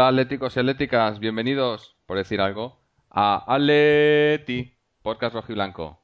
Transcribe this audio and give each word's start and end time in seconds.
Hola 0.00 0.08
atléticos 0.08 0.56
y 0.56 0.60
atléticas, 0.60 1.20
bienvenidos, 1.20 1.94
por 2.06 2.16
decir 2.16 2.40
algo, 2.40 2.80
a 3.10 3.44
Atleti, 3.54 4.72
podcast 5.02 5.34
rojiblanco. 5.34 6.00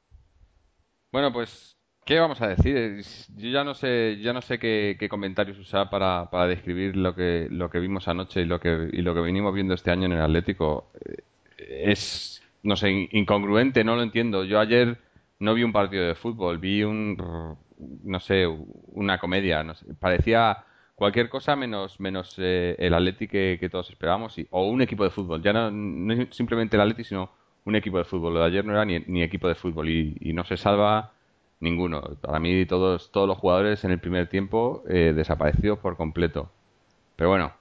Bueno, 1.11 1.33
pues, 1.33 1.79
¿qué 2.05 2.19
vamos 2.19 2.39
a 2.39 2.47
decir? 2.47 3.01
Yo 3.35 3.49
ya 3.49 3.63
no 3.63 3.73
sé, 3.73 4.19
ya 4.21 4.33
no 4.33 4.43
sé 4.43 4.59
qué, 4.59 5.07
comentarios 5.09 5.57
usar 5.57 5.89
para, 5.89 6.29
para, 6.29 6.45
describir 6.45 6.95
lo 6.95 7.15
que, 7.15 7.47
lo 7.49 7.71
que 7.71 7.79
vimos 7.79 8.07
anoche 8.07 8.41
y 8.41 8.45
lo 8.45 8.59
que, 8.59 8.87
y 8.93 9.01
lo 9.01 9.15
que 9.15 9.21
venimos 9.21 9.51
viendo 9.51 9.73
este 9.73 9.89
año 9.89 10.05
en 10.05 10.11
el 10.11 10.21
Atlético. 10.21 10.91
Eh, 11.03 11.23
es, 11.67 12.43
no 12.61 12.75
sé, 12.75 13.09
incongruente, 13.13 13.83
no 13.83 13.95
lo 13.95 14.03
entiendo. 14.03 14.43
Yo 14.43 14.59
ayer 14.59 14.99
no 15.39 15.55
vi 15.55 15.63
un 15.63 15.73
partido 15.73 16.05
de 16.05 16.13
fútbol, 16.13 16.59
vi 16.59 16.83
un, 16.83 17.57
no 18.03 18.19
sé, 18.19 18.45
una 18.91 19.17
comedia. 19.17 19.65
Parecía 19.99 20.65
cualquier 20.97 21.29
cosa 21.29 21.55
menos 21.55 21.99
menos 21.99 22.35
eh, 22.37 22.75
el 22.79 22.93
Atleti 22.93 23.27
que, 23.27 23.69
todos 23.71 23.89
esperábamos 23.89 24.37
y, 24.37 24.47
o 24.51 24.67
un 24.67 24.81
equipo 24.81 25.03
de 25.03 25.11
fútbol. 25.11 25.41
Ya 25.41 25.53
no, 25.53 25.71
no 25.71 26.27
simplemente 26.31 26.75
el 26.77 26.81
Atleti 26.81 27.03
sino 27.05 27.29
un 27.65 27.75
equipo 27.75 27.97
de 27.97 28.05
fútbol. 28.05 28.33
Lo 28.33 28.39
de 28.41 28.47
ayer 28.47 28.65
no 28.65 28.73
era 28.73 28.85
ni, 28.85 28.99
ni 29.07 29.23
equipo 29.23 29.47
de 29.47 29.55
fútbol 29.55 29.89
y, 29.89 30.17
y, 30.19 30.33
no 30.33 30.43
se 30.45 30.57
salva 30.57 31.13
ninguno. 31.59 32.01
Para 32.21 32.39
mí 32.39 32.65
todos 32.65 33.11
todos 33.11 33.27
los 33.27 33.37
jugadores 33.37 33.83
en 33.85 33.91
el 33.91 33.99
primer 33.99 34.27
tiempo 34.29 34.83
eh, 34.89 35.13
desaparecidos 35.15 35.79
por 35.79 35.97
completo. 35.97 36.51
Pero 37.15 37.29
bueno 37.29 37.53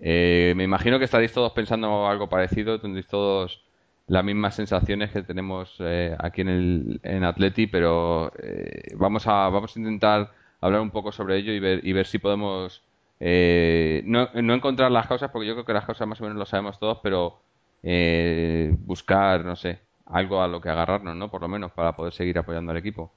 eh, 0.00 0.54
me 0.56 0.64
imagino 0.64 0.98
que 0.98 1.04
estaréis 1.04 1.32
todos 1.32 1.52
pensando 1.52 2.08
algo 2.08 2.28
parecido 2.28 2.80
tendréis 2.80 3.06
todos 3.06 3.62
las 4.06 4.24
mismas 4.24 4.54
sensaciones 4.54 5.10
que 5.10 5.22
tenemos 5.22 5.76
eh, 5.80 6.16
aquí 6.18 6.40
en 6.40 6.48
el 6.48 7.00
en 7.02 7.22
Atleti 7.22 7.66
pero 7.66 8.32
eh, 8.42 8.94
vamos 8.96 9.26
a 9.26 9.50
vamos 9.50 9.76
a 9.76 9.78
intentar 9.78 10.32
hablar 10.60 10.80
un 10.80 10.90
poco 10.90 11.12
sobre 11.12 11.36
ello 11.36 11.52
y 11.52 11.60
ver, 11.60 11.86
y 11.86 11.92
ver 11.92 12.06
si 12.06 12.18
podemos 12.18 12.82
eh, 13.20 14.02
no, 14.06 14.30
no, 14.32 14.54
encontrar 14.54 14.90
las 14.90 15.06
causas, 15.06 15.30
porque 15.30 15.46
yo 15.46 15.54
creo 15.54 15.64
que 15.66 15.74
las 15.74 15.84
causas 15.84 16.08
más 16.08 16.20
o 16.20 16.24
menos 16.24 16.38
lo 16.38 16.46
sabemos 16.46 16.78
todos, 16.78 16.98
pero 17.02 17.38
eh, 17.82 18.74
buscar, 18.84 19.44
no 19.44 19.56
sé, 19.56 19.80
algo 20.06 20.42
a 20.42 20.48
lo 20.48 20.60
que 20.60 20.70
agarrarnos, 20.70 21.14
¿no? 21.16 21.30
Por 21.30 21.42
lo 21.42 21.48
menos, 21.48 21.70
para 21.72 21.94
poder 21.94 22.12
seguir 22.12 22.38
apoyando 22.38 22.72
al 22.72 22.78
equipo. 22.78 23.12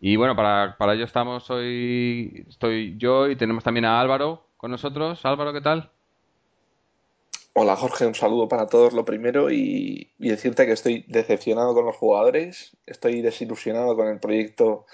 Y 0.00 0.16
bueno, 0.16 0.34
para, 0.34 0.76
para 0.78 0.94
ello 0.94 1.04
estamos 1.04 1.48
hoy, 1.50 2.44
estoy 2.48 2.96
yo 2.98 3.28
y 3.28 3.36
tenemos 3.36 3.62
también 3.62 3.84
a 3.84 4.00
Álvaro 4.00 4.46
con 4.56 4.70
nosotros. 4.70 5.24
Álvaro, 5.24 5.52
¿qué 5.52 5.60
tal? 5.60 5.90
Hola 7.54 7.76
Jorge, 7.76 8.06
un 8.06 8.14
saludo 8.14 8.48
para 8.48 8.66
todos 8.66 8.94
lo 8.94 9.04
primero 9.04 9.50
y, 9.50 10.10
y 10.18 10.30
decirte 10.30 10.64
que 10.64 10.72
estoy 10.72 11.04
decepcionado 11.06 11.74
con 11.74 11.84
los 11.84 11.94
jugadores, 11.96 12.74
estoy 12.86 13.20
desilusionado 13.20 13.94
con 13.94 14.08
el 14.08 14.18
proyecto 14.18 14.86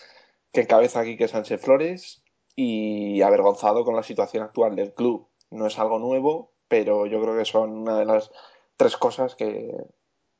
que 0.52 0.62
encabeza 0.62 1.04
Quique 1.04 1.28
Sánchez 1.28 1.60
Flores 1.60 2.22
y 2.56 3.22
avergonzado 3.22 3.84
con 3.84 3.94
la 3.94 4.02
situación 4.02 4.42
actual 4.42 4.74
del 4.74 4.92
club. 4.92 5.28
No 5.50 5.66
es 5.66 5.78
algo 5.78 5.98
nuevo, 5.98 6.52
pero 6.68 7.06
yo 7.06 7.20
creo 7.22 7.36
que 7.36 7.44
son 7.44 7.70
una 7.70 7.98
de 7.98 8.04
las 8.04 8.30
tres 8.76 8.96
cosas 8.96 9.34
que, 9.34 9.72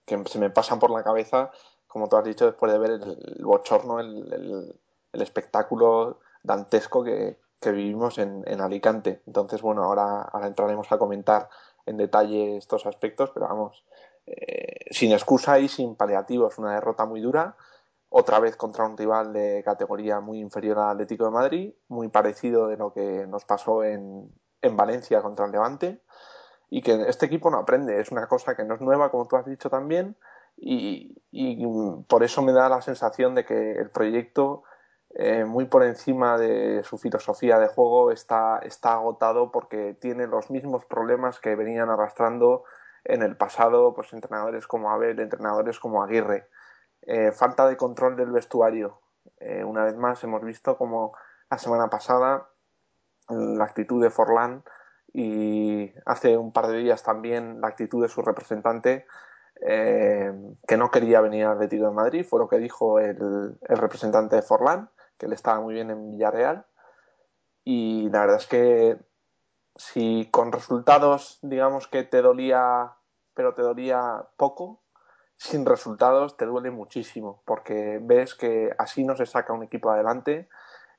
que 0.04 0.22
se 0.26 0.38
me 0.38 0.50
pasan 0.50 0.78
por 0.78 0.90
la 0.90 1.04
cabeza, 1.04 1.50
como 1.86 2.08
tú 2.08 2.16
has 2.16 2.24
dicho, 2.24 2.46
después 2.46 2.72
de 2.72 2.78
ver 2.78 2.90
el, 2.90 3.44
bochorno, 3.44 4.00
el, 4.00 4.32
el, 4.32 4.80
el, 5.12 5.22
espectáculo 5.22 6.20
dantesco 6.42 7.04
que, 7.04 7.38
que 7.60 7.72
vivimos 7.72 8.18
en, 8.18 8.42
en, 8.46 8.60
Alicante. 8.60 9.22
Entonces, 9.26 9.62
bueno, 9.62 9.84
ahora, 9.84 10.22
ahora 10.22 10.46
entraremos 10.46 10.90
a 10.92 10.98
comentar 10.98 11.48
en 11.86 11.96
detalle 11.96 12.56
estos 12.56 12.84
aspectos, 12.86 13.30
pero 13.32 13.48
vamos, 13.48 13.84
eh, 14.26 14.86
sin 14.90 15.12
excusa 15.12 15.58
y 15.58 15.68
sin 15.68 15.94
paliativos, 15.94 16.58
una 16.58 16.74
derrota 16.74 17.06
muy 17.06 17.20
dura 17.20 17.56
otra 18.10 18.40
vez 18.40 18.56
contra 18.56 18.86
un 18.86 18.96
rival 18.96 19.32
de 19.32 19.62
categoría 19.64 20.20
muy 20.20 20.40
inferior 20.40 20.78
al 20.78 20.90
Atlético 20.92 21.26
de 21.26 21.30
Madrid, 21.30 21.74
muy 21.88 22.08
parecido 22.08 22.68
de 22.68 22.76
lo 22.76 22.92
que 22.92 23.26
nos 23.26 23.44
pasó 23.44 23.84
en, 23.84 24.32
en, 24.62 24.76
Valencia 24.76 25.20
contra 25.20 25.46
el 25.46 25.52
Levante, 25.52 26.00
y 26.70 26.82
que 26.82 27.02
este 27.08 27.26
equipo 27.26 27.50
no 27.50 27.58
aprende, 27.58 28.00
es 28.00 28.10
una 28.10 28.26
cosa 28.26 28.56
que 28.56 28.64
no 28.64 28.74
es 28.74 28.80
nueva, 28.80 29.10
como 29.10 29.26
tú 29.28 29.36
has 29.36 29.46
dicho 29.46 29.68
también, 29.68 30.16
y, 30.56 31.22
y 31.30 31.66
por 32.08 32.24
eso 32.24 32.42
me 32.42 32.52
da 32.52 32.68
la 32.68 32.82
sensación 32.82 33.34
de 33.34 33.44
que 33.44 33.72
el 33.72 33.90
proyecto, 33.90 34.64
eh, 35.14 35.44
muy 35.44 35.66
por 35.66 35.84
encima 35.84 36.38
de 36.38 36.82
su 36.84 36.98
filosofía 36.98 37.58
de 37.58 37.68
juego, 37.68 38.10
está, 38.10 38.58
está 38.60 38.94
agotado 38.94 39.52
porque 39.52 39.96
tiene 40.00 40.26
los 40.26 40.50
mismos 40.50 40.84
problemas 40.86 41.40
que 41.40 41.54
venían 41.56 41.90
arrastrando 41.90 42.64
en 43.04 43.22
el 43.22 43.36
pasado, 43.36 43.94
pues 43.94 44.12
entrenadores 44.12 44.66
como 44.66 44.90
Abel, 44.90 45.20
entrenadores 45.20 45.78
como 45.78 46.02
Aguirre 46.02 46.48
eh, 47.02 47.32
falta 47.32 47.68
de 47.68 47.76
control 47.76 48.16
del 48.16 48.30
vestuario. 48.30 49.00
Eh, 49.40 49.64
una 49.64 49.84
vez 49.84 49.96
más 49.96 50.22
hemos 50.24 50.42
visto 50.42 50.76
como 50.76 51.14
la 51.50 51.58
semana 51.58 51.88
pasada 51.88 52.48
la 53.28 53.64
actitud 53.64 54.02
de 54.02 54.10
Forlán 54.10 54.64
y 55.12 55.92
hace 56.06 56.36
un 56.36 56.52
par 56.52 56.66
de 56.68 56.78
días 56.78 57.02
también 57.02 57.60
la 57.60 57.68
actitud 57.68 58.02
de 58.02 58.08
su 58.08 58.22
representante 58.22 59.06
eh, 59.60 60.32
que 60.66 60.76
no 60.76 60.90
quería 60.90 61.20
venir 61.20 61.44
al 61.44 61.54
Atlético 61.54 61.86
de 61.86 61.94
Madrid, 61.94 62.24
fue 62.24 62.38
lo 62.38 62.48
que 62.48 62.58
dijo 62.58 63.00
el, 63.00 63.58
el 63.60 63.76
representante 63.76 64.36
de 64.36 64.42
Forlán, 64.42 64.90
que 65.16 65.26
él 65.26 65.32
estaba 65.32 65.60
muy 65.60 65.74
bien 65.74 65.90
en 65.90 66.12
Villarreal. 66.12 66.66
Y 67.64 68.08
la 68.10 68.20
verdad 68.20 68.36
es 68.36 68.46
que 68.46 68.98
si 69.76 70.28
con 70.30 70.52
resultados, 70.52 71.38
digamos 71.42 71.88
que 71.88 72.04
te 72.04 72.22
dolía, 72.22 72.94
pero 73.34 73.54
te 73.54 73.62
dolía 73.62 74.28
poco, 74.36 74.82
sin 75.38 75.64
resultados 75.64 76.36
te 76.36 76.44
duele 76.44 76.70
muchísimo 76.70 77.42
porque 77.46 77.98
ves 78.02 78.34
que 78.34 78.74
así 78.76 79.04
no 79.04 79.16
se 79.16 79.24
saca 79.24 79.52
un 79.52 79.62
equipo 79.62 79.90
adelante 79.90 80.48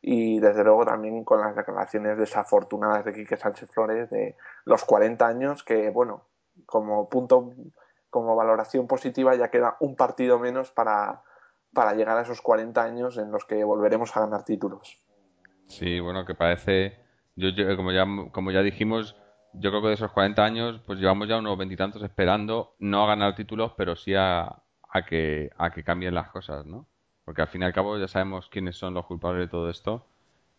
y 0.02 0.40
desde 0.40 0.64
luego 0.64 0.86
también 0.86 1.26
con 1.26 1.42
las 1.42 1.56
declaraciones 1.56 2.18
desafortunadas 2.18 3.04
de 3.04 3.14
Quique 3.14 3.36
Sánchez 3.36 3.70
Flores 3.70 4.10
de 4.10 4.38
los 4.64 4.86
40 4.86 5.28
años 5.28 5.64
que 5.64 5.90
bueno 5.90 6.24
como 6.66 7.10
punto 7.10 7.54
como 8.10 8.36
valoración 8.36 8.88
positiva 8.88 9.36
ya 9.36 9.52
queda 9.52 9.76
un 9.82 9.96
partido 9.96 10.40
menos 10.40 10.72
para, 10.72 11.22
para 11.74 11.94
llegar 11.94 12.18
a 12.18 12.22
esos 12.22 12.42
40 12.42 12.82
años 12.82 13.18
en 13.18 13.32
los 13.32 13.46
que 13.46 13.64
volveremos 13.64 14.16
a 14.16 14.22
ganar 14.22 14.44
títulos. 14.46 15.00
Sí, 15.68 16.00
bueno, 16.00 16.26
que 16.26 16.34
parece, 16.34 16.98
yo, 17.36 17.50
yo 17.50 17.76
como, 17.76 17.92
ya, 17.92 18.06
como 18.32 18.52
ya 18.52 18.62
dijimos, 18.62 19.16
yo 19.54 19.70
creo 19.72 19.82
que 19.82 19.88
de 19.90 19.94
esos 19.96 20.12
40 20.12 20.44
años, 20.46 20.82
pues 20.86 21.00
llevamos 21.00 21.28
ya 21.28 21.38
unos 21.38 21.58
veintitantos 21.58 22.02
esperando, 22.04 22.76
no 22.80 23.04
a 23.04 23.08
ganar 23.08 23.36
títulos, 23.36 23.74
pero 23.78 23.96
sí 23.96 24.14
a, 24.16 24.62
a, 24.90 25.06
que, 25.06 25.52
a 25.58 25.72
que 25.72 25.84
cambien 25.84 26.16
las 26.16 26.30
cosas, 26.30 26.66
¿no? 26.66 26.88
Porque 27.26 27.42
al 27.42 27.48
fin 27.48 27.62
y 27.62 27.66
al 27.66 27.74
cabo 27.74 27.98
ya 27.98 28.08
sabemos 28.08 28.50
quiénes 28.50 28.78
son 28.78 28.94
los 28.94 29.06
culpables 29.06 29.42
de 29.48 29.48
todo 29.52 29.70
esto. 29.70 30.06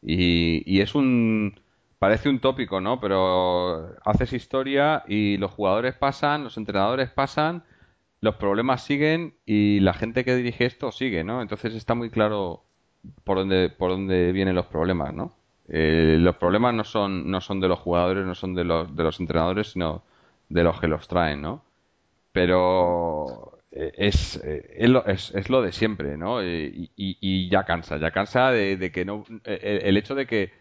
Y, 0.03 0.63
y 0.67 0.81
es 0.81 0.95
un. 0.95 1.61
Parece 1.99 2.29
un 2.31 2.41
tópico, 2.41 2.81
¿no? 2.81 2.99
Pero 3.01 3.95
haces 4.05 4.33
historia 4.33 5.05
y 5.07 5.37
los 5.37 5.51
jugadores 5.53 5.95
pasan, 5.95 6.45
los 6.45 6.57
entrenadores 6.57 7.11
pasan, 7.11 7.65
los 8.21 8.37
problemas 8.37 8.85
siguen 8.85 9.37
y 9.47 9.81
la 9.81 9.95
gente 9.95 10.25
que 10.25 10.35
dirige 10.37 10.67
esto 10.67 10.93
sigue, 10.93 11.25
¿no? 11.25 11.43
Entonces 11.43 11.75
está 11.75 11.95
muy 11.95 12.11
claro 12.11 12.65
por 13.25 13.39
dónde, 13.39 13.71
por 13.71 13.91
dónde 13.91 14.33
vienen 14.33 14.55
los 14.57 14.67
problemas, 14.67 15.15
¿no? 15.15 15.35
Eh, 15.71 16.17
los 16.19 16.37
problemas 16.37 16.75
no 16.75 16.85
son, 16.85 17.31
no 17.31 17.41
son 17.41 17.61
de 17.61 17.69
los 17.69 17.79
jugadores, 17.79 18.27
no 18.27 18.35
son 18.35 18.55
de 18.55 18.65
los, 18.65 18.95
de 18.95 19.05
los 19.05 19.21
entrenadores, 19.21 19.69
sino 19.73 20.03
de 20.49 20.65
los 20.65 20.81
que 20.81 20.89
los 20.89 21.07
traen, 21.09 21.43
¿no? 21.43 21.63
Pero 22.33 23.61
eh, 23.71 23.93
es, 23.97 24.37
eh, 24.45 24.75
es, 24.79 24.91
lo, 24.91 25.07
es, 25.07 25.33
es, 25.35 25.49
lo 25.49 25.63
de 25.63 25.73
siempre, 25.73 26.17
¿no? 26.17 26.43
Y, 26.43 27.49
ya 27.51 27.65
cansa, 27.65 27.99
ya 27.99 28.11
cansa 28.11 28.51
de, 28.51 28.91
que 28.93 29.05
no. 29.05 29.25
El, 29.45 29.97
hecho 29.97 30.15
de 30.15 30.27
que, 30.27 30.53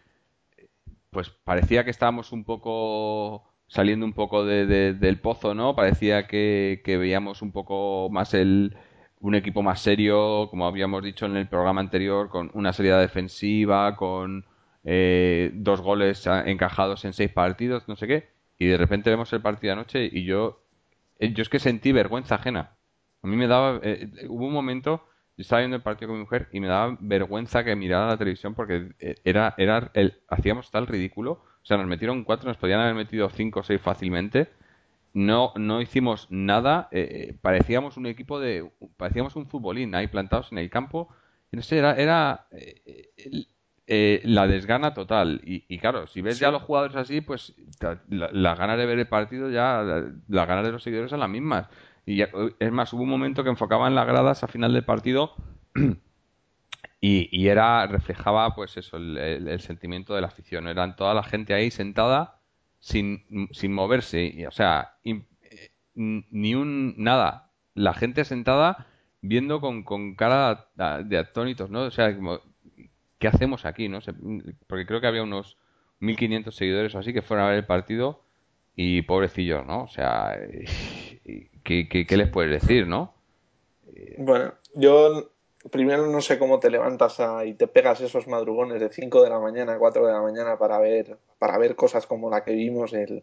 pues 1.10 1.30
parecía 1.30 1.84
que 1.84 1.90
estábamos 1.90 2.32
un 2.32 2.44
poco 2.44 3.44
saliendo 3.66 4.06
un 4.06 4.12
poco 4.12 4.44
de, 4.44 4.66
de, 4.66 4.94
del 4.94 5.20
pozo, 5.20 5.54
¿no? 5.54 5.74
Parecía 5.74 6.26
que, 6.26 6.82
que 6.84 6.96
veíamos 6.98 7.42
un 7.42 7.52
poco 7.52 8.08
más 8.10 8.34
el 8.34 8.76
un 9.20 9.34
equipo 9.34 9.62
más 9.62 9.80
serio, 9.80 10.48
como 10.50 10.66
habíamos 10.66 11.02
dicho 11.02 11.26
en 11.26 11.36
el 11.36 11.48
programa 11.48 11.80
anterior, 11.80 12.28
con 12.30 12.50
una 12.54 12.72
serie 12.72 12.94
defensiva, 12.94 13.96
con 13.96 14.46
eh, 14.84 15.50
dos 15.54 15.80
goles 15.80 16.26
encajados 16.26 17.04
en 17.04 17.12
seis 17.12 17.30
partidos, 17.32 17.88
no 17.88 17.96
sé 17.96 18.06
qué, 18.06 18.28
y 18.58 18.66
de 18.66 18.76
repente 18.76 19.10
vemos 19.10 19.32
el 19.32 19.42
partido 19.42 19.72
anoche 19.72 20.08
y 20.10 20.24
yo, 20.24 20.62
eh, 21.18 21.32
yo 21.32 21.42
es 21.42 21.48
que 21.48 21.58
sentí 21.58 21.92
vergüenza 21.92 22.36
ajena. 22.36 22.76
A 23.22 23.26
mí 23.26 23.36
me 23.36 23.46
daba, 23.46 23.80
eh, 23.82 24.08
hubo 24.28 24.46
un 24.46 24.52
momento, 24.52 25.06
yo 25.36 25.42
estaba 25.42 25.60
viendo 25.60 25.76
el 25.76 25.82
partido 25.82 26.08
con 26.08 26.18
mi 26.18 26.24
mujer 26.24 26.48
y 26.52 26.60
me 26.60 26.68
daba 26.68 26.96
vergüenza 27.00 27.64
que 27.64 27.76
mirara 27.76 28.06
la 28.08 28.16
televisión 28.16 28.54
porque 28.54 28.90
era, 29.24 29.54
era 29.58 29.90
el, 29.94 30.20
hacíamos 30.28 30.70
tal 30.70 30.86
ridículo, 30.86 31.32
o 31.62 31.64
sea, 31.66 31.76
nos 31.76 31.86
metieron 31.86 32.24
cuatro, 32.24 32.48
nos 32.48 32.56
podían 32.56 32.80
haber 32.80 32.94
metido 32.94 33.28
cinco 33.30 33.60
o 33.60 33.62
seis 33.62 33.80
fácilmente 33.80 34.48
no, 35.12 35.52
no 35.56 35.80
hicimos 35.80 36.26
nada, 36.30 36.88
eh, 36.92 37.34
parecíamos 37.40 37.96
un 37.96 38.06
equipo 38.06 38.38
de, 38.40 38.70
parecíamos 38.96 39.36
un 39.36 39.48
futbolín 39.48 39.94
ahí 39.94 40.06
plantados 40.06 40.52
en 40.52 40.58
el 40.58 40.70
campo, 40.70 41.08
no 41.52 41.62
sé, 41.62 41.78
era, 41.78 41.94
era 41.94 42.46
eh, 42.52 43.10
eh, 43.92 44.20
la 44.22 44.46
desgana 44.46 44.94
total. 44.94 45.40
Y, 45.44 45.76
claro, 45.78 46.06
si 46.06 46.22
ves 46.22 46.38
ya 46.38 46.46
a 46.46 46.52
los 46.52 46.62
jugadores 46.62 46.94
así, 46.94 47.20
pues 47.22 47.56
las 48.08 48.56
ganas 48.56 48.78
de 48.78 48.86
ver 48.86 49.00
el 49.00 49.08
partido 49.08 49.50
ya, 49.50 49.82
las 50.28 50.46
ganas 50.46 50.64
de 50.64 50.70
los 50.70 50.84
seguidores 50.84 51.10
son 51.10 51.18
las 51.18 51.28
mismas. 51.28 51.66
Y 52.06 52.22
es 52.22 52.70
más, 52.70 52.92
hubo 52.92 53.02
un 53.02 53.08
momento 53.08 53.42
que 53.42 53.50
enfocaban 53.50 53.96
las 53.96 54.06
gradas 54.06 54.44
a 54.44 54.46
final 54.46 54.72
del 54.72 54.84
partido 54.84 55.34
y, 57.00 57.36
y 57.36 57.48
era, 57.48 57.84
reflejaba 57.88 58.54
pues 58.54 58.76
eso, 58.76 58.96
el, 58.96 59.18
el, 59.18 59.60
sentimiento 59.60 60.14
de 60.14 60.20
la 60.20 60.28
afición. 60.28 60.68
Eran 60.68 60.94
toda 60.94 61.12
la 61.12 61.24
gente 61.24 61.52
ahí 61.52 61.72
sentada 61.72 62.38
sin, 62.78 63.48
sin 63.50 63.72
moverse, 63.72 64.46
o 64.46 64.52
sea, 64.52 64.98
eh, 65.02 65.24
ni 65.94 66.54
un 66.54 66.94
nada. 66.96 67.50
La 67.74 67.92
gente 67.92 68.24
sentada 68.24 68.86
viendo 69.20 69.60
con, 69.60 69.82
con 69.82 70.14
cara 70.14 70.68
de 71.04 71.18
atónitos, 71.18 71.70
¿no? 71.70 71.82
O 71.82 71.90
sea, 71.90 72.16
¿qué 73.20 73.28
hacemos 73.28 73.64
aquí, 73.64 73.88
no? 73.88 74.00
Porque 74.66 74.86
creo 74.86 75.00
que 75.00 75.06
había 75.06 75.22
unos 75.22 75.56
1500 76.00 76.56
seguidores 76.56 76.94
o 76.94 76.98
así 76.98 77.12
que 77.12 77.22
fueron 77.22 77.46
a 77.46 77.50
ver 77.50 77.58
el 77.58 77.66
partido 77.66 78.22
y 78.74 79.02
pobrecillos, 79.02 79.64
¿no? 79.66 79.84
O 79.84 79.88
sea, 79.88 80.36
¿qué, 81.62 81.88
qué, 81.88 82.16
les 82.16 82.28
puedes 82.28 82.50
decir, 82.50 82.88
no? 82.88 83.14
Bueno, 84.16 84.54
yo 84.74 85.30
primero 85.70 86.06
no 86.06 86.22
sé 86.22 86.38
cómo 86.38 86.58
te 86.58 86.70
levantas 86.70 87.20
y 87.44 87.52
te 87.52 87.66
pegas 87.66 88.00
esos 88.00 88.26
madrugones 88.26 88.80
de 88.80 88.90
5 88.90 89.22
de 89.22 89.30
la 89.30 89.38
mañana, 89.38 89.78
4 89.78 90.06
de 90.06 90.12
la 90.12 90.22
mañana 90.22 90.58
para 90.58 90.78
ver, 90.78 91.18
para 91.38 91.58
ver 91.58 91.76
cosas 91.76 92.06
como 92.06 92.30
la 92.30 92.42
que 92.42 92.52
vimos 92.52 92.94
en, 92.94 93.22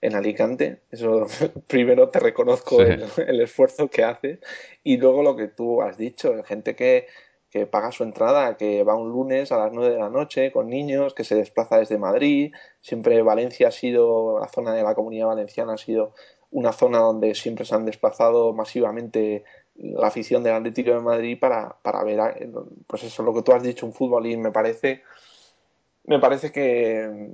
en 0.00 0.14
Alicante. 0.16 0.80
Eso 0.90 1.26
primero 1.68 2.08
te 2.08 2.18
reconozco 2.18 2.82
el, 2.82 3.40
esfuerzo 3.40 3.88
que 3.88 4.02
haces 4.02 4.40
y 4.82 4.96
luego 4.96 5.22
lo 5.22 5.36
que 5.36 5.46
tú 5.46 5.82
has 5.82 5.96
dicho, 5.96 6.42
gente 6.42 6.74
que, 6.74 7.06
que 7.50 7.66
paga 7.66 7.92
su 7.92 8.02
entrada, 8.02 8.56
que 8.56 8.82
va 8.84 8.94
un 8.94 9.10
lunes 9.10 9.52
a 9.52 9.58
las 9.58 9.72
9 9.72 9.94
de 9.94 10.00
la 10.00 10.10
noche 10.10 10.52
con 10.52 10.68
niños, 10.68 11.14
que 11.14 11.24
se 11.24 11.34
desplaza 11.34 11.78
desde 11.78 11.98
Madrid. 11.98 12.52
Siempre 12.80 13.22
Valencia 13.22 13.68
ha 13.68 13.72
sido, 13.72 14.38
la 14.40 14.48
zona 14.48 14.74
de 14.74 14.82
la 14.82 14.94
comunidad 14.94 15.28
valenciana 15.28 15.74
ha 15.74 15.78
sido 15.78 16.12
una 16.50 16.72
zona 16.72 16.98
donde 16.98 17.34
siempre 17.34 17.64
se 17.64 17.74
han 17.74 17.84
desplazado 17.84 18.52
masivamente 18.52 19.44
la 19.74 20.08
afición 20.08 20.42
del 20.42 20.54
Atlético 20.54 20.90
de 20.90 21.00
Madrid 21.00 21.38
para, 21.38 21.76
para 21.82 22.02
ver, 22.02 22.50
pues 22.86 23.04
eso, 23.04 23.22
lo 23.22 23.34
que 23.34 23.42
tú 23.42 23.52
has 23.52 23.62
dicho, 23.62 23.86
un 23.86 23.92
fútbol 23.92 24.26
y 24.26 24.36
me 24.36 24.50
parece, 24.50 25.02
me 26.04 26.18
parece 26.18 26.52
que, 26.52 27.30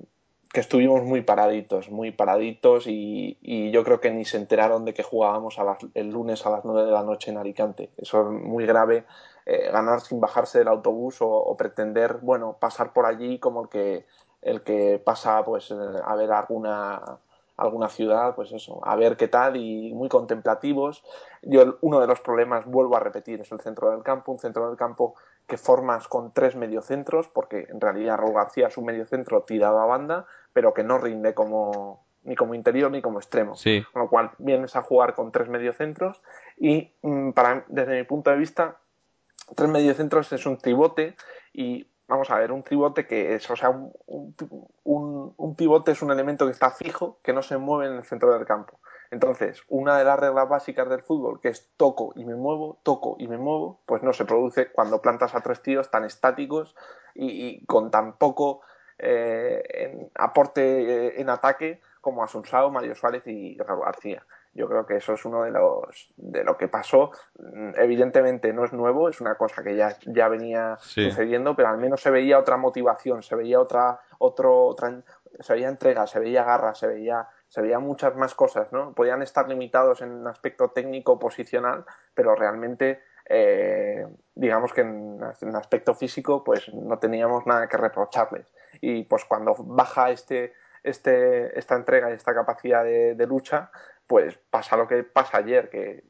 que 0.52 0.60
estuvimos 0.60 1.02
muy 1.02 1.22
paraditos, 1.22 1.90
muy 1.90 2.10
paraditos 2.10 2.86
y, 2.86 3.38
y, 3.40 3.70
yo 3.70 3.84
creo 3.84 4.00
que 4.00 4.10
ni 4.10 4.24
se 4.24 4.38
enteraron 4.38 4.84
de 4.84 4.92
que 4.92 5.02
jugábamos 5.02 5.56
el 5.94 6.10
lunes 6.10 6.44
a 6.44 6.50
las 6.50 6.64
9 6.64 6.84
de 6.84 6.92
la 6.92 7.04
noche 7.04 7.30
en 7.30 7.38
Alicante. 7.38 7.90
Eso 7.96 8.22
es 8.22 8.28
muy 8.28 8.66
grave, 8.66 9.04
eh, 9.46 9.70
ganar 9.70 10.00
sin 10.00 10.20
bajarse 10.20 10.58
del 10.58 10.68
autobús 10.68 11.18
o, 11.20 11.56
pretender, 11.56 12.18
bueno, 12.22 12.56
pasar 12.58 12.92
por 12.92 13.06
allí 13.06 13.38
como 13.38 13.62
el 13.62 13.68
que, 13.68 14.06
el 14.42 14.62
que 14.62 15.00
pasa 15.04 15.44
pues 15.44 15.70
a 15.70 16.14
ver 16.16 16.32
alguna 16.32 17.18
alguna 17.56 17.88
ciudad, 17.88 18.34
pues 18.34 18.52
eso, 18.52 18.80
a 18.82 18.96
ver 18.96 19.16
qué 19.16 19.28
tal 19.28 19.56
y 19.56 19.92
muy 19.94 20.08
contemplativos. 20.08 21.04
Yo 21.42 21.76
uno 21.80 22.00
de 22.00 22.06
los 22.06 22.20
problemas, 22.20 22.64
vuelvo 22.66 22.96
a 22.96 23.00
repetir, 23.00 23.40
es 23.40 23.52
el 23.52 23.60
centro 23.60 23.90
del 23.90 24.02
campo, 24.02 24.32
un 24.32 24.38
centro 24.38 24.68
del 24.68 24.76
campo 24.76 25.14
que 25.46 25.56
formas 25.56 26.08
con 26.08 26.32
tres 26.32 26.56
mediocentros, 26.56 27.28
porque 27.28 27.66
en 27.68 27.80
realidad 27.80 28.16
Raúl 28.16 28.34
García 28.34 28.68
es 28.68 28.76
un 28.76 28.86
mediocentro 28.86 29.42
tirado 29.42 29.80
a 29.80 29.86
banda, 29.86 30.26
pero 30.52 30.72
que 30.74 30.84
no 30.84 30.98
rinde 30.98 31.34
como 31.34 32.04
ni 32.24 32.36
como 32.36 32.54
interior 32.54 32.90
ni 32.90 33.02
como 33.02 33.18
extremo. 33.18 33.56
Con 33.92 34.02
lo 34.02 34.08
cual 34.08 34.30
vienes 34.38 34.76
a 34.76 34.82
jugar 34.82 35.14
con 35.14 35.32
tres 35.32 35.48
mediocentros 35.48 36.22
y 36.56 36.92
mm, 37.02 37.32
para, 37.32 37.64
desde 37.68 37.96
mi 37.96 38.04
punto 38.04 38.30
de 38.30 38.36
vista, 38.36 38.76
tres 39.56 39.68
mediocentros 39.68 40.32
es 40.32 40.46
un 40.46 40.58
tribote 40.58 41.16
y 41.52 41.86
vamos 42.08 42.30
a 42.30 42.38
ver, 42.38 42.52
un 42.52 42.62
pivote 42.62 43.06
que 43.06 43.34
es, 43.34 43.50
o 43.50 43.56
sea, 43.56 43.70
un, 43.70 44.34
un, 44.84 45.56
pivote 45.56 45.92
es 45.92 46.02
un 46.02 46.10
elemento 46.10 46.44
que 46.44 46.52
está 46.52 46.70
fijo, 46.70 47.18
que 47.22 47.32
no 47.32 47.42
se 47.42 47.56
mueve 47.56 47.90
en 47.90 47.96
el 47.98 48.04
centro 48.04 48.32
del 48.34 48.44
campo. 48.44 48.80
Entonces, 49.10 49.62
una 49.68 49.98
de 49.98 50.04
las 50.04 50.18
reglas 50.18 50.48
básicas 50.48 50.88
del 50.88 51.02
fútbol, 51.02 51.40
que 51.40 51.48
es 51.48 51.70
toco 51.76 52.12
y 52.16 52.24
me 52.24 52.34
muevo, 52.34 52.80
toco 52.82 53.16
y 53.18 53.28
me 53.28 53.38
muevo, 53.38 53.80
pues 53.86 54.02
no 54.02 54.12
se 54.12 54.24
produce 54.24 54.70
cuando 54.72 55.00
plantas 55.00 55.34
a 55.34 55.40
tres 55.40 55.62
tíos 55.62 55.90
tan 55.90 56.04
estáticos 56.04 56.74
y, 57.14 57.64
con 57.66 57.90
tan 57.90 58.18
poco 58.18 58.62
eh, 58.98 60.10
aporte 60.14 60.62
eh, 61.08 61.20
en 61.20 61.30
ataque 61.30 61.80
como 62.00 62.22
Asunsao, 62.22 62.70
Mario 62.70 62.94
Suárez 62.94 63.26
y 63.26 63.56
Raúl 63.58 63.84
García. 63.84 64.26
Yo 64.54 64.68
creo 64.68 64.84
que 64.84 64.96
eso 64.96 65.14
es 65.14 65.24
uno 65.24 65.44
de 65.44 65.50
los 65.50 66.12
de 66.16 66.44
lo 66.44 66.56
que 66.58 66.68
pasó. 66.68 67.10
Mm, 67.38 67.70
evidentemente 67.76 68.52
no 68.52 68.64
es 68.64 68.72
nuevo, 68.72 69.08
es 69.08 69.20
una 69.20 69.36
cosa 69.36 69.62
que 69.62 69.76
ya, 69.76 69.96
ya 70.06 70.28
venía 70.28 70.76
sucediendo, 70.78 71.56
pero 71.56 71.68
al 71.68 71.78
menos 71.78 72.02
se 72.02 72.10
veía 72.10 72.38
otra 72.38 72.56
motivación, 72.56 73.22
se 73.22 73.34
veía 73.34 73.60
otra, 73.60 74.00
otro, 74.18 74.66
otra, 74.66 75.02
se 75.40 75.54
veía 75.54 75.68
entrega, 75.68 76.06
se 76.06 76.18
veía 76.18 76.44
garra, 76.44 76.74
se 76.74 76.86
veía, 76.86 77.28
se 77.48 77.62
veía 77.62 77.78
muchas 77.78 78.14
más 78.16 78.34
cosas, 78.34 78.72
¿no? 78.72 78.92
Podían 78.92 79.22
estar 79.22 79.48
limitados 79.48 80.02
en 80.02 80.10
un 80.10 80.26
aspecto 80.26 80.68
técnico 80.70 81.18
posicional, 81.18 81.84
pero 82.14 82.34
realmente 82.34 83.00
eh, 83.28 84.06
digamos 84.34 84.72
que 84.72 84.82
en, 84.82 85.18
en, 85.40 85.56
aspecto 85.56 85.94
físico 85.94 86.42
pues 86.42 86.72
no 86.74 86.98
teníamos 86.98 87.46
nada 87.46 87.68
que 87.68 87.76
reprocharles 87.76 88.52
y 88.80 89.04
pues 89.04 89.24
cuando 89.24 89.54
baja 89.58 90.10
este, 90.10 90.54
este 90.82 91.56
esta 91.56 91.76
entrega 91.76 92.10
y 92.10 92.14
esta 92.14 92.34
capacidad 92.34 92.82
de, 92.82 93.14
de 93.14 93.26
lucha 93.26 93.70
pues 94.12 94.38
pasa 94.50 94.76
lo 94.76 94.86
que 94.86 95.04
pasa 95.04 95.38
ayer, 95.38 95.70
que 95.70 96.04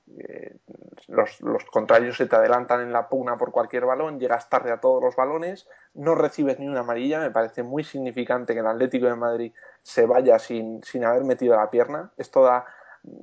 los, 1.07 1.41
los, 1.41 1.65
contrarios 1.67 2.17
se 2.17 2.27
te 2.27 2.35
adelantan 2.35 2.81
en 2.81 2.93
la 2.93 3.09
pugna 3.09 3.39
por 3.39 3.53
cualquier 3.53 3.85
balón, 3.85 4.19
llegas 4.19 4.51
tarde 4.51 4.73
a 4.73 4.81
todos 4.81 5.01
los 5.01 5.15
balones, 5.15 5.69
no 5.95 6.17
recibes 6.17 6.59
ni 6.59 6.67
una 6.67 6.81
amarilla, 6.81 7.21
me 7.21 7.31
parece 7.31 7.63
muy 7.63 7.85
significante 7.85 8.55
que 8.55 8.59
el 8.59 8.67
Atlético 8.67 9.07
de 9.07 9.15
Madrid 9.15 9.53
se 9.83 10.05
vaya 10.05 10.41
sin, 10.41 10.83
sin 10.83 11.05
haber 11.05 11.23
metido 11.23 11.55
la 11.55 11.71
pierna, 11.71 12.11
esto 12.17 12.43
da, 12.43 12.67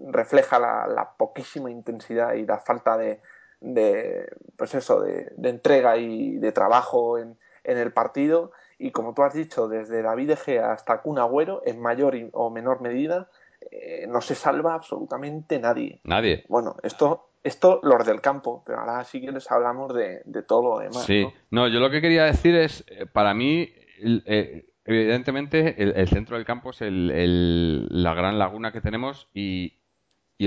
refleja 0.07 0.59
la, 0.59 1.13
poquísima 1.17 1.69
intensidad 1.69 2.35
y 2.35 2.45
la 2.45 2.59
falta 2.59 2.97
de, 2.97 3.21
de 3.59 4.31
pues 4.55 4.73
eso, 4.75 5.01
de, 5.01 5.33
de, 5.35 5.49
entrega 5.49 5.97
y 5.97 6.37
de 6.37 6.53
trabajo 6.53 7.17
en, 7.17 7.37
en 7.65 7.77
el 7.77 7.91
partido. 7.91 8.53
Y 8.77 8.91
como 8.91 9.13
tú 9.13 9.23
has 9.23 9.33
dicho, 9.33 9.67
desde 9.67 10.01
David 10.01 10.29
Egea 10.29 10.71
hasta 10.71 11.01
Kun 11.01 11.19
Agüero, 11.19 11.63
en 11.65 11.81
mayor 11.81 12.15
o 12.31 12.49
menor 12.49 12.79
medida, 12.79 13.27
eh, 13.71 14.05
no 14.07 14.21
se 14.21 14.35
salva 14.35 14.73
absolutamente 14.73 15.59
nadie. 15.59 16.01
Nadie. 16.03 16.45
Bueno, 16.47 16.75
esto, 16.83 17.31
esto 17.43 17.79
los 17.83 18.05
del 18.05 18.21
campo, 18.21 18.63
pero 18.65 18.79
ahora 18.79 19.03
sí 19.03 19.21
que 19.21 19.31
les 19.31 19.49
hablamos 19.51 19.93
de, 19.93 20.23
todo 20.47 20.75
lo 20.75 20.79
demás. 20.79 21.03
Sí, 21.03 21.27
¿no? 21.51 21.67
yo 21.67 21.79
lo 21.79 21.89
que 21.89 22.01
quería 22.01 22.25
decir 22.25 22.55
es, 22.55 22.85
eh, 22.87 23.05
para 23.05 23.33
mí, 23.33 23.69
eh, 24.01 24.69
evidentemente, 24.85 25.75
el, 25.81 26.07
centro 26.07 26.37
del 26.37 26.45
campo 26.45 26.71
es 26.71 26.81
el, 26.81 27.87
la 27.89 28.13
gran 28.13 28.39
laguna 28.39 28.71
que 28.71 28.81
tenemos 28.81 29.27
y, 29.33 29.77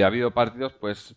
ha 0.03 0.07
habido 0.07 0.33
partidos, 0.33 0.73
pues, 0.75 1.17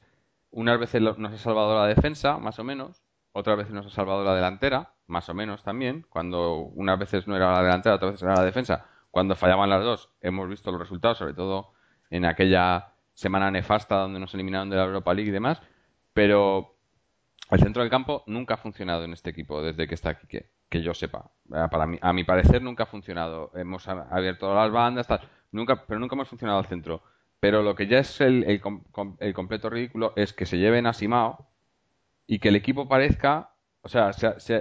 unas 0.52 0.80
veces 0.80 1.02
nos 1.02 1.34
ha 1.34 1.38
salvado 1.38 1.76
la 1.76 1.88
defensa, 1.88 2.38
más 2.38 2.60
o 2.60 2.64
menos, 2.64 3.04
otras 3.32 3.58
veces 3.58 3.74
nos 3.74 3.86
ha 3.86 3.90
salvado 3.90 4.24
la 4.24 4.36
delantera, 4.36 4.94
más 5.08 5.30
o 5.30 5.34
menos 5.34 5.64
también, 5.64 6.06
cuando 6.10 6.58
unas 6.58 7.00
veces 7.00 7.28
no 7.28 7.36
era 7.36 7.52
la 7.54 7.64
delantera, 7.64 7.96
otras 7.96 8.14
veces 8.14 8.24
era 8.24 8.36
la 8.36 8.46
defensa. 8.46 8.86
Cuando 9.12 9.36
fallaban 9.36 9.70
las 9.70 9.84
dos, 9.84 10.10
hemos 10.20 10.50
visto 10.50 10.72
los 10.72 10.80
resultados, 10.80 11.18
sobre 11.18 11.34
todo 11.34 11.75
en 12.10 12.26
aquella 12.26 12.94
semana 13.14 13.50
nefasta 13.50 13.96
donde 13.96 14.20
nos 14.20 14.34
eliminaron 14.34 14.70
de 14.70 14.76
la 14.76 14.84
Europa 14.84 15.14
League 15.14 15.30
y 15.30 15.34
demás, 15.34 15.62
pero 16.14 16.76
el 17.52 17.60
centro 17.60 17.82
del 17.82 17.92
campo 17.92 18.24
nunca 18.28 18.56
ha 18.56 18.58
funcionado 18.58 19.04
en 19.04 19.14
este 19.14 19.30
equipo 19.30 19.62
desde 19.62 19.88
que 19.88 19.96
está 19.96 20.12
aquí, 20.12 20.28
que, 20.28 20.82
yo 20.82 20.94
sepa. 20.94 21.32
Para 21.72 21.86
mí, 21.86 21.98
a 22.02 22.12
mi 22.12 22.24
parecer 22.24 22.62
nunca 22.62 22.84
ha 22.84 22.88
funcionado. 22.88 23.52
Hemos 23.56 23.88
abierto 23.88 24.54
las 24.54 24.72
bandas, 24.72 25.08
nunca, 25.52 25.86
pero 25.86 26.00
nunca 26.00 26.16
hemos 26.16 26.28
funcionado 26.28 26.60
al 26.60 26.66
centro. 26.66 27.04
Pero 27.40 27.62
lo 27.62 27.76
que 27.76 27.88
ya 27.88 28.00
es 28.00 28.20
el, 28.20 28.44
el, 28.44 29.34
completo 29.34 29.70
ridículo 29.70 30.14
es 30.16 30.34
que 30.34 30.46
se 30.46 30.58
lleven 30.58 30.88
a 30.88 30.94
Simao 30.94 31.48
y 32.28 32.40
que 32.40 32.50
el 32.50 32.56
equipo 32.56 32.88
parezca, 32.90 33.52
o 33.82 33.90
sea, 33.90 34.12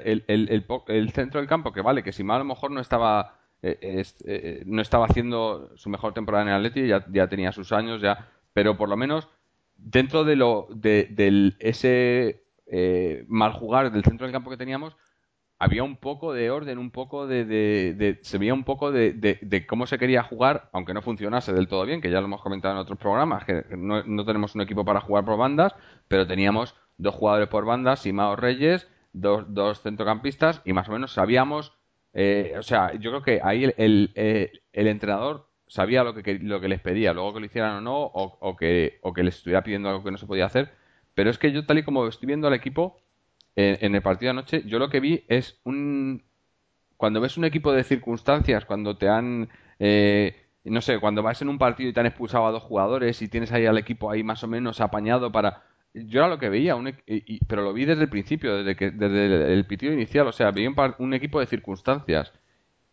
el, 0.04 0.24
el, 0.28 1.10
centro 1.12 1.40
del 1.40 1.48
campo, 1.48 1.72
que 1.72 1.80
vale, 1.80 2.02
que 2.02 2.12
Simao 2.12 2.36
a 2.36 2.40
lo 2.40 2.44
mejor 2.44 2.70
no 2.70 2.80
estaba 2.80 3.38
eh, 3.66 4.04
eh, 4.26 4.62
no 4.66 4.83
estaba 4.83 5.06
haciendo 5.06 5.71
su 5.76 5.88
mejor 5.88 6.12
temporada 6.12 6.42
en 6.44 6.50
el 6.50 6.54
Atleti, 6.56 6.87
ya, 6.87 7.28
tenía 7.28 7.50
sus 7.50 7.73
años, 7.73 8.02
ya, 8.02 8.28
pero 8.52 8.76
por 8.76 8.90
lo 8.90 8.97
menos 8.99 9.26
dentro 9.76 10.25
de 10.25 10.37
lo 10.37 10.68
de, 10.71 11.54
ese 11.61 12.44
eh, 12.66 13.25
mal 13.26 13.54
jugar 13.54 13.90
del 13.90 14.04
centro 14.04 14.26
del 14.26 14.35
campo 14.35 14.50
que 14.50 14.59
teníamos, 14.59 14.99
había 15.59 15.83
un 15.83 15.97
poco 15.97 16.35
de 16.35 16.50
orden, 16.50 16.76
un 16.76 16.90
poco 16.90 17.26
de, 17.26 18.18
se 18.21 18.37
veía 18.37 18.52
un 18.52 18.64
poco 18.64 18.92
de, 18.92 19.66
cómo 19.66 19.87
se 19.87 19.99
quería 19.99 20.23
jugar, 20.23 20.68
aunque 20.75 20.92
no 20.92 21.00
funcionase 21.00 21.54
del 21.54 21.66
todo 21.66 21.87
bien, 21.87 22.02
que 22.02 22.11
ya 22.11 22.21
lo 22.21 22.26
hemos 22.26 22.42
comentado 22.42 22.75
en 22.75 22.80
otros 22.80 22.99
programas, 22.99 23.47
que 23.47 23.64
no, 23.78 24.25
tenemos 24.26 24.54
un 24.54 24.61
equipo 24.61 24.85
para 24.85 25.00
jugar 25.00 25.25
por 25.25 25.38
bandas, 25.38 25.75
pero 26.06 26.26
teníamos 26.26 26.75
dos 26.99 27.14
jugadores 27.14 27.49
por 27.49 27.64
bandas, 27.64 28.00
Simao 28.00 28.37
Reyes, 28.37 28.90
dos, 29.14 29.47
dos 29.49 29.80
centrocampistas 29.80 30.61
y 30.66 30.75
más 30.75 30.87
o 30.90 30.92
menos 30.92 31.14
sabíamos, 31.14 31.73
eh, 32.14 32.54
o 32.56 32.62
sea, 32.62 32.94
yo 32.94 33.11
creo 33.11 33.23
que 33.23 33.40
ahí 33.42 33.64
el, 33.76 34.12
el, 34.14 34.87
entrenador 34.87 35.49
sabía 35.66 36.04
lo 36.04 36.14
que, 36.14 36.38
lo 36.38 36.61
que 36.61 36.68
les 36.68 36.80
pedía, 36.80 37.12
luego 37.12 37.35
que 37.35 37.40
lo 37.40 37.47
hicieran 37.47 37.76
o 37.76 37.80
no, 37.80 38.02
o, 38.04 38.56
que, 38.56 38.99
o 39.02 39.12
que 39.12 39.25
les 39.25 39.37
estuviera 39.37 39.64
pidiendo 39.64 39.88
algo 39.88 40.04
que 40.04 40.12
no 40.12 40.18
se 40.18 40.26
podía 40.26 40.47
hacer, 40.47 40.73
pero 41.14 41.30
es 41.30 41.38
que 41.38 41.52
yo 41.52 41.66
tal 41.66 41.78
y 41.78 41.83
como 41.83 42.06
estoy 42.06 42.28
viendo 42.28 42.47
al 42.47 42.54
equipo, 42.54 42.99
en, 43.56 43.94
el 43.94 44.02
partido 44.02 44.33
de 44.33 44.38
anoche, 44.38 44.62
yo 44.66 44.78
lo 44.78 44.90
que 44.90 45.00
vi 45.00 45.25
es 45.28 45.61
un... 45.64 46.25
Cuando 46.97 47.21
ves 47.21 47.37
un 47.37 47.44
equipo 47.44 47.73
de 47.73 47.85
circunstancias, 47.85 48.64
cuando 48.64 48.97
te 48.97 49.09
han... 49.09 49.49
Eh, 49.78 50.37
no 50.64 50.80
sé, 50.80 50.99
cuando 50.99 51.23
vas 51.23 51.42
en 51.42 51.49
un 51.49 51.59
partido 51.59 51.90
y 51.90 51.92
te 51.92 52.00
han 52.00 52.06
expulsado 52.06 52.47
a 52.47 52.50
dos 52.50 52.62
jugadores 52.62 53.21
y 53.21 53.28
tienes 53.28 53.52
ahí 53.52 53.66
al 53.66 53.78
equipo 53.78 54.11
ahí 54.11 54.23
más 54.23 54.42
o 54.44 54.49
menos 54.49 54.80
apañado 54.80 55.30
para... 55.30 55.64
Yo 55.94 56.20
era 56.20 56.28
lo 56.28 56.38
que 56.38 56.48
veía, 56.48 56.74
un, 56.74 56.88
e, 56.88 57.38
pero 57.46 57.62
lo 57.62 57.72
vi 57.72 57.84
desde 57.84 58.02
el 58.02 58.08
principio, 58.08 58.56
desde, 58.56 58.76
que, 58.76 58.90
desde 58.90 59.52
el, 59.52 59.66
pitido 59.66 59.92
inicial, 59.92 60.26
o 60.26 60.32
sea, 60.32 60.50
vi 60.50 60.66
un, 60.66 61.14
equipo 61.14 61.40
de 61.40 61.46
circunstancias. 61.46 62.32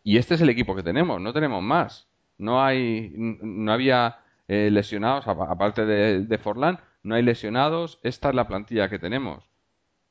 Y 0.04 0.18
este 0.18 0.34
es 0.34 0.40
el 0.40 0.50
equipo 0.50 0.74
que 0.76 0.82
tenemos, 0.82 1.20
no 1.20 1.32
tenemos 1.32 1.62
más. 1.62 2.08
No 2.38 2.62
hay, 2.62 3.12
no 3.16 3.72
había 3.72 4.18
eh, 4.48 4.70
lesionados, 4.70 5.26
aparte 5.28 5.84
de, 5.84 6.26
de 6.26 6.38
Forlán, 6.38 6.78
no 7.02 7.14
hay 7.16 7.22
lesionados, 7.22 7.98
esta 8.02 8.30
es 8.30 8.34
la 8.34 8.46
plantilla 8.46 8.88
que 8.88 8.98
tenemos. 8.98 9.52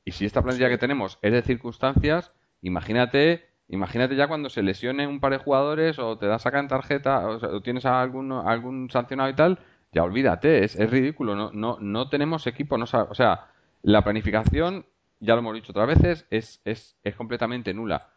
Y 0.04 0.12
si 0.12 0.26
esta 0.26 0.42
plantilla 0.42 0.70
que 0.70 0.78
tenemos 0.78 1.20
es 1.22 1.32
de 1.32 1.42
circunstancias, 1.42 2.32
imagínate, 2.62 3.46
imagínate 3.68 4.16
ya 4.16 4.28
cuando 4.28 4.50
se 4.50 4.64
lesione 4.64 5.08
un 5.08 5.20
par 5.20 5.32
de 5.32 5.38
jugadores 5.38 6.00
o 6.00 6.18
te 6.18 6.26
da 6.28 6.40
sacan 6.40 6.68
tarjeta 6.68 7.28
o, 7.28 7.62
tienes 7.62 7.86
algún, 7.86 8.32
algún 8.32 8.90
sancionado 8.90 9.30
y 9.30 9.36
tal, 9.36 9.60
ya 9.92 10.04
olvídate, 10.04 10.64
es, 10.64 10.76
es 10.76 10.90
ridículo, 10.90 11.36
no, 11.36 11.52
no, 11.52 11.78
no 11.80 12.10
tenemos 12.10 12.48
equipo, 12.48 12.78
no 12.78 12.86
o 12.86 13.16
sea, 13.16 13.48
la 13.82 14.04
planificación, 14.04 14.86
ya 15.20 15.34
lo 15.34 15.40
hemos 15.40 15.56
dicho 15.56 15.72
otras 15.72 15.88
veces, 15.88 16.26
es, 16.30 16.62
es, 16.66 16.98
es 17.04 17.16
completamente 17.16 17.74
nula. 17.74 18.10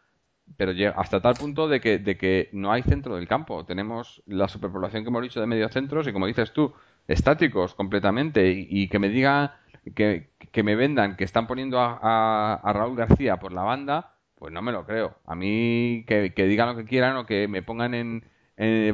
Pero 0.57 0.73
hasta 0.95 1.21
tal 1.21 1.33
punto 1.33 1.67
de 1.67 1.81
que, 1.81 1.97
de 1.97 2.17
que 2.17 2.49
no 2.53 2.71
hay 2.71 2.83
centro 2.83 3.15
del 3.15 3.27
campo. 3.27 3.65
Tenemos 3.65 4.21
la 4.27 4.47
superpoblación 4.47 5.03
que 5.03 5.09
hemos 5.09 5.23
dicho 5.23 5.41
de 5.41 5.47
medios 5.47 5.71
centros 5.71 6.07
y 6.07 6.13
como 6.13 6.27
dices 6.27 6.53
tú, 6.53 6.71
estáticos 7.07 7.73
completamente. 7.73 8.51
Y, 8.51 8.87
que 8.87 8.99
me 8.99 9.09
diga 9.09 9.59
que, 9.95 10.29
que 10.51 10.63
me 10.63 10.75
vendan 10.75 11.15
que 11.15 11.23
están 11.23 11.47
poniendo 11.47 11.79
a, 11.79 12.61
Raúl 12.63 12.95
García 12.95 13.37
por 13.37 13.53
la 13.53 13.63
banda, 13.63 14.13
pues 14.35 14.53
no 14.53 14.61
me 14.61 14.71
lo 14.71 14.85
creo. 14.85 15.17
A 15.25 15.35
mí 15.35 16.05
que, 16.07 16.31
digan 16.35 16.69
lo 16.69 16.75
que 16.75 16.85
quieran 16.85 17.17
o 17.17 17.25
que 17.25 17.47
me 17.47 17.63
pongan 17.63 17.95
en, 17.95 18.23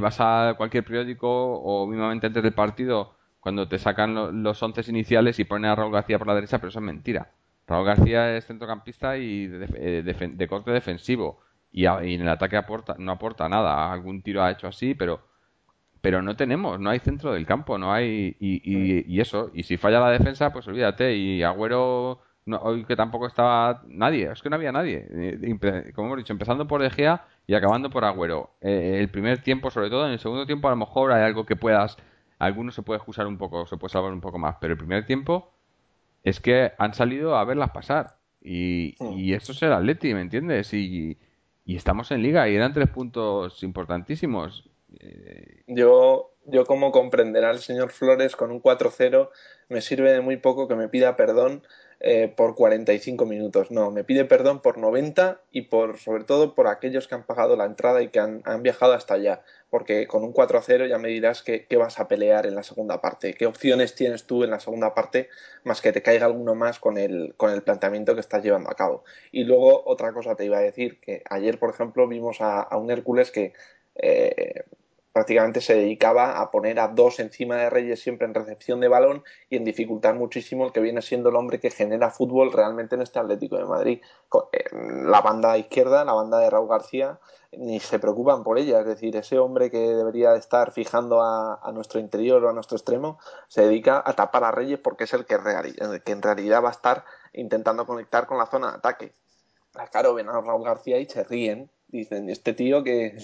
vas 0.00 0.16
a 0.20 0.54
cualquier 0.56 0.84
periódico 0.84 1.28
o 1.28 1.86
mismamente 1.86 2.26
antes 2.26 2.42
del 2.42 2.52
partido 2.52 3.14
cuando 3.40 3.68
te 3.68 3.78
sacan 3.78 4.42
los 4.42 4.62
once 4.62 4.82
iniciales 4.88 5.38
y 5.38 5.44
ponen 5.44 5.70
a 5.70 5.74
Raúl 5.74 5.92
García 5.92 6.18
por 6.18 6.28
la 6.28 6.34
derecha, 6.34 6.58
pero 6.58 6.68
eso 6.68 6.78
es 6.78 6.84
mentira. 6.84 7.32
Raúl 7.66 7.86
García 7.86 8.36
es 8.36 8.46
centrocampista 8.46 9.16
y 9.16 9.46
de, 9.46 10.02
de, 10.02 10.48
corte 10.48 10.70
defensivo 10.70 11.40
y, 11.72 11.86
en 11.86 12.20
el 12.20 12.28
ataque 12.28 12.56
aporta, 12.56 12.94
no 12.98 13.12
aporta 13.12 13.48
nada. 13.48 13.92
Algún 13.92 14.22
tiro 14.22 14.42
ha 14.42 14.50
hecho 14.50 14.68
así, 14.68 14.94
pero 14.94 15.32
pero 16.02 16.20
no 16.20 16.36
tenemos, 16.36 16.80
no 16.80 16.90
hay 16.90 16.98
centro 16.98 17.32
del 17.32 17.46
campo, 17.46 17.78
no 17.78 17.92
hay 17.92 18.36
y, 18.40 19.20
eso, 19.20 19.50
y 19.54 19.62
si 19.62 19.76
falla 19.76 20.00
la 20.00 20.10
defensa, 20.10 20.52
pues 20.52 20.66
olvídate, 20.66 21.16
y 21.16 21.42
Agüero 21.44 22.20
hoy 22.60 22.84
que 22.84 22.96
tampoco 22.96 23.28
estaba 23.28 23.82
nadie, 23.86 24.30
es 24.32 24.42
que 24.42 24.50
no 24.50 24.56
había 24.56 24.72
nadie, 24.72 25.06
eh, 25.08 25.92
como 25.94 26.08
hemos 26.08 26.18
dicho, 26.18 26.32
empezando 26.32 26.66
por 26.66 26.82
De 26.82 26.90
Gea 26.90 27.24
y 27.46 27.54
acabando 27.54 27.90
por 27.90 28.04
Agüero. 28.04 28.50
Eh, 28.60 28.98
el 29.00 29.10
primer 29.10 29.42
tiempo, 29.42 29.70
sobre 29.70 29.90
todo, 29.90 30.06
en 30.06 30.12
el 30.12 30.18
segundo 30.18 30.46
tiempo 30.46 30.68
a 30.68 30.72
lo 30.72 30.76
mejor 30.76 31.12
hay 31.12 31.22
algo 31.22 31.46
que 31.46 31.56
puedas, 31.56 31.96
alguno 32.38 32.70
se 32.70 32.82
puede 32.82 32.98
excusar 32.98 33.26
un 33.26 33.38
poco, 33.38 33.66
se 33.66 33.76
puede 33.76 33.92
salvar 33.92 34.12
un 34.12 34.20
poco 34.20 34.38
más, 34.38 34.56
pero 34.60 34.74
el 34.74 34.78
primer 34.78 35.06
tiempo 35.06 35.50
es 36.22 36.40
que 36.40 36.72
han 36.78 36.94
salido 36.94 37.36
a 37.36 37.44
verlas 37.44 37.70
pasar. 37.70 38.16
Y, 38.40 38.96
y 39.16 39.34
esto 39.34 39.52
es 39.52 39.62
el 39.62 39.72
Atleti, 39.72 40.14
¿me 40.14 40.20
entiendes? 40.20 40.72
Y, 40.74 41.16
y 41.64 41.76
estamos 41.76 42.10
en 42.10 42.22
liga 42.22 42.48
y 42.48 42.56
eran 42.56 42.72
tres 42.72 42.88
puntos 42.88 43.62
importantísimos. 43.62 44.68
Yo, 45.66 46.32
yo, 46.46 46.64
como 46.66 46.92
comprenderá 46.92 47.50
el 47.50 47.60
señor 47.60 47.90
Flores, 47.90 48.36
con 48.36 48.50
un 48.50 48.60
4-0 48.60 49.30
me 49.68 49.80
sirve 49.80 50.12
de 50.12 50.20
muy 50.20 50.36
poco 50.36 50.68
que 50.68 50.74
me 50.74 50.88
pida 50.88 51.16
perdón 51.16 51.62
eh, 52.04 52.26
por 52.26 52.56
45 52.56 53.26
minutos. 53.26 53.70
No, 53.70 53.92
me 53.92 54.02
pide 54.02 54.24
perdón 54.24 54.60
por 54.60 54.76
90 54.76 55.40
y 55.52 55.62
por, 55.62 55.98
sobre 55.98 56.24
todo, 56.24 56.52
por 56.56 56.66
aquellos 56.66 57.06
que 57.06 57.14
han 57.14 57.22
pagado 57.24 57.54
la 57.54 57.64
entrada 57.64 58.02
y 58.02 58.08
que 58.08 58.18
han, 58.18 58.42
viajado 58.60 58.94
hasta 58.94 59.14
allá. 59.14 59.42
Porque 59.70 60.08
con 60.08 60.24
un 60.24 60.34
4-0 60.34 60.88
ya 60.88 60.98
me 60.98 61.10
dirás 61.10 61.44
qué 61.44 61.76
vas 61.76 62.00
a 62.00 62.08
pelear 62.08 62.46
en 62.46 62.56
la 62.56 62.64
segunda 62.64 63.00
parte. 63.00 63.34
¿Qué 63.34 63.46
opciones 63.46 63.94
tienes 63.94 64.24
tú 64.24 64.42
en 64.42 64.50
la 64.50 64.58
segunda 64.58 64.94
parte 64.94 65.28
más 65.62 65.80
que 65.80 65.92
te 65.92 66.02
caiga 66.02 66.26
alguno 66.26 66.56
más 66.56 66.80
con 66.80 66.98
el, 66.98 67.34
con 67.36 67.52
el 67.52 67.62
planteamiento 67.62 68.14
que 68.14 68.20
estás 68.20 68.42
llevando 68.42 68.68
a 68.68 68.74
cabo? 68.74 69.04
Y 69.30 69.44
luego, 69.44 69.84
otra 69.86 70.12
cosa 70.12 70.34
te 70.34 70.44
iba 70.44 70.58
a 70.58 70.62
decir, 70.62 70.98
que 71.00 71.22
ayer, 71.30 71.60
por 71.60 71.70
ejemplo, 71.70 72.08
vimos 72.08 72.38
a, 72.40 72.66
un 72.76 72.90
Hércules 72.90 73.30
que 73.30 73.52
eh, 73.94 74.64
prácticamente 75.12 75.60
se 75.60 75.74
dedicaba 75.74 76.40
a 76.40 76.50
poner 76.50 76.80
a 76.80 76.88
dos 76.88 77.20
encima 77.20 77.56
de 77.56 77.70
Reyes 77.70 78.00
siempre 78.00 78.26
en 78.26 78.34
recepción 78.34 78.80
de 78.80 78.88
balón 78.88 79.22
y 79.50 79.56
en 79.56 79.64
dificultar 79.64 80.14
muchísimo 80.14 80.64
el 80.64 80.72
que 80.72 80.80
viene 80.80 81.02
siendo 81.02 81.28
el 81.28 81.36
hombre 81.36 81.60
que 81.60 81.70
genera 81.70 82.10
fútbol 82.10 82.52
realmente 82.52 82.94
en 82.94 83.02
este 83.02 83.18
Atlético 83.18 83.56
de 83.56 83.64
Madrid. 83.64 84.00
La 84.72 85.20
banda 85.20 85.56
izquierda, 85.58 86.04
la 86.04 86.14
banda 86.14 86.38
de 86.38 86.50
Raúl 86.50 86.68
García, 86.68 87.18
ni 87.52 87.80
se 87.80 87.98
preocupan 87.98 88.42
por 88.42 88.58
ella. 88.58 88.80
Es 88.80 88.86
decir, 88.86 89.16
ese 89.16 89.38
hombre 89.38 89.70
que 89.70 89.78
debería 89.78 90.34
estar 90.34 90.72
fijando 90.72 91.22
a, 91.22 91.70
nuestro 91.72 92.00
interior 92.00 92.42
o 92.44 92.48
a 92.48 92.52
nuestro 92.52 92.76
extremo 92.76 93.18
se 93.48 93.62
dedica 93.62 94.02
a 94.04 94.14
tapar 94.14 94.44
a 94.44 94.50
Reyes 94.50 94.78
porque 94.78 95.04
es 95.04 95.12
el 95.12 95.26
que, 95.26 95.36
que 96.04 96.12
en 96.12 96.22
realidad 96.22 96.62
va 96.62 96.68
a 96.68 96.72
estar 96.72 97.04
intentando 97.32 97.86
conectar 97.86 98.26
con 98.26 98.38
la 98.38 98.46
zona 98.46 98.70
de 98.70 98.76
ataque. 98.78 99.12
Claro, 99.90 100.14
ven 100.14 100.28
a 100.28 100.40
Raúl 100.40 100.64
García 100.64 100.98
y 100.98 101.06
se 101.06 101.24
ríen 101.24 101.70
dicen, 101.92 102.28
este 102.30 102.54
tío 102.54 102.82
que, 102.84 103.14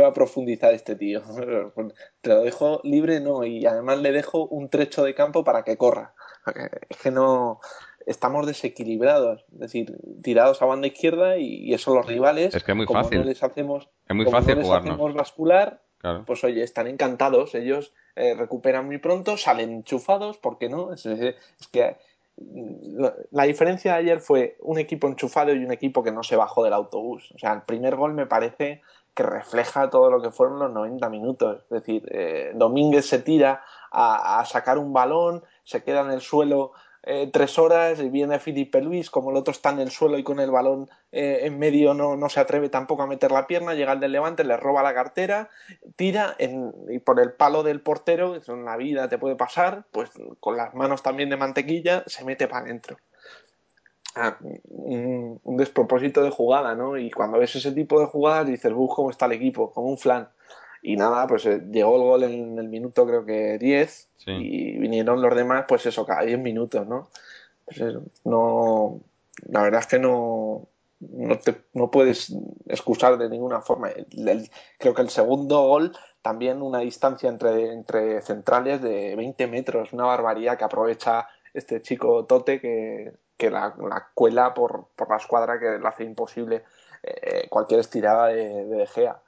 va 0.00 0.08
a 0.08 0.12
profundizar 0.12 0.74
este 0.74 0.96
tío. 0.96 1.22
Te 2.20 2.30
lo 2.30 2.42
dejo 2.42 2.80
libre, 2.82 3.20
no, 3.20 3.44
y 3.44 3.64
además 3.66 4.00
le 4.00 4.12
dejo 4.12 4.46
un 4.46 4.68
trecho 4.68 5.04
de 5.04 5.14
campo 5.14 5.44
para 5.44 5.62
que 5.62 5.76
corra. 5.76 6.14
Es 6.88 6.96
que 6.96 7.10
no 7.10 7.60
estamos 8.06 8.46
desequilibrados, 8.46 9.44
es 9.52 9.58
decir, 9.58 9.96
tirados 10.22 10.62
a 10.62 10.66
banda 10.66 10.86
izquierda 10.86 11.36
y, 11.36 11.72
eso 11.74 11.94
los 11.94 12.06
rivales, 12.06 12.54
es 12.54 12.64
que 12.64 12.72
es 12.72 12.76
muy 12.76 12.86
como 12.86 13.02
fácil. 13.02 13.18
no 13.20 13.24
les 13.24 13.42
hacemos, 13.42 13.88
es 14.08 14.16
muy 14.16 14.24
fácil 14.24 14.56
no 14.56 14.62
les 14.62 14.70
hacemos 14.70 15.14
bascular, 15.14 15.82
pues 16.26 16.42
oye, 16.44 16.62
están 16.62 16.86
encantados, 16.86 17.54
ellos 17.54 17.92
eh, 18.16 18.34
recuperan 18.34 18.86
muy 18.86 18.98
pronto, 18.98 19.36
salen 19.36 19.70
enchufados, 19.70 20.38
¿por 20.38 20.58
qué 20.58 20.70
no? 20.70 20.94
es 20.94 21.04
que 21.70 21.96
la 23.30 23.44
diferencia 23.44 23.92
de 23.92 23.98
ayer 23.98 24.20
fue 24.20 24.56
un 24.60 24.78
equipo 24.78 25.06
enchufado 25.06 25.54
y 25.54 25.64
un 25.64 25.72
equipo 25.72 26.02
que 26.02 26.12
no 26.12 26.22
se 26.22 26.36
bajó 26.36 26.64
del 26.64 26.72
autobús. 26.72 27.30
O 27.34 27.38
sea, 27.38 27.52
el 27.52 27.62
primer 27.62 27.96
gol 27.96 28.14
me 28.14 28.26
parece 28.26 28.82
que 29.14 29.22
refleja 29.22 29.90
todo 29.90 30.10
lo 30.10 30.22
que 30.22 30.30
fueron 30.30 30.58
los 30.58 30.72
90 30.72 31.08
minutos. 31.10 31.62
Es 31.64 31.68
decir, 31.68 32.08
eh, 32.10 32.52
Domínguez 32.54 33.06
se 33.06 33.18
tira 33.18 33.62
a, 33.92 34.44
sacar 34.46 34.78
un 34.78 34.92
balón, 34.92 35.42
se 35.64 35.82
queda 35.82 36.00
en 36.02 36.12
el 36.12 36.20
suelo 36.20 36.72
eh, 37.02 37.30
tres 37.32 37.58
horas 37.58 37.98
y 38.00 38.10
viene 38.10 38.38
Felipe 38.38 38.80
Luis, 38.82 39.10
como 39.10 39.30
el 39.30 39.36
otro 39.36 39.52
está 39.52 39.70
en 39.70 39.80
el 39.80 39.90
suelo 39.90 40.18
y 40.18 40.22
con 40.22 40.38
el 40.38 40.50
balón 40.50 40.88
eh, 41.12 41.40
en 41.42 41.58
medio 41.58 41.94
no, 41.94 42.16
no, 42.16 42.28
se 42.28 42.40
atreve 42.40 42.68
tampoco 42.68 43.02
a 43.02 43.06
meter 43.06 43.32
la 43.32 43.46
pierna, 43.46 43.74
llega 43.74 43.94
el 43.94 44.00
del 44.00 44.12
Levante, 44.12 44.44
le 44.44 44.56
roba 44.56 44.82
la 44.82 44.92
cartera, 44.92 45.48
tira 45.96 46.36
y 46.38 46.98
por 46.98 47.20
el 47.20 47.32
palo 47.32 47.62
del 47.62 47.80
portero, 47.80 48.40
que 48.40 48.52
en 48.52 48.64
la 48.64 48.76
vida 48.76 49.08
te 49.08 49.18
puede 49.18 49.36
pasar, 49.36 49.84
pues 49.92 50.10
con 50.40 50.56
las 50.56 50.74
manos 50.74 51.02
también 51.02 51.30
de 51.30 51.36
mantequilla, 51.36 52.04
se 52.06 52.24
mete 52.24 52.48
para 52.48 52.64
adentro. 52.64 52.98
Ah, 54.16 54.36
un, 54.40 55.56
despropósito 55.56 56.22
de 56.22 56.30
jugada, 56.30 56.74
¿no? 56.74 56.98
Y 56.98 57.10
cuando 57.10 57.38
ves 57.38 57.54
ese 57.54 57.70
tipo 57.72 58.00
de 58.00 58.06
jugadas 58.06 58.46
dices, 58.46 58.72
¡buf! 58.72 58.92
¿Cómo 58.94 59.10
está 59.10 59.26
el 59.26 59.32
equipo? 59.32 59.72
Como 59.72 59.88
un 59.88 59.98
flan. 59.98 60.28
Y 60.82 60.96
nada, 60.96 61.26
pues 61.26 61.44
eh, 61.46 61.62
llegó 61.70 61.96
el 61.96 62.02
gol 62.02 62.22
en 62.24 62.58
el 62.58 62.68
minuto 62.68 63.06
creo 63.06 63.24
que 63.24 63.58
10 63.58 64.08
y 64.26 64.78
vinieron 64.78 65.20
los 65.20 65.34
demás, 65.34 65.64
pues 65.68 65.86
eso, 65.86 66.06
cada 66.06 66.22
10 66.22 66.38
minutos, 66.38 66.86
¿no? 66.86 67.08
Pues 67.64 67.80
no, 68.24 69.00
la 69.46 69.62
verdad 69.62 69.80
es 69.80 69.86
que 69.86 69.98
no, 69.98 70.68
no, 71.00 71.38
te, 71.38 71.62
no 71.74 71.90
puedes 71.90 72.34
excusar 72.66 73.18
de 73.18 73.28
ninguna 73.28 73.60
forma. 73.60 73.90
creo 74.78 74.94
que 74.94 75.02
el 75.02 75.10
segundo 75.10 75.62
gol, 75.62 75.96
también 76.22 76.62
una 76.62 76.80
distancia 76.80 77.28
entre, 77.28 77.72
entre 77.72 78.20
centrales 78.22 78.82
de 78.82 79.16
20 79.16 79.46
metros, 79.46 79.92
una 79.92 80.04
barbaridad 80.04 80.58
que 80.58 80.64
aprovecha 80.64 81.26
este 81.54 81.82
chico 81.82 82.26
Tote 82.26 82.60
que, 82.60 83.12
que 83.36 83.50
la, 83.50 83.74
cuela 84.14 84.54
por, 84.54 84.88
por, 84.94 85.08
la 85.08 85.16
escuadra 85.16 85.58
que 85.58 85.78
le 85.78 85.88
hace 85.88 86.04
imposible 86.04 86.64
eh, 87.02 87.48
cualquier 87.48 87.80
estirada 87.80 88.28
de, 88.28 88.64
de, 88.66 88.86
Gea. 88.86 89.20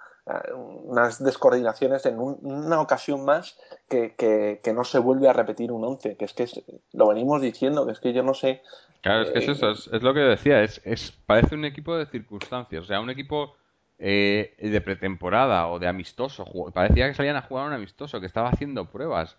Unas 0.55 1.23
descoordinaciones 1.23 2.07
en 2.07 2.19
una 2.19 2.81
ocasión 2.81 3.25
más 3.25 3.59
que, 3.89 4.15
que, 4.15 4.73
no 4.73 4.85
se 4.85 4.99
vuelve 4.99 5.29
a 5.29 5.33
repetir 5.33 5.73
un 5.73 5.85
11, 5.85 6.17
que 6.17 6.25
es 6.25 6.33
que 6.33 6.47
lo 6.93 7.09
venimos 7.09 7.43
diciendo, 7.43 7.85
que 7.87 7.93
es 7.93 8.01
que 8.01 8.13
yo 8.13 8.23
no 8.23 8.35
sé. 8.35 8.63
Claro, 9.01 9.23
es 9.23 9.31
que 9.31 9.39
es 9.41 9.49
eso, 9.49 9.71
es, 9.71 10.03
lo 10.03 10.15
que 10.15 10.21
decía, 10.21 10.63
es, 10.63 10.81
es, 10.85 11.11
parece 11.27 11.57
un 11.57 11.65
equipo 11.65 11.97
de 11.97 12.07
circunstancias, 12.07 12.85
o 12.85 12.87
sea, 12.87 13.01
un 13.01 13.11
equipo 13.11 13.57
eh, 13.99 14.55
de 14.61 14.81
pretemporada 14.81 15.67
o 15.69 15.81
de 15.81 15.89
amistoso, 15.89 16.45
parecía 16.73 17.09
que 17.09 17.15
salían 17.15 17.37
a 17.37 17.43
jugar 17.43 17.67
un 17.67 17.73
amistoso, 17.73 18.21
que 18.21 18.27
estaba 18.27 18.49
haciendo 18.49 18.87
pruebas. 18.87 19.37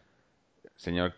Señor 0.76 1.14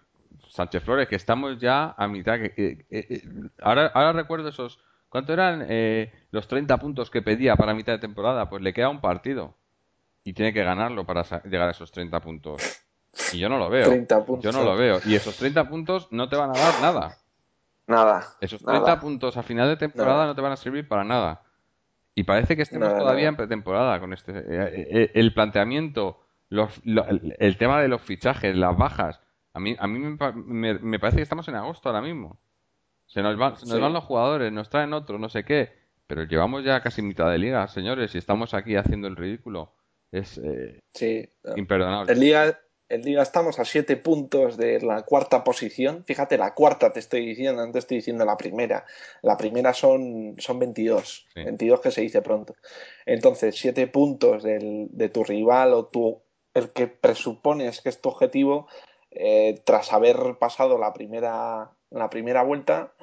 Sánchez 0.50 0.84
Flores, 0.84 1.07
que 1.07 1.15
estamos 1.15 1.60
ya 1.60 1.95
a 1.98 2.07
mitad. 2.07 2.38
Que, 2.38 2.86
eh, 2.89 3.24
ahora, 3.62 3.88
ahora 3.88 4.13
recuerdo 4.13 4.50
esos 4.50 4.79
¿Cuánto 5.15 5.31
eran 5.31 5.65
eh, 5.69 6.12
los 6.31 6.45
30 6.45 6.75
puntos 6.75 7.10
que 7.10 7.22
pedía 7.22 7.55
para 7.55 7.74
mitad 7.74 7.93
de 7.93 8.00
temporada? 8.00 8.50
Pues 8.50 8.62
le 8.62 8.74
queda 8.74 8.89
un 8.89 9.00
partido. 9.00 9.55
Y 10.25 10.34
tiene 10.34 10.51
que 10.51 10.62
ganarlo 10.62 11.05
para 11.05 11.24
llegar 11.45 11.69
a 11.69 11.72
esos 11.72 11.89
30 11.93 12.19
puntos. 12.19 12.62
Y 13.31 13.38
yo 13.38 13.48
no 13.48 13.57
lo 13.57 13.69
veo. 13.69 14.05
Yo 14.41 14.51
no 14.51 14.65
lo 14.65 14.75
veo. 14.75 15.00
Y 15.05 15.15
esos 15.15 15.38
30 15.38 15.69
puntos 15.69 16.10
no 16.12 16.27
te 16.27 16.36
van 16.36 16.50
a 16.50 16.60
dar 16.60 16.81
nada. 16.81 17.17
Nada. 17.88 18.36
Esos 18.41 18.62
30 18.62 19.00
puntos 19.00 19.38
a 19.38 19.43
final 19.43 19.69
de 19.69 19.77
temporada 19.77 20.25
no 20.25 20.36
te 20.36 20.41
van 20.41 20.51
a 20.51 20.57
servir 20.57 20.86
para 20.86 21.05
nada. 21.05 21.43
Y 22.13 22.25
parece 22.25 22.57
que 22.57 22.63
estemos 22.63 22.93
todavía 22.98 23.29
en 23.29 23.38
pretemporada 23.38 23.98
con 24.01 24.12
este. 24.12 24.34
Eh, 24.38 24.43
eh, 24.50 25.12
el 25.13 25.34
planteamiento, 25.34 26.25
el, 26.50 27.57
tema 27.57 27.81
de 27.81 27.88
los 27.88 28.01
fichajes, 28.01 28.53
las 28.53 28.77
bajas. 28.77 29.22
A 29.53 29.62
mí, 29.62 29.77
a 29.79 29.88
mí 29.88 30.17
me 30.36 31.00
parece 31.00 31.15
que 31.15 31.24
estamos 31.24 31.48
en 31.48 31.55
agosto 31.55 31.88
ahora 31.88 32.01
mismo. 32.01 32.38
Se 33.07 33.21
nos, 33.21 33.38
van, 33.38 33.53
nos 33.53 33.79
van 33.79 33.93
los 33.93 34.03
jugadores, 34.03 34.51
nos 34.51 34.69
traen 34.69 34.93
otros, 34.93 35.19
no 35.19 35.29
sé 35.29 35.43
qué. 35.43 35.71
Pero 36.07 36.24
llevamos 36.24 36.63
ya 36.63 36.81
casi 36.81 37.01
mitad 37.01 37.31
de 37.31 37.38
liga, 37.38 37.67
señores, 37.67 38.13
y 38.13 38.17
estamos 38.17 38.53
aquí 38.53 38.75
haciendo 38.75 39.07
el 39.07 39.15
ridículo. 39.15 39.74
Es 40.12 40.38
eh, 40.38 40.79
sí. 40.93 41.27
imperdonable. 41.55 42.13
En 42.13 42.19
liga, 42.19 42.59
en 42.89 43.01
liga 43.01 43.24
estamos 43.24 43.59
a 43.59 43.65
siete 43.65 43.97
puntos 43.97 44.57
de 44.57 44.79
la 44.81 45.01
cuarta 45.01 45.43
posición. 45.43 46.03
Fíjate, 46.05 46.38
la 46.38 46.53
cuarta 46.53 46.93
te 46.93 47.00
estoy 47.00 47.25
diciendo, 47.25 47.69
te 47.71 47.79
estoy 47.79 47.97
diciendo 47.97 48.24
la 48.25 48.38
primera. 48.38 48.85
La 49.24 49.35
primera 49.38 49.74
son, 49.74 50.35
son 50.38 50.59
22. 50.59 51.27
22 51.35 51.81
que 51.81 51.91
se 51.91 52.01
dice 52.01 52.21
pronto. 52.21 52.55
Entonces, 53.05 53.55
siete 53.57 53.88
puntos 53.88 54.43
del, 54.43 54.88
de 54.91 55.09
tu 55.09 55.24
rival 55.24 55.74
o 55.74 55.88
tu, 55.88 56.21
el 56.53 56.69
que 56.71 56.88
presupones 56.88 57.81
que 57.81 57.89
es 57.89 58.00
tu 58.00 58.09
objetivo, 58.09 58.67
eh, 59.09 59.59
tras 59.63 59.91
haber 59.91 60.38
pasado 60.39 60.77
la 60.77 60.93
primera 60.93 61.75
en 61.96 62.00
la 62.00 62.10
primera 62.10 62.44
vuelta, 62.44 62.94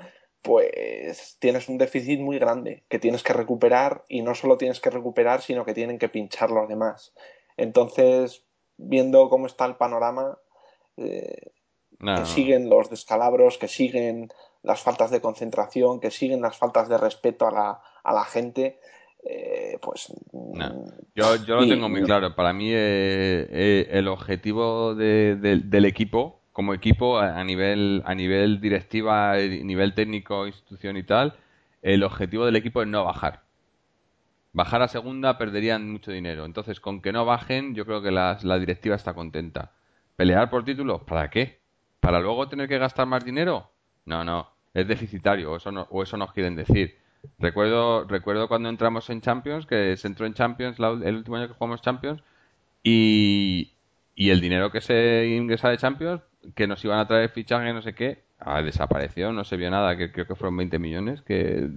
pues 0.43 1.37
tienes 1.41 1.69
un 1.69 1.79
déficit 1.79 2.21
muy 2.21 2.39
grande 2.39 2.85
que 2.89 2.99
tienes 2.99 3.23
que 3.23 3.33
recuperar 3.33 4.05
y 4.09 4.23
no 4.23 4.35
solo 4.35 4.59
tienes 4.59 4.81
que 4.81 4.91
recuperar, 4.91 5.41
sino 5.41 5.65
que 5.65 5.73
tienen 5.73 5.99
que 5.99 6.09
pinchar 6.09 6.51
los 6.51 6.69
demás. 6.69 7.15
Entonces, 7.57 8.45
viendo 8.77 9.29
cómo 9.31 9.47
está 9.47 9.65
el 9.65 9.77
panorama, 9.77 10.39
eh, 10.99 11.53
que 11.99 12.27
siguen 12.27 12.69
los 12.69 12.91
descalabros, 12.91 13.57
que 13.57 13.69
siguen 13.69 14.29
las 14.63 14.83
faltas 14.83 15.11
de 15.11 15.21
concentración, 15.21 16.01
que 16.01 16.11
siguen 16.11 16.43
las 16.43 16.59
faltas 16.59 16.89
de 16.89 16.99
respeto 16.99 17.47
a 17.47 17.53
la, 17.53 17.81
a 18.03 18.13
la 18.13 18.25
gente, 18.25 18.79
eh, 19.25 19.79
pues... 19.81 20.13
Yo, 21.15 21.37
yo, 21.37 21.57
lo 21.57 21.69
tengo 21.69 21.89
muy 21.89 22.03
claro. 22.03 22.35
Para 22.35 22.53
mí 22.53 22.71
eh, 22.73 23.87
el 23.91 24.09
objetivo 24.09 24.95
del 24.97 25.85
equipo 25.85 26.42
como 26.53 26.75
equipo 26.75 27.19
a 27.19 27.43
nivel 27.45 28.03
a 28.05 28.15
nivel 28.15 28.61
directiva, 28.61 29.37
nivel 29.37 29.95
técnico, 29.95 30.47
institución 30.47 30.97
y 30.97 31.03
tal, 31.03 31.35
el 31.83 32.05
objetivo 32.05 32.47
del 32.47 32.57
equipo 32.57 32.83
es 32.83 32.89
no 32.89 33.05
bajar. 33.05 33.43
Bajar 34.53 34.83
a 34.83 34.89
segunda 34.89 35.39
perderían 35.39 35.91
mucho 35.91 36.13
dinero. 36.13 36.45
Entonces, 36.45 36.81
con 36.81 37.01
que 37.01 37.13
no 37.13 37.25
bajen, 37.25 37.75
yo 37.75 37.87
creo 37.87 38.03
que 38.03 38.11
la, 38.11 38.37
directiva 38.59 38.97
está 38.97 39.15
contenta. 39.15 39.73
¿Pelear 40.17 40.51
por 40.51 40.65
títulos? 40.65 41.03
¿Para 41.05 41.31
qué? 41.31 41.61
¿Para 42.01 42.21
luego 42.21 42.49
tener 42.49 42.69
que 42.69 42.79
gastar 42.79 43.07
más 43.07 43.25
dinero? 43.25 43.71
No, 44.05 44.25
no. 44.25 44.51
Es 44.75 44.87
deficitario, 44.89 45.57
eso, 45.57 45.73
no, 45.73 45.87
o 45.91 46.03
eso 46.03 46.17
nos 46.17 46.33
quieren 46.33 46.57
decir. 46.57 46.99
Recuerdo, 47.39 48.05
recuerdo 48.05 48.49
cuando 48.49 48.69
entramos 48.69 49.09
en 49.11 49.21
Champions, 49.21 49.67
que 49.67 49.97
se 49.97 50.09
entró 50.09 50.27
en 50.27 50.35
Champions 50.35 50.79
el 50.79 51.17
último 51.17 51.37
año 51.37 51.49
que 51.49 51.55
jugamos 51.55 51.83
Champions, 51.83 52.23
y, 52.83 53.73
y 54.15 54.31
el 54.31 54.41
dinero 54.41 54.71
que 54.71 54.81
se 54.81 55.29
ingresa 55.29 55.69
de 55.71 55.79
Champions 55.79 56.23
que 56.55 56.67
nos 56.67 56.85
iban 56.85 56.99
a 56.99 57.07
traer 57.07 57.31
fichaje, 57.31 57.73
no 57.73 57.83
sé 57.83 57.95
qué, 57.95 58.23
ah, 58.39 58.63
desapareció, 58.63 59.33
no 59.33 59.45
se 59.45 59.57
vio 59.57 59.71
nada, 59.71 59.97
que 59.97 60.13
creo 60.13 60.27
que 60.27 60.35
fueron 60.35 60.57
20 60.57 60.79
millones, 60.79 61.23
que 61.23 61.69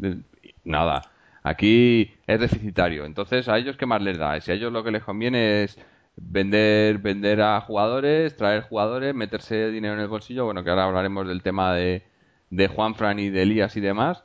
nada. 0.63 1.01
Aquí 1.43 2.13
es 2.28 2.39
deficitario, 2.39 3.06
entonces 3.06 3.47
a 3.47 3.58
ellos 3.58 3.78
qué 3.78 3.86
más 3.86 4.01
les 4.01 4.17
da, 4.17 4.39
si 4.41 4.51
a 4.51 4.56
ellos 4.56 4.73
lo 4.73 4.84
que 4.84 4.91
les 4.91 5.04
conviene 5.04 5.63
es 5.63 5.78
vender 6.17 6.97
vender 6.99 7.41
a 7.41 7.62
jugadores, 7.62 8.36
traer 8.36 8.63
jugadores, 8.63 9.13
meterse 9.13 9.69
dinero 9.69 9.93
en 9.95 9.99
el 10.01 10.08
bolsillo, 10.08 10.45
bueno, 10.45 10.63
que 10.63 10.69
ahora 10.71 10.86
hablaremos 10.86 11.28
del 11.28 11.43
tema 11.43 11.73
de, 11.75 12.04
de 12.49 12.67
Juan 12.67 12.95
Fran 12.95 13.19
y 13.19 13.30
de 13.30 13.43
Elías 13.43 13.78
y 13.78 13.82
demás, 13.82 14.23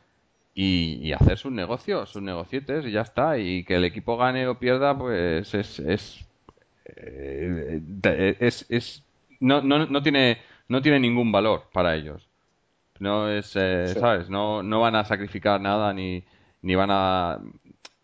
y, 0.54 1.12
hacer 1.12 1.38
sus 1.38 1.52
negocios, 1.52 2.10
sus 2.10 2.22
negocietes 2.22 2.84
y 2.86 2.92
ya 2.92 3.02
está, 3.02 3.38
y 3.38 3.64
que 3.64 3.76
el 3.76 3.84
equipo 3.84 4.16
gane 4.16 4.46
o 4.48 4.58
pierda, 4.58 4.96
pues 4.96 5.54
es, 5.54 5.78
es, 5.80 6.26
eh, 6.86 7.80
es, 8.40 8.66
es 8.68 9.04
no, 9.40 9.62
no, 9.62 9.86
no, 9.86 10.02
tiene, 10.02 10.38
no 10.68 10.82
tiene 10.82 11.00
ningún 11.00 11.32
valor 11.32 11.64
para 11.72 11.96
ellos. 11.96 12.28
No 12.98 13.30
es, 13.30 13.56
eh, 13.56 13.88
¿sabes? 13.88 14.28
No, 14.28 14.62
no 14.62 14.80
van 14.80 14.94
a 14.94 15.04
sacrificar 15.04 15.60
nada 15.60 15.92
ni, 15.94 16.24
ni 16.62 16.74
van 16.74 16.90
a 16.90 17.38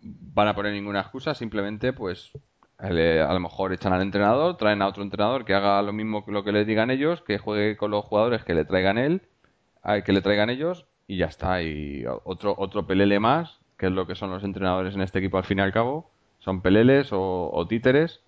van 0.01 0.49
a 0.49 0.55
poner 0.55 0.73
ninguna 0.73 1.01
excusa, 1.01 1.35
simplemente 1.35 1.93
pues 1.93 2.31
a 2.79 2.91
lo 2.91 3.41
mejor 3.41 3.73
echan 3.73 3.93
al 3.93 4.03
entrenador, 4.03 4.57
traen 4.57 4.83
a 4.83 4.87
otro 4.87 5.03
entrenador 5.03 5.45
que 5.45 5.55
haga 5.55 5.81
lo 5.83 5.93
mismo 5.93 6.25
que 6.25 6.33
lo 6.33 6.45
que 6.45 6.53
le 6.53 6.65
digan 6.65 6.91
ellos, 6.91 7.23
que 7.23 7.39
juegue 7.39 7.77
con 7.77 7.91
los 7.91 8.05
jugadores 8.05 8.45
que 8.45 8.55
le 8.55 8.65
traigan 8.65 8.99
él, 8.99 9.23
que 10.05 10.13
le 10.13 10.21
traigan 10.21 10.51
ellos 10.51 10.87
y 11.07 11.19
ya 11.19 11.27
está. 11.27 11.63
Y 11.63 12.05
otro 12.25 12.55
otro 12.59 12.87
pelele 12.87 13.19
más, 13.19 13.61
que 13.79 13.87
es 13.87 13.93
lo 13.93 14.07
que 14.07 14.15
son 14.15 14.31
los 14.31 14.45
entrenadores 14.45 14.95
en 14.95 15.01
este 15.01 15.19
equipo 15.19 15.39
al 15.39 15.45
fin 15.45 15.59
y 15.59 15.63
al 15.63 15.73
cabo, 15.73 16.11
son 16.39 16.61
peleles 16.61 17.13
o, 17.13 17.51
o 17.53 17.67
títeres 17.67 18.21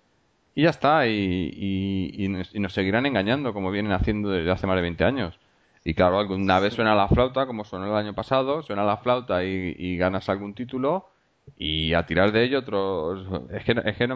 y 0.55 0.63
ya 0.63 0.69
está, 0.69 1.07
y, 1.07 2.27
nos, 2.29 2.73
seguirán 2.73 3.05
engañando 3.05 3.53
como 3.53 3.71
vienen 3.71 3.91
haciendo 3.91 4.29
desde 4.29 4.51
hace 4.51 4.67
más 4.67 4.75
de 4.75 4.81
20 4.81 5.03
años. 5.03 5.39
Y 5.83 5.93
claro, 5.93 6.19
alguna 6.19 6.59
vez 6.59 6.73
suena 6.73 6.95
la 6.95 7.07
flauta, 7.07 7.45
como 7.45 7.63
sonó 7.63 7.85
el 7.85 7.95
año 7.95 8.13
pasado, 8.13 8.61
suena 8.63 8.83
la 8.83 8.97
flauta 8.97 9.43
y, 9.43 9.97
ganas 9.97 10.29
algún 10.29 10.53
título, 10.53 11.09
y 11.57 11.93
a 11.93 12.05
tirar 12.05 12.31
de 12.31 12.43
ello 12.43 12.59
otros. 12.59 13.25
Es 13.51 13.63
que, 13.63 13.81
es 13.83 13.97
que 13.97 14.07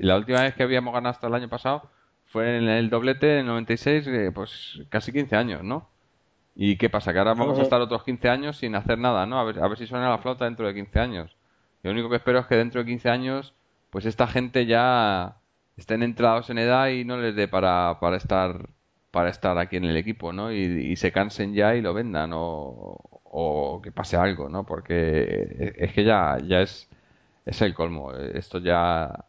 la 0.00 0.16
última 0.16 0.42
vez 0.42 0.54
que 0.54 0.62
habíamos 0.62 0.92
ganado 0.92 1.12
hasta 1.12 1.28
el 1.28 1.34
año 1.34 1.48
pasado 1.48 1.88
fue 2.26 2.58
en 2.58 2.68
el 2.68 2.90
doblete 2.90 3.34
en 3.34 3.40
el 3.40 3.46
96, 3.46 4.06
eh, 4.08 4.30
pues 4.34 4.82
casi 4.88 5.12
15 5.12 5.36
años, 5.36 5.62
¿no? 5.62 5.88
¿Y 6.56 6.76
qué 6.76 6.90
pasa? 6.90 7.12
Que 7.12 7.18
ahora 7.18 7.34
vamos 7.34 7.58
a 7.58 7.62
estar 7.62 7.80
otros 7.80 8.02
15 8.02 8.28
años 8.28 8.56
sin 8.56 8.74
hacer 8.74 8.98
nada, 8.98 9.26
¿no? 9.26 9.38
A 9.38 9.44
ver, 9.44 9.62
a 9.62 9.68
ver 9.68 9.78
si 9.78 9.86
suena 9.86 10.08
la 10.08 10.18
flauta 10.18 10.46
dentro 10.46 10.66
de 10.66 10.74
15 10.74 10.98
años. 10.98 11.36
Lo 11.82 11.90
único 11.92 12.08
que 12.10 12.16
espero 12.16 12.40
es 12.40 12.46
que 12.46 12.56
dentro 12.56 12.80
de 12.80 12.86
15 12.86 13.10
años, 13.10 13.54
pues 13.90 14.06
esta 14.06 14.26
gente 14.26 14.66
ya 14.66 15.36
estén 15.76 16.02
entrados 16.02 16.50
en 16.50 16.58
edad 16.58 16.88
y 16.88 17.04
no 17.04 17.18
les 17.18 17.34
dé 17.36 17.48
para, 17.48 17.98
para 18.00 18.16
estar 18.16 18.68
para 19.10 19.30
estar 19.30 19.56
aquí 19.56 19.76
en 19.76 19.86
el 19.86 19.96
equipo, 19.96 20.30
¿no? 20.30 20.52
Y, 20.52 20.94
se 20.96 21.10
cansen 21.10 21.54
ya 21.54 21.74
y 21.74 21.80
lo 21.80 21.94
vendan 21.94 22.32
o, 22.34 23.80
que 23.82 23.90
pase 23.90 24.16
algo, 24.16 24.50
¿no? 24.50 24.64
Porque 24.64 25.72
es 25.76 25.92
que 25.94 26.04
ya 26.04 26.36
ya 26.44 26.60
es 26.60 26.88
es 27.46 27.62
el 27.62 27.74
colmo. 27.74 28.12
Esto 28.12 28.58
ya 28.58 29.24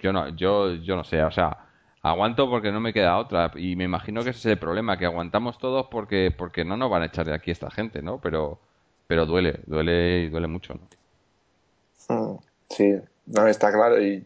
yo 0.00 0.12
no 0.12 0.28
yo 0.36 0.74
yo 0.74 0.96
no 0.96 1.04
sé, 1.04 1.22
o 1.22 1.30
sea, 1.30 1.66
aguanto 2.02 2.50
porque 2.50 2.70
no 2.72 2.80
me 2.80 2.92
queda 2.92 3.18
otra 3.18 3.50
y 3.56 3.76
me 3.76 3.84
imagino 3.84 4.22
que 4.22 4.30
ese 4.30 4.40
es 4.40 4.46
el 4.46 4.58
problema, 4.58 4.98
que 4.98 5.06
aguantamos 5.06 5.58
todos 5.58 5.86
porque 5.90 6.30
porque 6.36 6.64
no 6.64 6.76
nos 6.76 6.90
van 6.90 7.02
a 7.02 7.06
echar 7.06 7.26
de 7.26 7.34
aquí 7.34 7.50
esta 7.50 7.70
gente, 7.70 8.02
¿no? 8.02 8.18
Pero 8.20 8.58
pero 9.06 9.24
duele, 9.26 9.60
duele 9.66 10.24
y 10.24 10.28
duele 10.28 10.48
mucho, 10.48 10.74
¿no? 10.74 10.88
Mm, 12.14 12.38
sí, 12.68 12.96
no 13.26 13.46
está 13.46 13.72
claro 13.72 14.02
y 14.02 14.22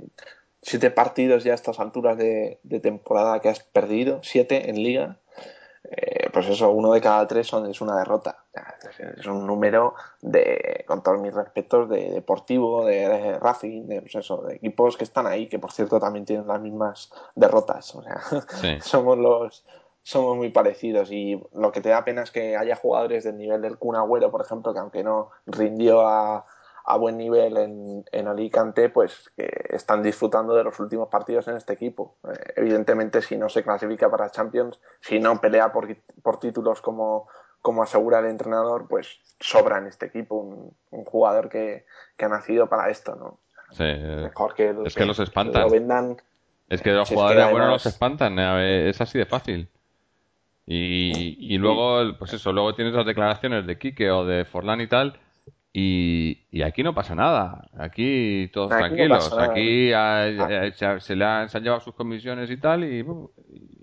siete 0.63 0.91
partidos 0.91 1.45
ya 1.45 1.53
a 1.53 1.57
estas 1.57 1.81
alturas 1.81 2.17
de, 2.17 2.59
temporada 2.83 3.41
que 3.41 3.49
has 3.49 3.61
perdido, 3.61 4.21
siete 4.23 4.71
en 4.71 4.83
liga, 4.83 5.19
eh, 5.85 6.31
pues 6.33 6.49
eso, 6.49 6.71
uno 6.71 6.93
de 6.93 7.01
cada 7.01 7.27
tres 7.27 7.49
son, 7.49 7.69
es 7.69 7.81
una 7.81 7.99
derrota. 7.99 8.45
Es 9.19 9.27
un 9.27 9.47
número 9.47 9.95
de, 10.21 10.85
con 10.87 11.03
todos 11.03 11.21
mis 11.21 11.35
respetos, 11.35 11.89
de 11.89 12.11
deportivo, 12.11 12.85
de, 12.85 13.39
Racing, 13.41 13.89
de, 13.89 14.01
pues 14.03 14.15
eso, 14.15 14.43
de 14.43 14.55
equipos 14.57 14.97
que 14.97 15.05
están 15.05 15.27
ahí, 15.27 15.49
que 15.49 15.59
por 15.59 15.73
cierto 15.73 15.99
también 15.99 16.25
tienen 16.25 16.47
las 16.47 16.61
mismas 16.61 17.11
derrotas. 17.35 17.95
O 17.97 18.03
sea, 18.03 18.21
somos 18.81 19.19
los 19.19 19.65
somos 20.05 20.37
muy 20.37 20.51
parecidos 20.51 21.13
y 21.13 21.41
lo 21.55 21.71
que 21.71 21.81
te 21.81 21.91
da 21.91 22.05
pena 22.05 22.23
es 22.23 22.33
que 22.33 22.57
haya 22.57 22.75
jugadores 22.75 23.23
del 23.23 23.37
nivel 23.39 23.63
del 23.63 23.79
Kun 23.79 23.95
Agüero, 23.95 24.33
por 24.33 24.41
ejemplo, 24.43 24.73
que 24.73 24.81
aunque 24.81 25.05
no 25.05 25.31
rindió 25.47 26.07
a, 26.07 26.45
a 26.85 26.97
buen 26.97 27.17
nivel 27.17 27.57
en, 27.57 28.05
en, 28.11 28.29
Alicante, 28.29 28.89
pues 28.89 29.31
que 29.37 29.49
están 29.71 30.03
disfrutando 30.03 30.55
de 30.55 30.65
los 30.65 30.79
últimos 30.81 31.09
partidos 31.09 31.47
en 31.49 31.57
este 31.57 31.73
equipo. 31.75 32.17
Eh, 32.25 32.55
evidentemente, 32.57 33.23
si 33.23 33.37
no 33.37 33.49
se 33.49 33.63
clasifica 33.63 34.11
para 34.11 34.31
Champions, 34.31 34.81
si 35.01 35.21
no 35.21 35.41
pelea 35.41 35.73
por, 35.73 35.97
por 36.23 36.41
títulos 36.41 36.81
como, 36.81 37.29
como 37.61 37.83
asegura 37.83 38.19
el 38.19 38.27
entrenador, 38.27 38.89
pues 38.89 39.21
sobra 39.39 39.79
en 39.79 39.87
este 39.87 40.07
equipo 40.07 40.37
un, 40.91 41.05
jugador 41.05 41.49
que, 41.49 41.85
que, 42.17 42.25
ha 42.25 42.29
nacido 42.29 42.69
para 42.69 42.91
esto, 42.91 43.15
¿no? 43.15 43.39
Sí, 43.71 43.85
Mejor 43.85 44.55
que, 44.55 44.75
es 44.85 44.95
que 44.95 45.07
los 45.07 45.19
espantan. 45.19 45.63
lo 45.63 45.71
vendan. 45.71 46.17
Es 46.69 46.83
que 46.83 46.91
los 46.91 47.09
Si 47.09 47.15
es 47.15 47.21
jugadores 47.21 47.51
buenos 47.51 47.71
los 47.71 47.87
espantan, 47.87 48.39
eh, 48.39 48.89
es 48.89 49.01
así 49.01 49.19
de 49.19 49.27
fácil. 49.27 49.69
Y, 50.67 51.55
y 51.55 51.59
luego, 51.59 52.17
pues 52.19 52.33
eso, 52.35 52.53
luego 52.53 52.75
tienes 52.75 52.95
las 52.95 53.07
declaraciones 53.07 53.67
de 53.67 53.79
Quique 53.79 54.11
o 54.11 54.25
de 54.25 54.45
Forlán 54.45 54.81
y 54.81 54.87
tal, 54.87 55.19
y, 55.73 56.47
y 56.51 56.63
aquí 56.63 56.83
no 56.83 56.95
pasa 56.95 57.15
nada. 57.15 57.69
Aquí 57.79 58.51
todos 58.53 58.73
Aquí 58.73 58.81
tranquilos. 58.81 59.33
Aquí 59.39 59.93
ah, 59.93 60.29
eh, 60.29 60.73
se, 61.01 61.17
le 61.17 61.25
han, 61.25 61.49
se 61.49 61.59
han 61.59 61.65
llevado 61.65 61.81
sus 61.81 61.95
comisiones 61.95 62.51
y 62.51 62.57
tal, 62.59 62.85
y, 62.85 63.01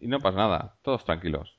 y 0.02 0.08
no 0.08 0.20
pasa 0.20 0.38
nada. 0.38 0.76
Todos 0.82 1.04
tranquilos. 1.04 1.58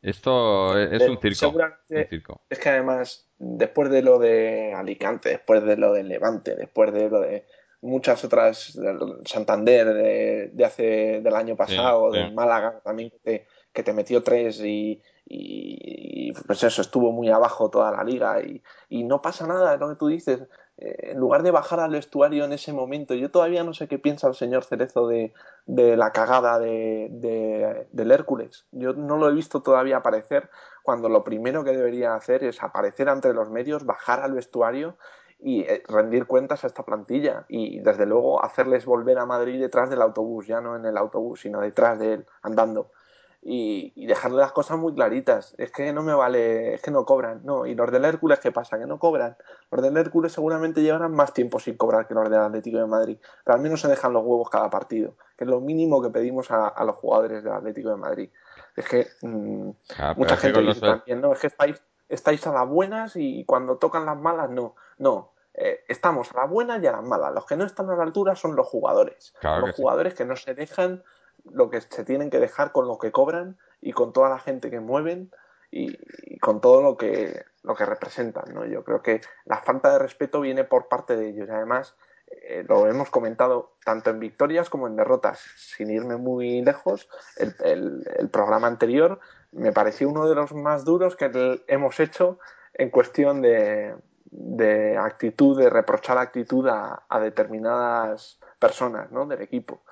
Esto 0.00 0.78
es, 0.78 1.02
es 1.02 1.08
un 1.08 1.18
circo. 1.20 1.34
Seguramente- 1.34 2.02
Un 2.02 2.06
circo. 2.08 2.40
Es 2.48 2.58
que 2.58 2.68
además, 2.68 3.28
después 3.38 3.90
de 3.90 4.02
lo 4.02 4.18
de 4.18 4.72
Alicante, 4.72 5.30
después 5.30 5.62
de 5.64 5.76
lo 5.76 5.92
de 5.92 6.04
Levante, 6.04 6.54
después 6.54 6.92
de 6.92 7.10
lo 7.10 7.20
de 7.20 7.44
muchas 7.80 8.24
otras, 8.24 8.74
del 8.74 8.98
Santander 9.24 9.86
de, 9.86 10.50
de 10.52 10.64
hace 10.64 11.20
del 11.20 11.34
año 11.34 11.56
pasado, 11.56 12.12
sí. 12.12 12.18
del 12.18 12.32
Málaga 12.32 12.80
también 12.84 13.10
que 13.10 13.18
te, 13.18 13.46
que 13.72 13.82
te 13.82 13.92
metió 13.92 14.22
tres 14.22 14.60
y, 14.64 15.00
y, 15.30 16.32
pues 16.46 16.62
eso, 16.64 16.80
estuvo 16.82 17.12
muy 17.12 17.28
abajo 17.30 17.70
toda 17.70 17.90
la 17.92 18.04
liga 18.04 18.40
y, 18.42 18.62
no 19.04 19.20
pasa 19.22 19.46
nada, 19.46 19.76
lo 19.76 19.88
que 19.90 19.96
tú 19.96 20.06
dices. 20.08 20.42
Eh, 20.78 21.10
en 21.12 21.18
lugar 21.18 21.42
de 21.42 21.50
bajar 21.50 21.80
al 21.80 21.90
vestuario 21.90 22.44
en 22.44 22.52
ese 22.52 22.72
momento, 22.72 23.14
yo 23.14 23.30
todavía 23.30 23.64
no 23.64 23.74
sé 23.74 23.88
qué 23.88 23.98
piensa 23.98 24.28
el 24.28 24.34
señor 24.34 24.64
Cerezo 24.64 25.08
de, 25.08 25.32
de 25.66 25.96
la 25.96 26.12
cagada 26.12 26.58
de, 26.58 27.08
de- 27.10 27.88
del 27.90 28.10
Hércules. 28.12 28.66
Yo 28.72 28.92
no 28.94 29.16
lo 29.16 29.28
he 29.28 29.32
visto 29.34 29.60
todavía 29.62 29.98
aparecer 29.98 30.50
cuando 30.82 31.08
lo 31.08 31.24
primero 31.24 31.64
que 31.64 31.72
debería 31.72 32.14
hacer 32.14 32.44
es 32.44 32.62
aparecer 32.62 33.08
ante 33.08 33.32
los 33.34 33.50
medios, 33.50 33.84
bajar 33.84 34.20
al 34.20 34.34
vestuario 34.34 34.96
y 35.40 35.62
eh, 35.62 35.82
rendir 35.88 36.26
cuentas 36.26 36.64
a 36.64 36.66
esta 36.66 36.84
plantilla 36.84 37.44
y 37.48 37.80
desde 37.80 38.06
luego 38.06 38.44
hacerles 38.44 38.84
volver 38.86 39.18
a 39.18 39.26
Madrid 39.26 39.60
detrás 39.60 39.90
del 39.90 40.02
autobús, 40.02 40.46
ya 40.46 40.60
no 40.60 40.76
en 40.76 40.84
el 40.86 40.96
autobús, 40.96 41.40
sino 41.42 41.60
detrás 41.60 41.98
de 41.98 42.14
él, 42.14 42.26
andando. 42.42 42.90
Y, 43.40 43.92
y 43.94 44.06
dejarle 44.06 44.38
las 44.38 44.52
cosas 44.52 44.78
muy 44.78 44.92
claritas. 44.94 45.54
Es 45.58 45.70
que 45.70 45.92
no 45.92 46.02
me 46.02 46.12
vale, 46.12 46.74
es 46.74 46.82
que 46.82 46.90
no 46.90 47.04
cobran. 47.04 47.40
No, 47.44 47.66
y 47.66 47.74
los 47.74 47.90
del 47.90 48.04
Hércules, 48.04 48.40
¿qué 48.40 48.50
pasa? 48.50 48.78
Que 48.78 48.86
no 48.86 48.98
cobran. 48.98 49.36
Los 49.70 49.80
del 49.80 49.96
Hércules 49.96 50.32
seguramente 50.32 50.82
llevarán 50.82 51.12
más 51.12 51.32
tiempo 51.32 51.60
sin 51.60 51.76
cobrar 51.76 52.08
que 52.08 52.14
los 52.14 52.28
del 52.28 52.40
Atlético 52.40 52.78
de 52.78 52.86
Madrid. 52.86 53.18
Pero 53.44 53.56
al 53.56 53.62
menos 53.62 53.80
se 53.80 53.88
dejan 53.88 54.12
los 54.12 54.24
huevos 54.24 54.50
cada 54.50 54.68
partido, 54.68 55.14
que 55.36 55.44
es 55.44 55.50
lo 55.50 55.60
mínimo 55.60 56.02
que 56.02 56.10
pedimos 56.10 56.50
a, 56.50 56.66
a 56.68 56.84
los 56.84 56.96
jugadores 56.96 57.44
del 57.44 57.52
Atlético 57.52 57.90
de 57.90 57.96
Madrid. 57.96 58.30
Es 58.76 58.88
que 58.88 59.06
mm, 59.22 59.70
pero 59.96 60.14
mucha 60.16 60.34
es 60.34 60.40
gente 60.40 60.60
dice 60.60 60.80
los- 60.80 60.98
también, 60.98 61.20
no, 61.20 61.32
es 61.32 61.38
que 61.38 61.46
estáis, 61.46 61.80
estáis 62.08 62.44
a 62.46 62.52
las 62.52 62.68
buenas 62.68 63.12
y 63.14 63.44
cuando 63.44 63.76
tocan 63.78 64.04
las 64.04 64.18
malas, 64.18 64.50
no. 64.50 64.74
No, 64.98 65.32
eh, 65.54 65.84
estamos 65.88 66.32
a 66.34 66.40
las 66.42 66.50
buenas 66.50 66.82
y 66.82 66.86
a 66.88 66.92
las 66.92 67.04
malas. 67.04 67.32
Los 67.32 67.46
que 67.46 67.56
no 67.56 67.64
están 67.64 67.88
a 67.88 67.96
la 67.96 68.02
altura 68.02 68.34
son 68.34 68.56
los 68.56 68.66
jugadores. 68.66 69.32
Claro 69.40 69.66
los 69.68 69.76
sí. 69.76 69.82
jugadores 69.82 70.14
que 70.14 70.24
no 70.24 70.34
se 70.36 70.54
dejan 70.54 71.02
lo 71.52 71.70
que 71.70 71.80
se 71.80 72.04
tienen 72.04 72.30
que 72.30 72.40
dejar 72.40 72.72
con 72.72 72.86
lo 72.86 72.98
que 72.98 73.12
cobran 73.12 73.58
y 73.80 73.92
con 73.92 74.12
toda 74.12 74.28
la 74.28 74.38
gente 74.38 74.70
que 74.70 74.80
mueven 74.80 75.30
y, 75.70 75.96
con 76.40 76.60
todo 76.60 76.82
lo 76.82 76.96
que, 76.96 77.44
lo 77.62 77.74
que 77.74 77.84
representan. 77.84 78.54
¿no? 78.54 78.64
Yo 78.64 78.84
creo 78.84 79.02
que 79.02 79.20
la 79.44 79.58
falta 79.58 79.92
de 79.92 79.98
respeto 79.98 80.40
viene 80.40 80.64
por 80.64 80.88
parte 80.88 81.16
de 81.16 81.28
ellos 81.28 81.48
además 81.50 81.94
eh, 82.30 82.64
lo 82.68 82.86
hemos 82.86 83.10
comentado 83.10 83.72
tanto 83.84 84.10
en 84.10 84.20
victorias 84.20 84.68
como 84.68 84.86
en 84.86 84.96
derrotas. 84.96 85.40
Sin 85.56 85.90
irme 85.90 86.16
muy 86.16 86.62
lejos, 86.62 87.08
el, 87.36 87.54
el- 87.64 88.28
programa 88.30 88.66
anterior 88.66 89.18
me 89.52 89.72
pareció 89.72 90.08
uno 90.08 90.28
de 90.28 90.34
los 90.34 90.52
más 90.52 90.84
duros 90.84 91.16
que 91.16 91.30
hemos 91.68 92.00
hecho 92.00 92.38
en 92.74 92.90
cuestión 92.90 93.40
de, 93.40 93.94
de 94.30 94.98
actitud, 94.98 95.58
de 95.58 95.70
reprochar 95.70 96.18
actitud 96.18 96.68
a, 96.68 97.04
a 97.08 97.20
determinadas 97.20 98.38
personas 98.58 99.10
¿no? 99.10 99.26
del 99.26 99.40
equipo. 99.40 99.82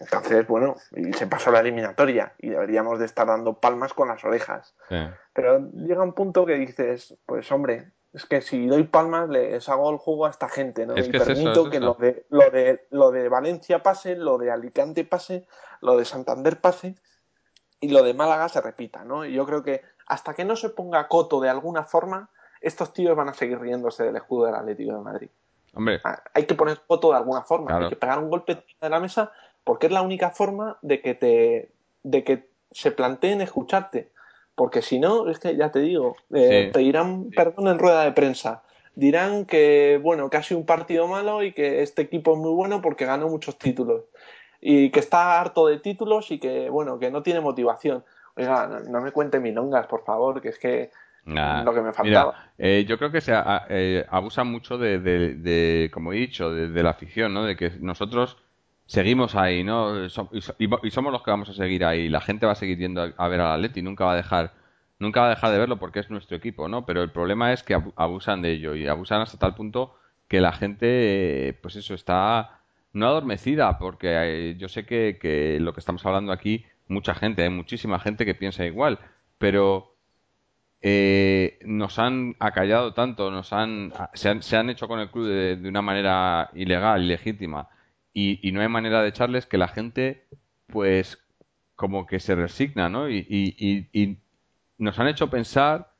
Entonces, 0.00 0.46
bueno, 0.46 0.76
y 0.94 1.12
se 1.12 1.26
pasó 1.26 1.50
la 1.50 1.60
eliminatoria 1.60 2.32
y 2.38 2.50
deberíamos 2.50 2.98
de 2.98 3.06
estar 3.06 3.26
dando 3.26 3.54
palmas 3.60 3.94
con 3.94 4.08
las 4.08 4.24
orejas. 4.24 4.74
Sí. 4.88 4.96
Pero 5.32 5.58
llega 5.72 6.02
un 6.02 6.12
punto 6.12 6.44
que 6.46 6.54
dices, 6.54 7.16
pues 7.26 7.50
hombre, 7.52 7.92
es 8.12 8.24
que 8.24 8.40
si 8.40 8.66
doy 8.66 8.84
palmas 8.84 9.28
les 9.28 9.68
hago 9.68 9.90
el 9.90 9.98
juego 9.98 10.26
a 10.26 10.30
esta 10.30 10.48
gente, 10.48 10.86
¿no? 10.86 10.94
Es 10.94 11.08
y 11.08 11.10
que 11.10 11.16
es 11.18 11.22
eso, 11.24 11.32
permito 11.34 11.64
es 11.64 11.70
que 11.70 11.76
eso. 11.76 11.86
lo 11.86 11.94
de, 11.94 12.26
lo 12.30 12.50
de 12.50 12.86
lo 12.90 13.10
de 13.10 13.28
Valencia 13.28 13.82
pase, 13.82 14.16
lo 14.16 14.38
de 14.38 14.50
Alicante 14.50 15.04
pase, 15.04 15.46
lo 15.82 15.96
de 15.96 16.04
Santander 16.04 16.60
pase 16.60 16.94
y 17.80 17.88
lo 17.90 18.02
de 18.02 18.14
Málaga 18.14 18.48
se 18.48 18.60
repita, 18.60 19.04
¿no? 19.04 19.24
Y 19.26 19.32
yo 19.34 19.44
creo 19.44 19.62
que 19.62 19.82
hasta 20.06 20.32
que 20.34 20.44
no 20.44 20.56
se 20.56 20.70
ponga 20.70 21.08
coto 21.08 21.40
de 21.40 21.50
alguna 21.50 21.84
forma, 21.84 22.30
estos 22.60 22.92
tíos 22.94 23.14
van 23.16 23.28
a 23.28 23.34
seguir 23.34 23.58
riéndose 23.60 24.04
del 24.04 24.16
escudo 24.16 24.46
del 24.46 24.54
Atlético 24.54 24.94
de 24.94 25.00
Madrid. 25.00 25.30
Hombre, 25.74 26.00
Ah, 26.04 26.22
Hay 26.32 26.46
que 26.46 26.54
poner 26.54 26.80
coto 26.86 27.10
de 27.10 27.16
alguna 27.18 27.42
forma, 27.42 27.66
Claro. 27.66 27.84
hay 27.84 27.90
que 27.90 27.96
pegar 27.96 28.18
un 28.18 28.30
golpe 28.30 28.64
de 28.80 28.88
la 28.88 28.98
mesa 28.98 29.30
porque 29.66 29.86
es 29.88 29.92
la 29.92 30.02
única 30.02 30.30
forma 30.30 30.78
de 30.80 31.00
que 31.02 31.14
te 31.14 31.68
de 32.04 32.22
que 32.22 32.46
se 32.70 32.92
planteen 32.92 33.40
escucharte. 33.40 34.10
Porque 34.54 34.80
si 34.80 34.98
no, 35.00 35.28
es 35.28 35.38
que 35.40 35.56
ya 35.56 35.70
te 35.72 35.80
digo, 35.80 36.14
eh, 36.32 36.66
Sí. 36.68 36.72
pedirán 36.72 37.30
perdón 37.30 37.66
en 37.68 37.78
rueda 37.78 38.04
de 38.04 38.12
prensa. 38.12 38.62
Dirán 38.94 39.44
que, 39.44 39.98
bueno, 40.02 40.30
que 40.30 40.36
ha 40.38 40.42
sido 40.42 40.60
un 40.60 40.66
partido 40.66 41.06
malo 41.08 41.42
y 41.42 41.52
que 41.52 41.82
este 41.82 42.02
equipo 42.02 42.32
es 42.34 42.38
muy 42.38 42.52
bueno 42.54 42.80
porque 42.80 43.04
ganó 43.04 43.28
muchos 43.28 43.58
títulos. 43.58 44.04
Y 44.60 44.90
que 44.90 45.00
está 45.00 45.38
harto 45.40 45.66
de 45.66 45.78
títulos 45.80 46.30
y 46.30 46.38
que, 46.38 46.70
bueno, 46.70 46.98
que 46.98 47.10
no 47.10 47.22
tiene 47.22 47.40
motivación. 47.40 48.04
Oiga, 48.36 48.66
no, 48.68 48.80
no 48.80 49.00
me 49.00 49.10
cuente 49.12 49.40
milongas, 49.40 49.86
por 49.88 50.04
favor, 50.04 50.40
que 50.40 50.48
es 50.50 50.58
que 50.58 50.90
Nah. 51.24 51.64
lo 51.64 51.74
que 51.74 51.80
me 51.82 51.92
faltaba. 51.92 52.32
Mira, 52.32 52.52
eh, 52.56 52.84
yo 52.88 52.96
creo 52.98 53.10
que 53.10 53.20
se 53.20 53.32
a- 53.34 53.66
eh, 53.68 54.06
abusan 54.08 54.46
mucho 54.46 54.78
de, 54.78 55.00
de- 55.00 55.34
de, 55.34 55.90
como 55.92 56.12
he 56.12 56.16
dicho, 56.16 56.50
de, 56.52 56.68
de 56.68 56.82
la 56.84 56.90
afición, 56.90 57.34
¿no? 57.34 57.44
De 57.44 57.56
que 57.56 57.72
nosotros 57.80 58.38
seguimos 58.86 59.34
ahí, 59.34 59.64
¿no? 59.64 60.04
Y, 60.06 60.10
somos 60.90 61.12
los 61.12 61.22
que 61.22 61.30
vamos 61.30 61.48
a 61.48 61.54
seguir 61.54 61.84
ahí. 61.84 62.08
La 62.08 62.20
gente 62.20 62.46
va 62.46 62.52
a 62.52 62.54
seguir 62.54 62.78
yendo 62.78 63.12
a, 63.16 63.28
ver 63.28 63.40
al 63.40 63.52
Atleti, 63.54 63.82
nunca 63.82 64.04
va 64.04 64.12
a 64.12 64.16
dejar, 64.16 64.52
nunca 64.98 65.20
va 65.20 65.26
a 65.28 65.30
dejar 65.30 65.50
de 65.52 65.58
verlo 65.58 65.78
porque 65.78 66.00
es 66.00 66.10
nuestro 66.10 66.36
equipo, 66.36 66.68
¿no? 66.68 66.86
Pero 66.86 67.02
el 67.02 67.10
problema 67.10 67.52
es 67.52 67.62
que 67.62 67.74
abu- 67.74 67.92
abusan 67.96 68.42
de 68.42 68.52
ello 68.52 68.74
y 68.74 68.86
abusan 68.86 69.20
hasta 69.22 69.38
tal 69.38 69.54
punto 69.54 69.94
que 70.28 70.40
la 70.40 70.52
gente, 70.52 71.58
pues 71.62 71.76
eso, 71.76 71.94
está 71.94 72.60
no 72.92 73.06
adormecida, 73.06 73.78
porque 73.78 74.08
eh, 74.50 74.56
yo 74.58 74.68
sé 74.68 74.86
que, 74.86 75.18
que 75.20 75.58
lo 75.60 75.72
que 75.74 75.80
estamos 75.80 76.04
hablando 76.06 76.32
aquí, 76.32 76.64
mucha 76.88 77.14
gente, 77.14 77.42
hay 77.42 77.50
muchísima 77.50 77.98
gente 78.00 78.24
que 78.24 78.34
piensa 78.34 78.64
igual, 78.64 78.98
pero 79.38 79.94
eh, 80.80 81.58
nos 81.64 81.98
han 81.98 82.36
acallado 82.38 82.94
tanto, 82.94 83.30
nos 83.30 83.52
han 83.52 83.92
se, 84.14 84.28
han, 84.28 84.42
se 84.42 84.56
han 84.56 84.70
hecho 84.70 84.88
con 84.88 85.00
el 85.00 85.10
club 85.10 85.26
de, 85.26 85.56
de 85.56 85.68
una 85.68 85.82
manera 85.82 86.50
ilegal, 86.54 87.02
ilegítima, 87.02 87.68
y, 88.22 88.52
no 88.52 88.60
hay 88.62 88.68
manera 88.68 89.02
de 89.02 89.08
echarles 89.08 89.46
que 89.46 89.58
la 89.58 89.68
gente, 89.68 90.26
pues, 90.68 91.18
como 91.76 92.06
que 92.06 92.20
se 92.20 92.34
resigna, 92.34 92.88
¿no? 92.88 93.08
Y, 93.10 93.26
y- 93.28 93.88
y- 93.92 94.18
nos 94.78 94.98
han 94.98 95.08
hecho 95.08 95.30
pensar 95.30 95.92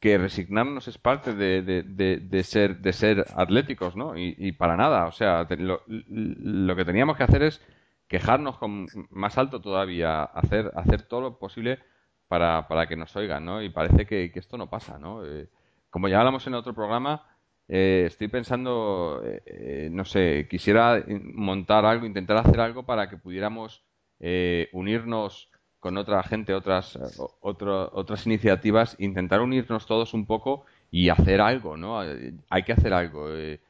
que 0.00 0.18
resignarnos 0.18 0.88
es 0.88 0.98
parte 0.98 1.34
de, 1.34 1.62
de- 1.62 1.82
de- 2.18 2.44
ser 2.44 2.78
de 2.80 2.92
ser 2.92 3.26
atléticos, 3.36 3.96
¿no? 3.96 4.16
Y, 4.16 4.52
para 4.52 4.76
nada, 4.76 5.06
o 5.06 5.12
sea, 5.12 5.46
lo, 5.58 5.82
lo 5.88 6.76
que 6.76 6.84
teníamos 6.84 7.16
que 7.16 7.24
hacer 7.24 7.42
es 7.42 7.60
quejarnos 8.08 8.58
con 8.58 8.86
más 9.10 9.38
alto 9.38 9.60
todavía, 9.60 10.22
hacer 10.24 10.72
hacer 10.74 11.02
todo 11.02 11.20
lo 11.20 11.38
posible 11.38 11.80
para, 12.28 12.66
para 12.68 12.86
que 12.88 12.96
nos 12.96 13.14
oigan, 13.16 13.44
¿no? 13.44 13.62
Y 13.62 13.68
parece 13.70 14.06
que, 14.06 14.32
que 14.32 14.38
esto 14.38 14.56
no 14.56 14.70
pasa, 14.70 14.98
¿no? 14.98 15.24
Eh, 15.26 15.48
como 15.90 16.08
ya 16.08 16.18
hablamos 16.20 16.46
en 16.46 16.54
otro 16.54 16.74
programa, 16.74 17.24
eh, 17.70 18.04
estoy 18.08 18.28
pensando, 18.28 19.22
eh, 19.24 19.42
eh, 19.46 19.88
no 19.92 20.04
sé, 20.04 20.48
quisiera 20.50 21.04
montar 21.34 21.84
algo, 21.86 22.06
intentar 22.06 22.36
hacer 22.38 22.60
algo 22.60 22.84
para 22.84 23.08
que 23.08 23.16
pudiéramos 23.18 23.84
eh, 24.20 24.68
unirnos 24.72 25.50
con 25.80 25.96
otra 25.96 26.22
gente, 26.24 26.54
otras, 26.54 26.98
otro- 27.40 27.90
otras 27.94 28.26
iniciativas, 28.26 28.96
intentar 28.98 29.40
unirnos 29.40 29.86
todos 29.86 30.14
un 30.14 30.26
poco 30.26 30.66
y 30.90 31.08
hacer 31.10 31.40
algo, 31.40 31.76
¿no? 31.76 32.04
Eh, 32.04 32.34
Hay 32.50 32.64
que 32.64 32.72
hacer 32.72 32.92
algo. 32.92 33.28
eh. 33.34 33.60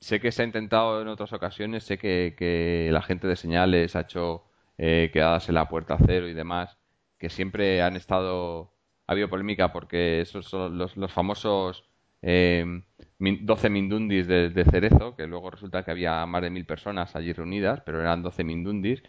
Sé 0.00 0.20
que 0.20 0.32
se 0.32 0.42
ha 0.42 0.46
intentado 0.46 1.02
en 1.02 1.08
otras 1.08 1.32
ocasiones, 1.32 1.84
sé 1.84 1.98
que, 1.98 2.34
que 2.38 2.88
la 2.92 3.02
gente 3.02 3.26
de 3.28 3.36
señales 3.36 3.96
ha 3.96 4.00
hecho 4.02 4.44
quedadas 4.78 5.48
en 5.50 5.54
la 5.56 5.68
puerta 5.68 5.98
cero 6.06 6.26
y 6.28 6.32
demás, 6.34 6.78
que 7.18 7.28
siempre 7.28 7.82
han 7.82 7.96
estado, 7.96 8.72
ha 9.06 9.12
habido 9.12 9.28
polémica 9.28 9.72
porque 9.74 10.22
esos 10.22 10.46
son 10.48 10.78
los, 10.78 10.96
los 10.96 11.12
famosos 11.12 11.89
eh, 12.22 12.82
min- 13.18 13.46
12 13.46 13.70
mindundis 13.70 14.26
de, 14.26 14.64
Cerezo, 14.64 15.16
que 15.16 15.26
luego 15.26 15.50
resulta 15.50 15.84
que 15.84 15.90
había 15.90 16.24
más 16.26 16.42
de 16.42 16.50
mil 16.50 16.66
personas 16.66 17.14
allí 17.16 17.32
reunidas, 17.32 17.80
pero 17.84 18.00
eran 18.00 18.22
12 18.22 18.44
mindundis. 18.44 19.02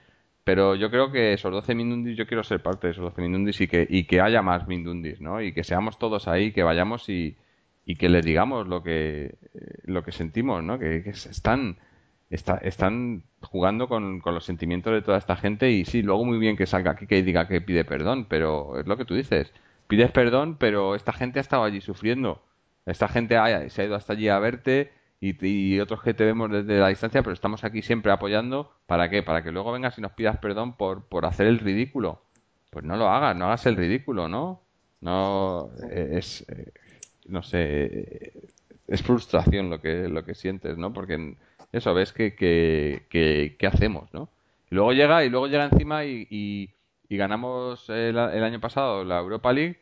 Pero 0.44 0.76
yo 0.76 0.90
creo 0.90 1.12
que 1.12 1.34
esos 1.34 1.52
12 1.52 1.76
mindundis, 1.76 2.18
yo 2.18 2.26
quiero 2.28 2.44
ser 2.44 2.64
parte 2.64 2.88
de 2.88 2.92
esos 2.92 3.04
12 3.04 3.22
mindundis 3.22 3.62
y 3.62 3.68
que, 3.68 3.86
y 3.90 4.06
que 4.06 4.22
haya 4.22 4.42
más 4.42 4.68
mindundis, 4.68 5.22
¿no? 5.22 5.42
Y 5.42 5.54
que 5.54 5.64
seamos 5.64 6.00
todos 6.00 6.28
ahí, 6.28 6.52
que 6.52 6.64
vayamos 6.64 7.08
y, 7.10 7.38
y 7.86 7.96
que 7.96 8.10
les 8.10 8.26
digamos 8.26 8.68
lo 8.68 8.82
que, 8.84 9.36
eh, 9.54 9.78
lo 9.86 10.04
que 10.04 10.12
sentimos, 10.12 10.64
¿no? 10.64 10.80
Que, 10.80 10.98
están, 11.10 11.78
está- 12.30 12.58
están 12.58 13.24
jugando 13.42 13.88
con, 13.88 14.20
con 14.22 14.34
los 14.34 14.46
sentimientos 14.46 14.94
de 14.94 15.02
toda 15.02 15.18
esta 15.18 15.36
gente 15.36 15.70
y 15.72 15.86
sí, 15.86 16.02
luego 16.02 16.26
muy 16.26 16.38
bien 16.40 16.58
que 16.58 16.66
salga 16.66 16.92
aquí 16.92 17.06
que 17.08 17.22
diga 17.24 17.48
que 17.48 17.62
pide 17.62 17.86
perdón, 17.86 18.26
pero 18.30 18.80
es 18.80 18.88
lo 18.88 18.98
que 18.98 19.06
tú 19.06 19.16
dices. 19.16 19.54
Pides 19.88 20.12
perdón, 20.12 20.58
pero 20.58 20.96
esta 20.96 21.14
gente 21.14 21.40
ha 21.40 21.42
estado 21.42 21.64
allí 21.64 21.82
sufriendo. 21.82 22.42
Esta 22.86 23.08
gente 23.08 23.38
ha- 23.38 23.70
se 23.70 23.82
ha 23.82 23.86
ido 23.86 23.96
hasta 23.96 24.14
allí 24.14 24.28
a 24.30 24.40
verte 24.40 24.92
y, 25.20 25.80
otros 25.80 26.02
que 26.02 26.14
te 26.16 26.26
vemos 26.26 26.50
desde 26.52 26.80
la 26.80 26.88
distancia, 26.88 27.22
pero 27.22 27.34
estamos 27.34 27.64
aquí 27.64 27.82
siempre 27.82 28.12
apoyando. 28.12 28.72
¿Para 28.88 29.10
qué? 29.10 29.22
Para 29.24 29.44
que 29.44 29.52
luego 29.52 29.72
vengas 29.72 29.98
y 29.98 30.02
nos 30.02 30.14
pidas 30.14 30.38
perdón 30.40 30.74
por, 30.76 31.06
por 31.06 31.26
hacer 31.26 31.48
el 31.48 31.60
ridículo. 31.60 32.22
Pues 32.72 32.86
no 32.86 32.98
lo 32.98 33.10
hagas, 33.10 33.36
no 33.36 33.46
hagas 33.46 33.66
el 33.68 33.76
ridículo, 33.76 34.28
¿no? 34.28 34.62
No, 35.02 35.72
es, 35.92 36.46
eh, 36.50 36.72
no 37.28 37.44
sé, 37.44 38.34
es 38.88 39.02
frustración 39.04 39.70
lo 39.70 39.80
que, 39.82 40.08
lo 40.10 40.24
que 40.26 40.36
sientes, 40.36 40.78
¿no? 40.78 40.94
Porque 40.94 41.36
eso, 41.72 41.94
ves 41.94 42.14
que, 42.14 42.36
que, 42.36 43.56
que, 43.60 43.68
hacemos, 43.68 44.14
¿no? 44.14 44.30
Y 44.70 44.76
luego 44.76 44.94
llega, 44.94 45.24
y 45.26 45.30
luego 45.30 45.48
llega 45.48 45.66
encima 45.66 46.06
y, 46.06 46.28
y, 46.30 47.18
ganamos 47.18 47.90
el, 47.90 48.18
el, 48.18 48.44
año 48.44 48.60
pasado 48.62 49.04
la 49.04 49.20
Europa 49.20 49.52
League. 49.54 49.80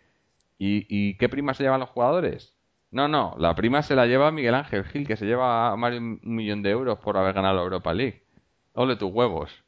¿Y, 0.57 0.85
¿Y 0.89 1.15
qué 1.15 1.29
prima 1.29 1.53
se 1.53 1.63
llevan 1.63 1.79
los 1.79 1.89
jugadores? 1.89 2.53
No, 2.91 3.08
no, 3.08 3.36
la 3.38 3.54
prima 3.56 3.84
se 3.84 3.95
la 3.95 4.08
lleva 4.08 4.32
Miguel 4.32 4.56
Ángel 4.56 4.84
Gil, 4.84 5.08
que 5.08 5.15
se 5.15 5.25
lleva 5.25 5.75
más 5.75 5.91
de 5.91 5.99
un 5.99 6.19
millón 6.23 6.63
de 6.63 6.71
euros 6.71 6.97
por 6.99 7.17
haber 7.17 7.34
ganado 7.34 7.56
la 7.56 7.62
Europa 7.62 7.93
League. 7.93 8.23
Ole 8.73 8.95
tus 8.95 9.12
huevos. 9.12 9.63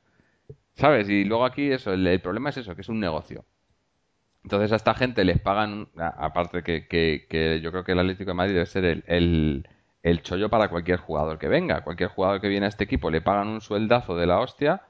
¿Sabes? 0.76 1.10
Y 1.10 1.26
luego 1.26 1.46
aquí 1.46 1.72
eso, 1.72 1.94
el, 1.94 2.22
problema 2.22 2.50
es 2.50 2.58
eso, 2.58 2.76
que 2.76 2.82
es 2.82 2.90
un 2.90 3.00
negocio. 3.00 3.46
Entonces 4.44 4.72
a 4.72 4.76
esta 4.78 4.96
gente 4.96 5.24
les 5.24 5.40
pagan, 5.40 5.90
aparte 5.98 6.64
que, 6.64 6.88
que, 6.88 7.62
yo 7.62 7.72
creo 7.72 7.84
que 7.84 7.92
el 7.92 8.00
Atlético 8.00 8.32
de 8.32 8.36
Madrid 8.36 8.54
debe 8.56 8.66
ser 8.66 8.86
el, 8.86 9.68
el, 10.04 10.22
chollo 10.24 10.50
para 10.50 10.70
cualquier 10.70 10.98
jugador 11.00 11.38
que 11.38 11.48
venga. 11.48 11.84
Cualquier 11.84 12.10
jugador 12.10 12.42
que 12.42 12.48
viene 12.50 12.66
a 12.66 12.70
este 12.70 12.86
equipo 12.86 13.12
le 13.12 13.22
pagan 13.22 13.50
un 13.50 13.62
sueldazo 13.62 14.16
de 14.16 14.26
la 14.28 14.40
hostia 14.40 14.82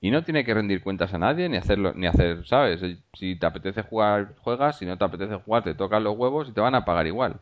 y 0.00 0.10
no 0.10 0.24
tiene 0.24 0.44
que 0.44 0.54
rendir 0.54 0.82
cuentas 0.82 1.14
a 1.14 1.18
nadie 1.18 1.48
ni 1.48 1.56
hacerlo 1.56 1.94
ni 1.94 2.06
hacer, 2.06 2.46
¿sabes? 2.46 2.82
Si 3.14 3.36
te 3.36 3.46
apetece 3.46 3.82
jugar, 3.82 4.34
juegas, 4.40 4.78
si 4.78 4.86
no 4.86 4.98
te 4.98 5.04
apetece 5.04 5.36
jugar, 5.36 5.64
te 5.64 5.74
tocan 5.74 6.04
los 6.04 6.16
huevos 6.16 6.48
y 6.50 6.52
te 6.52 6.60
van 6.60 6.74
a 6.74 6.84
pagar 6.84 7.06
igual. 7.06 7.40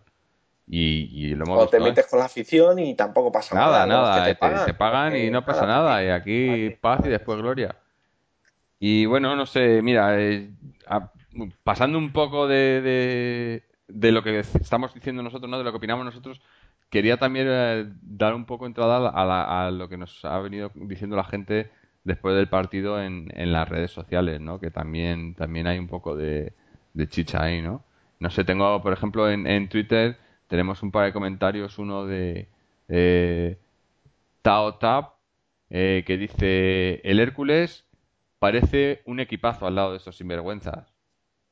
Y, 0.68 1.34
lo 1.34 1.44
hemos 1.44 1.62
o 1.62 1.68
te 1.68 1.78
metes 1.78 2.06
con 2.08 2.18
la 2.18 2.24
afición 2.24 2.78
y 2.80 2.94
tampoco 2.94 3.30
pasa 3.30 3.54
nada. 3.54 3.86
Nada, 3.86 4.02
nada, 4.02 4.66
te, 4.66 4.74
pagan, 4.74 5.16
y 5.16 5.30
no 5.30 5.44
pasa 5.44 5.64
nada. 5.64 6.02
Y 6.04 6.08
aquí 6.08 6.70
paz 6.80 7.00
y 7.04 7.08
después 7.08 7.38
gloria. 7.38 7.76
Y 8.80 9.06
bueno, 9.06 9.36
no 9.36 9.46
sé, 9.46 9.80
mira, 9.80 10.20
eh, 10.20 10.50
pasando 11.62 11.98
un 11.98 12.12
poco 12.12 12.48
de, 12.48 13.62
de, 13.88 14.12
lo 14.12 14.22
que 14.22 14.40
estamos 14.40 14.92
diciendo 14.92 15.22
nosotros, 15.22 15.48
¿no? 15.48 15.58
de 15.58 15.64
lo 15.64 15.70
que 15.70 15.78
opinamos 15.78 16.04
nosotros, 16.04 16.40
quería 16.90 17.16
también 17.16 17.46
eh, 17.48 17.86
dar 18.02 18.34
un 18.34 18.44
poco 18.44 18.66
entrada 18.66 19.08
a, 19.08 19.70
lo 19.70 19.88
que 19.88 19.96
nos 19.96 20.24
ha 20.24 20.38
venido 20.40 20.72
diciendo 20.74 21.16
la 21.16 21.24
gente 21.24 21.70
después 22.04 22.36
del 22.36 22.48
partido 22.48 23.00
en, 23.00 23.32
en 23.34 23.52
las 23.52 23.68
redes 23.68 23.92
sociales, 23.92 24.40
¿no? 24.40 24.60
que 24.60 24.70
también, 24.70 25.34
también 25.34 25.66
hay 25.66 25.78
un 25.78 25.88
poco 25.88 26.16
de, 26.16 26.52
de 26.92 27.08
chicha 27.08 27.42
ahí, 27.42 27.62
¿no? 27.62 27.82
No 28.18 28.30
sé, 28.30 28.44
tengo, 28.44 28.80
por 28.82 28.92
ejemplo, 28.92 29.30
en, 29.30 29.46
en 29.46 29.68
Twitter 29.68 30.16
tenemos 30.48 30.82
un 30.82 30.92
par 30.92 31.06
de 31.06 31.12
comentarios, 31.12 31.78
uno 31.78 32.06
de 32.06 32.48
eh, 32.88 33.58
Tao 34.42 34.76
Tap, 34.76 35.14
eh, 35.70 36.04
que 36.06 36.16
dice, 36.18 37.00
el 37.04 37.20
Hércules 37.20 37.86
parece 38.38 39.02
un 39.06 39.20
equipazo 39.20 39.66
al 39.66 39.74
lado 39.76 39.92
de 39.92 39.98
estos 39.98 40.16
sinvergüenzas. 40.16 40.94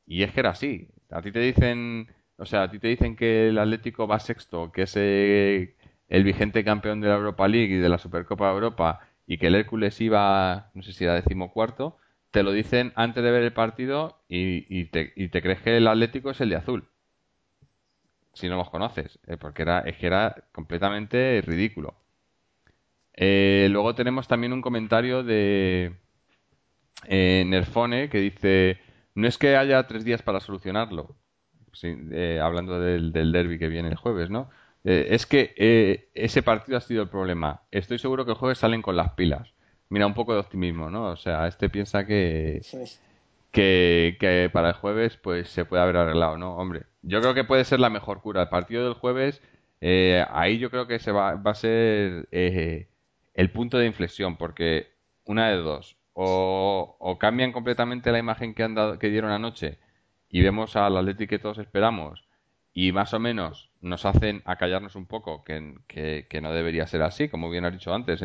Y 0.06 0.22
es 0.22 0.32
que 0.32 0.40
era 0.40 0.50
así. 0.50 0.88
A 1.10 1.22
ti 1.22 1.32
te 1.32 1.40
dicen, 1.40 2.08
o 2.36 2.46
sea, 2.46 2.64
a 2.64 2.70
ti 2.70 2.78
te 2.78 2.88
dicen 2.88 3.16
que 3.16 3.48
el 3.48 3.58
Atlético 3.58 4.06
va 4.06 4.20
sexto, 4.20 4.72
que 4.72 4.82
es 4.82 4.94
eh, 4.96 5.76
el 6.08 6.24
vigente 6.24 6.64
campeón 6.64 7.00
de 7.00 7.08
la 7.08 7.16
Europa 7.16 7.48
League 7.48 7.74
y 7.74 7.78
de 7.78 7.88
la 7.88 7.98
Supercopa 7.98 8.48
de 8.48 8.54
Europa, 8.54 9.00
y 9.26 9.38
que 9.38 9.48
el 9.48 9.54
Hércules 9.56 10.00
iba, 10.00 10.70
no 10.74 10.82
sé 10.82 10.92
si 10.92 11.04
era 11.04 11.14
decimocuarto, 11.14 11.98
te 12.30 12.42
lo 12.42 12.52
dicen 12.52 12.92
antes 12.96 13.22
de 13.24 13.30
ver 13.30 13.42
el 13.44 13.52
partido 13.52 14.22
y, 14.28 14.86
te, 14.86 15.12
y 15.16 15.28
te 15.28 15.42
crees 15.42 15.60
que 15.62 15.76
el 15.76 15.86
Atlético 15.86 16.30
es 16.30 16.40
el 16.40 16.50
de 16.50 16.56
azul 16.56 16.88
si 18.34 18.48
no 18.48 18.56
los 18.56 18.70
conoces, 18.70 19.18
eh, 19.26 19.36
porque 19.36 19.62
era, 19.62 19.80
es 19.80 19.96
que 19.96 20.06
era 20.06 20.44
completamente 20.52 21.40
ridículo. 21.44 21.94
Eh, 23.14 23.68
luego 23.70 23.94
tenemos 23.94 24.26
también 24.26 24.52
un 24.52 24.60
comentario 24.60 25.22
de 25.22 25.94
eh, 27.06 27.44
Nerfone 27.46 28.08
que 28.08 28.18
dice, 28.18 28.78
no 29.14 29.28
es 29.28 29.38
que 29.38 29.56
haya 29.56 29.86
tres 29.86 30.04
días 30.04 30.22
para 30.22 30.40
solucionarlo, 30.40 31.16
hablando 32.42 32.80
del, 32.80 33.12
del 33.12 33.32
derby 33.32 33.58
que 33.58 33.68
viene 33.68 33.88
el 33.88 33.96
jueves, 33.96 34.30
¿no? 34.30 34.50
es 34.84 35.24
que 35.24 36.10
ese 36.12 36.42
partido 36.42 36.76
ha 36.76 36.82
sido 36.82 37.02
el 37.02 37.08
problema. 37.08 37.62
Estoy 37.70 37.98
seguro 37.98 38.26
que 38.26 38.32
el 38.32 38.36
jueves 38.36 38.58
salen 38.58 38.82
con 38.82 38.96
las 38.96 39.14
pilas. 39.14 39.54
Mira, 39.88 40.06
un 40.06 40.12
poco 40.12 40.34
de 40.34 40.40
optimismo, 40.40 40.90
¿no? 40.90 41.06
O 41.06 41.16
sea, 41.16 41.46
este 41.46 41.70
piensa 41.70 42.04
que, 42.04 42.60
que, 43.54 44.50
para 44.52 44.68
el 44.70 44.74
jueves 44.74 45.16
pues 45.16 45.48
se 45.48 45.64
puede 45.64 45.82
haber 45.82 45.96
arreglado, 45.96 46.36
¿no? 46.36 46.56
Hombre, 46.56 46.82
yo 47.02 47.20
creo 47.20 47.34
que 47.34 47.44
puede 47.44 47.64
ser 47.64 47.80
la 47.80 47.88
mejor 47.90 48.20
cura. 48.20 48.42
El 48.42 48.48
partido 48.48 48.84
del 48.84 48.94
jueves, 48.94 49.40
eh, 49.80 50.24
ahí 50.30 50.58
yo 50.58 50.70
creo 50.70 50.86
que 50.86 50.98
se 50.98 51.12
va, 51.12 51.40
a 51.42 51.54
ser 51.54 52.28
eh, 52.32 52.88
el 53.34 53.50
punto 53.50 53.78
de 53.78 53.86
inflexión, 53.86 54.36
porque 54.36 54.88
una 55.24 55.48
de 55.48 55.56
dos, 55.56 55.96
o, 56.14 57.16
cambian 57.20 57.52
completamente 57.52 58.12
la 58.12 58.18
imagen 58.18 58.54
que, 58.54 58.64
han 58.64 58.74
dado, 58.74 58.98
que 58.98 59.10
dieron 59.10 59.30
anoche 59.30 59.78
y 60.28 60.42
vemos 60.42 60.76
al 60.76 60.96
Atlético 60.96 61.30
que 61.30 61.38
todos 61.38 61.58
esperamos 61.58 62.24
y 62.72 62.92
más 62.92 63.14
o 63.14 63.20
menos 63.20 63.70
nos 63.80 64.04
hacen 64.04 64.42
acallarnos 64.46 64.96
un 64.96 65.06
poco, 65.06 65.44
que, 65.44 65.76
que, 66.28 66.40
no 66.40 66.52
debería 66.52 66.86
ser 66.88 67.02
así, 67.02 67.28
como 67.28 67.50
bien 67.50 67.64
has 67.64 67.72
dicho 67.72 67.94
antes, 67.94 68.20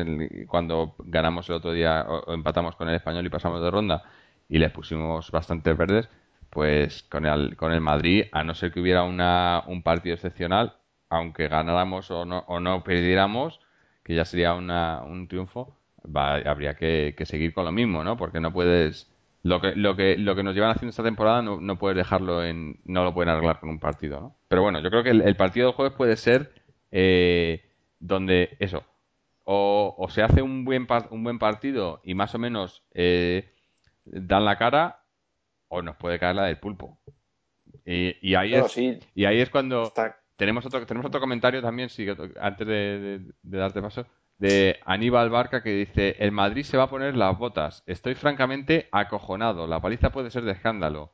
cuando 0.48 0.96
ganamos 0.98 1.48
el 1.48 1.56
otro 1.56 1.72
día 1.72 2.04
o, 2.08 2.32
empatamos 2.34 2.74
con 2.76 2.88
el 2.88 2.96
español 2.96 3.26
y 3.26 3.30
pasamos 3.30 3.62
de 3.62 3.70
ronda 3.70 4.02
y 4.50 4.58
les 4.58 4.72
pusimos 4.72 5.30
bastantes 5.30 5.76
verdes, 5.76 6.10
pues 6.50 7.04
con 7.04 7.24
el, 7.24 7.56
con 7.56 7.72
el 7.72 7.80
Madrid, 7.80 8.24
a 8.32 8.42
no 8.42 8.54
ser 8.54 8.72
que 8.72 8.80
hubiera 8.80 9.04
una, 9.04 9.62
un 9.66 9.82
partido 9.82 10.14
excepcional, 10.14 10.74
aunque 11.08 11.48
ganáramos 11.48 12.10
o 12.10 12.24
no, 12.24 12.40
o 12.48 12.58
no 12.60 12.82
perdiéramos, 12.82 13.60
que 14.02 14.16
ya 14.16 14.24
sería 14.24 14.54
una, 14.54 15.02
un 15.04 15.28
triunfo, 15.28 15.78
habría 16.14 16.74
que, 16.74 17.14
seguir 17.24 17.54
con 17.54 17.64
lo 17.64 17.72
mismo, 17.72 18.04
¿no? 18.04 18.16
Porque 18.16 18.40
no 18.40 18.52
puedes... 18.52 19.08
Lo 19.42 19.60
que, 19.60 19.74
lo 19.74 19.96
que, 19.96 20.18
lo 20.18 20.36
que 20.36 20.42
nos 20.42 20.54
llevan 20.54 20.72
haciendo 20.72 20.90
esta 20.90 21.02
temporada 21.02 21.40
no, 21.40 21.60
no 21.60 21.78
puedes 21.78 21.96
dejarlo 21.96 22.44
en... 22.44 22.80
No 22.84 23.04
lo 23.04 23.14
pueden 23.14 23.30
arreglar 23.30 23.60
con 23.60 23.70
un 23.70 23.78
partido, 23.78 24.20
¿no? 24.20 24.36
Pero 24.48 24.62
bueno, 24.62 24.80
yo 24.80 24.90
creo 24.90 25.02
que 25.02 25.10
el, 25.10 25.36
partido 25.36 25.68
del 25.68 25.76
jueves 25.76 25.96
puede 25.96 26.16
ser 26.16 26.52
eh, 26.90 27.64
donde 28.00 28.56
eso, 28.58 28.84
o, 29.44 29.94
o, 29.96 30.10
se 30.10 30.22
hace 30.22 30.42
un 30.42 30.64
buen, 30.64 30.86
un 31.10 31.24
buen 31.24 31.38
partido 31.38 32.00
y 32.04 32.14
más 32.14 32.34
o 32.34 32.38
menos 32.38 32.82
eh, 32.92 33.50
dan 34.04 34.44
la 34.44 34.56
cara 34.56 35.04
o 35.68 35.82
nos 35.82 35.96
puede 35.96 36.18
caer 36.18 36.36
la 36.36 36.44
del 36.44 36.58
pulpo. 36.58 36.98
Y, 37.84 38.34
ahí, 38.34 38.54
es, 38.54 38.76
y 38.76 39.24
ahí 39.24 39.40
es 39.40 39.50
cuando 39.50 39.92
tenemos 40.36 40.64
otro 40.64 40.86
tenemos 40.86 41.06
otro 41.06 41.20
comentario 41.20 41.60
también, 41.60 41.88
sí, 41.88 42.06
antes 42.40 42.66
de, 42.66 43.20
darte 43.42 43.82
paso, 43.82 44.06
de 44.38 44.78
Aníbal 44.84 45.28
Barca 45.30 45.62
que 45.62 45.70
dice, 45.70 46.16
el 46.18 46.32
Madrid 46.32 46.62
se 46.62 46.76
va 46.76 46.84
a 46.84 46.90
poner 46.90 47.16
las 47.16 47.36
botas. 47.36 47.82
Estoy 47.86 48.14
francamente 48.14 48.88
acojonado. 48.90 49.66
La 49.66 49.80
paliza 49.80 50.10
puede 50.10 50.30
ser 50.30 50.44
de 50.44 50.52
escándalo. 50.52 51.12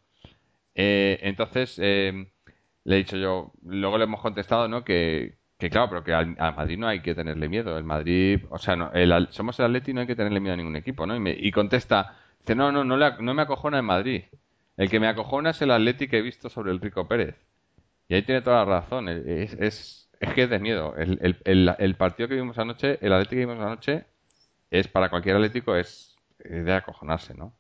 Eh, 0.75 1.19
entonces, 1.23 1.79
eh, 1.83 2.31
le 2.85 2.95
he 2.95 2.99
dicho 2.99 3.17
yo, 3.17 3.53
luego 3.65 3.99
le 3.99 4.05
hemos 4.05 4.21
contestado, 4.21 4.69
¿no? 4.69 4.85
Que, 4.85 5.39
que 5.59 5.71
claro, 5.71 5.89
pero 5.89 6.05
que 6.05 6.15
al, 6.15 6.37
Madrid 6.37 6.79
no 6.79 6.87
hay 6.87 7.01
que 7.01 7.17
tenerle 7.17 7.49
miedo. 7.49 7.77
El 7.77 7.85
Madrid, 7.85 8.45
o 8.51 8.59
sea, 8.59 8.77
no, 8.77 8.93
el, 8.93 9.29
somos 9.31 9.59
el 9.59 9.67
Atleti 9.67 9.93
no 9.93 10.03
hay 10.03 10.07
que 10.07 10.15
tenerle 10.15 10.39
miedo 10.39 10.55
a 10.55 10.57
ningún 10.57 10.77
equipo, 10.77 11.05
¿no? 11.05 11.17
Y, 11.17 11.21
me, 11.21 11.33
y 11.33 11.51
contesta, 11.51 12.17
no, 12.55 12.73
no, 12.73 12.85
no, 12.85 12.97
no 12.97 13.35
me 13.35 13.43
acojona 13.43 13.79
el 13.79 13.83
Madrid. 13.83 14.25
El 14.77 14.91
que 14.91 15.01
me 15.01 15.09
acojona 15.09 15.51
es 15.51 15.63
el 15.63 15.71
Atleti 15.71 16.09
que 16.09 16.19
he 16.19 16.23
visto 16.23 16.49
sobre 16.51 16.71
el 16.73 16.81
Rico 16.81 17.09
Pérez. 17.09 17.37
Y 18.09 18.15
ahí 18.15 18.23
tiene 18.23 18.43
toda 18.43 18.65
la 18.65 18.81
razón. 18.81 19.09
Es, 19.09 19.55
es, 19.55 20.11
es 20.21 20.35
que 20.35 20.45
es 20.45 20.51
de 20.51 20.59
miedo. 20.59 20.95
El, 20.97 21.39
el, 21.45 21.75
el, 21.79 21.95
partido 21.97 22.29
que 22.29 22.35
vimos 22.35 22.59
anoche, 22.59 22.99
el 23.05 23.13
Atleti 23.13 23.37
que 23.37 23.47
vimos 23.47 23.59
anoche, 23.59 24.07
es 24.71 24.89
para 24.89 25.11
cualquier 25.11 25.37
Atlético 25.37 25.77
es 25.77 26.17
de 26.39 26.73
acojonarse, 26.73 27.35
¿no? 27.35 27.55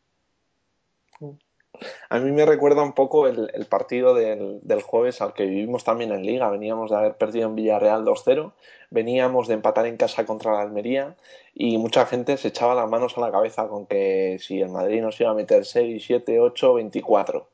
A 2.08 2.18
mí 2.18 2.32
me 2.32 2.46
recuerda 2.46 2.82
un 2.82 2.92
poco 2.92 3.26
el, 3.26 3.66
partido 3.68 4.14
del, 4.14 4.82
jueves 4.82 5.20
al 5.20 5.34
que 5.34 5.44
vivimos 5.44 5.84
también 5.84 6.12
en 6.12 6.24
Liga. 6.24 6.50
Veníamos 6.50 6.90
de 6.90 6.96
haber 6.96 7.16
perdido 7.16 7.48
en 7.48 7.54
Villarreal 7.54 8.04
2-0, 8.04 8.52
veníamos 8.90 9.48
de 9.48 9.54
empatar 9.54 9.86
en 9.86 9.96
casa 9.96 10.26
contra 10.26 10.52
la 10.52 10.62
Almería 10.62 11.16
y 11.54 11.78
mucha 11.78 12.06
gente 12.06 12.36
se 12.36 12.48
echaba 12.48 12.74
las 12.74 12.88
manos 12.88 13.16
a 13.16 13.20
la 13.20 13.30
cabeza 13.30 13.68
con 13.68 13.86
que 13.86 14.38
si 14.40 14.60
el 14.60 14.70
Madrid 14.70 15.02
nos 15.02 15.20
iba 15.20 15.30
a 15.30 15.34
meter 15.34 15.64
6, 15.64 16.02
7, 16.04 16.40
8, 16.40 16.74
24. 16.74 17.48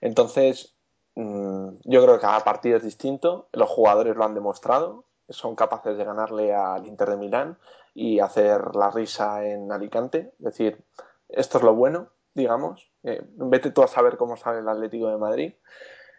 Entonces, 0.00 0.74
mm, 1.14 1.68
yo 1.84 2.02
creo 2.02 2.14
que 2.16 2.22
cada 2.22 2.40
partido 2.40 2.76
es 2.76 2.82
distinto, 2.82 3.48
los 3.52 3.68
jugadores 3.68 4.16
lo 4.16 4.24
han 4.24 4.34
demostrado, 4.34 5.04
son 5.28 5.56
capaces 5.56 5.96
de 5.98 6.04
ganarle 6.04 6.54
al 6.54 6.86
Inter 6.86 7.10
de 7.10 7.16
Milán 7.16 7.58
y 7.94 8.20
hacer 8.20 8.74
la 8.74 8.90
risa 8.90 9.44
en 9.44 9.70
Alicante. 9.72 10.32
Es 10.38 10.44
decir, 10.44 10.84
esto 11.28 11.58
es 11.58 11.64
lo 11.64 11.74
bueno 11.74 12.08
digamos. 12.38 12.90
Eh, 13.02 13.20
vete 13.36 13.70
tú 13.70 13.82
a 13.82 13.88
saber 13.88 14.16
cómo 14.16 14.36
sale 14.36 14.60
el 14.60 14.68
Atlético 14.68 15.08
de 15.08 15.18
Madrid. 15.18 15.52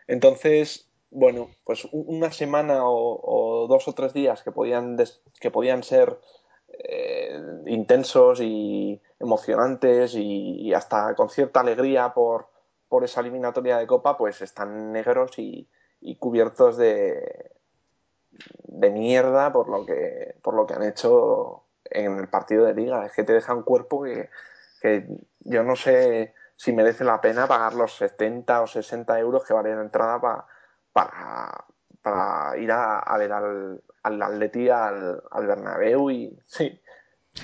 Entonces, 0.08 0.90
bueno, 1.10 1.50
pues 1.64 1.88
una 1.92 2.32
semana 2.32 2.82
o, 2.84 3.66
dos 3.68 3.88
o 3.88 3.94
tres 3.94 4.14
días 4.14 4.44
que 4.44 4.52
podían, 4.52 4.98
que 5.40 5.50
podían 5.50 5.82
ser 5.82 6.20
eh, 6.68 7.42
intensos 7.66 8.40
y 8.42 9.02
emocionantes 9.20 10.14
y, 10.16 10.74
hasta 10.74 11.16
con 11.16 11.30
cierta 11.30 11.62
alegría 11.62 12.14
por, 12.14 12.50
por, 12.88 13.04
esa 13.04 13.22
eliminatoria 13.22 13.78
de 13.78 13.88
Copa, 13.88 14.18
pues 14.18 14.42
están 14.42 14.92
negros 14.92 15.32
y, 15.38 15.68
cubiertos 16.20 16.78
de, 16.78 17.52
de 18.64 18.90
mierda 18.90 19.52
por 19.52 19.68
lo 19.68 19.86
que 19.86 20.36
por 20.42 20.54
lo 20.54 20.66
que 20.66 20.74
han 20.74 20.84
hecho 20.84 21.64
en 21.86 22.18
el 22.20 22.30
partido 22.30 22.66
de 22.66 22.74
liga. 22.74 23.06
Es 23.06 23.14
que 23.14 23.24
te 23.24 23.34
deja 23.34 23.54
un 23.54 23.64
cuerpo 23.64 24.04
que, 24.04 24.30
que 24.80 25.08
yo 25.42 25.64
no 25.64 25.76
sé 25.76 26.34
si 26.56 26.74
merece 26.74 27.04
la 27.04 27.22
pena 27.22 27.48
pagar 27.48 27.74
los 27.74 27.96
70 27.96 28.62
o 28.62 28.68
60 28.68 29.20
euros 29.20 29.46
que 29.46 29.54
vale 29.54 29.76
la 29.76 29.82
entrada 29.82 30.20
para, 30.92 31.66
para 32.02 32.58
ir 32.58 32.72
a, 32.72 33.18
ver 33.18 33.32
al, 33.32 33.82
al 34.04 34.22
Atleti, 34.22 34.70
al, 34.70 35.24
al 35.32 35.48
Bernabéu 35.48 36.10
y, 36.12 36.38
sí, 36.46 36.82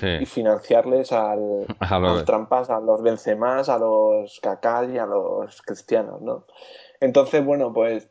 y 0.02 0.26
financiarles 0.26 1.12
al, 1.12 1.66
a 1.80 1.98
los 1.98 2.24
trampas, 2.24 2.70
a 2.70 2.80
los 2.80 3.02
Benzemás, 3.02 3.68
a 3.68 3.78
los 3.78 4.40
Kaká 4.40 4.84
y 4.84 4.98
a 4.98 5.06
los 5.06 5.62
Cristianos, 5.62 6.20
¿no? 6.20 6.44
Entonces, 7.00 7.44
bueno, 7.44 7.72
pues 7.72 8.10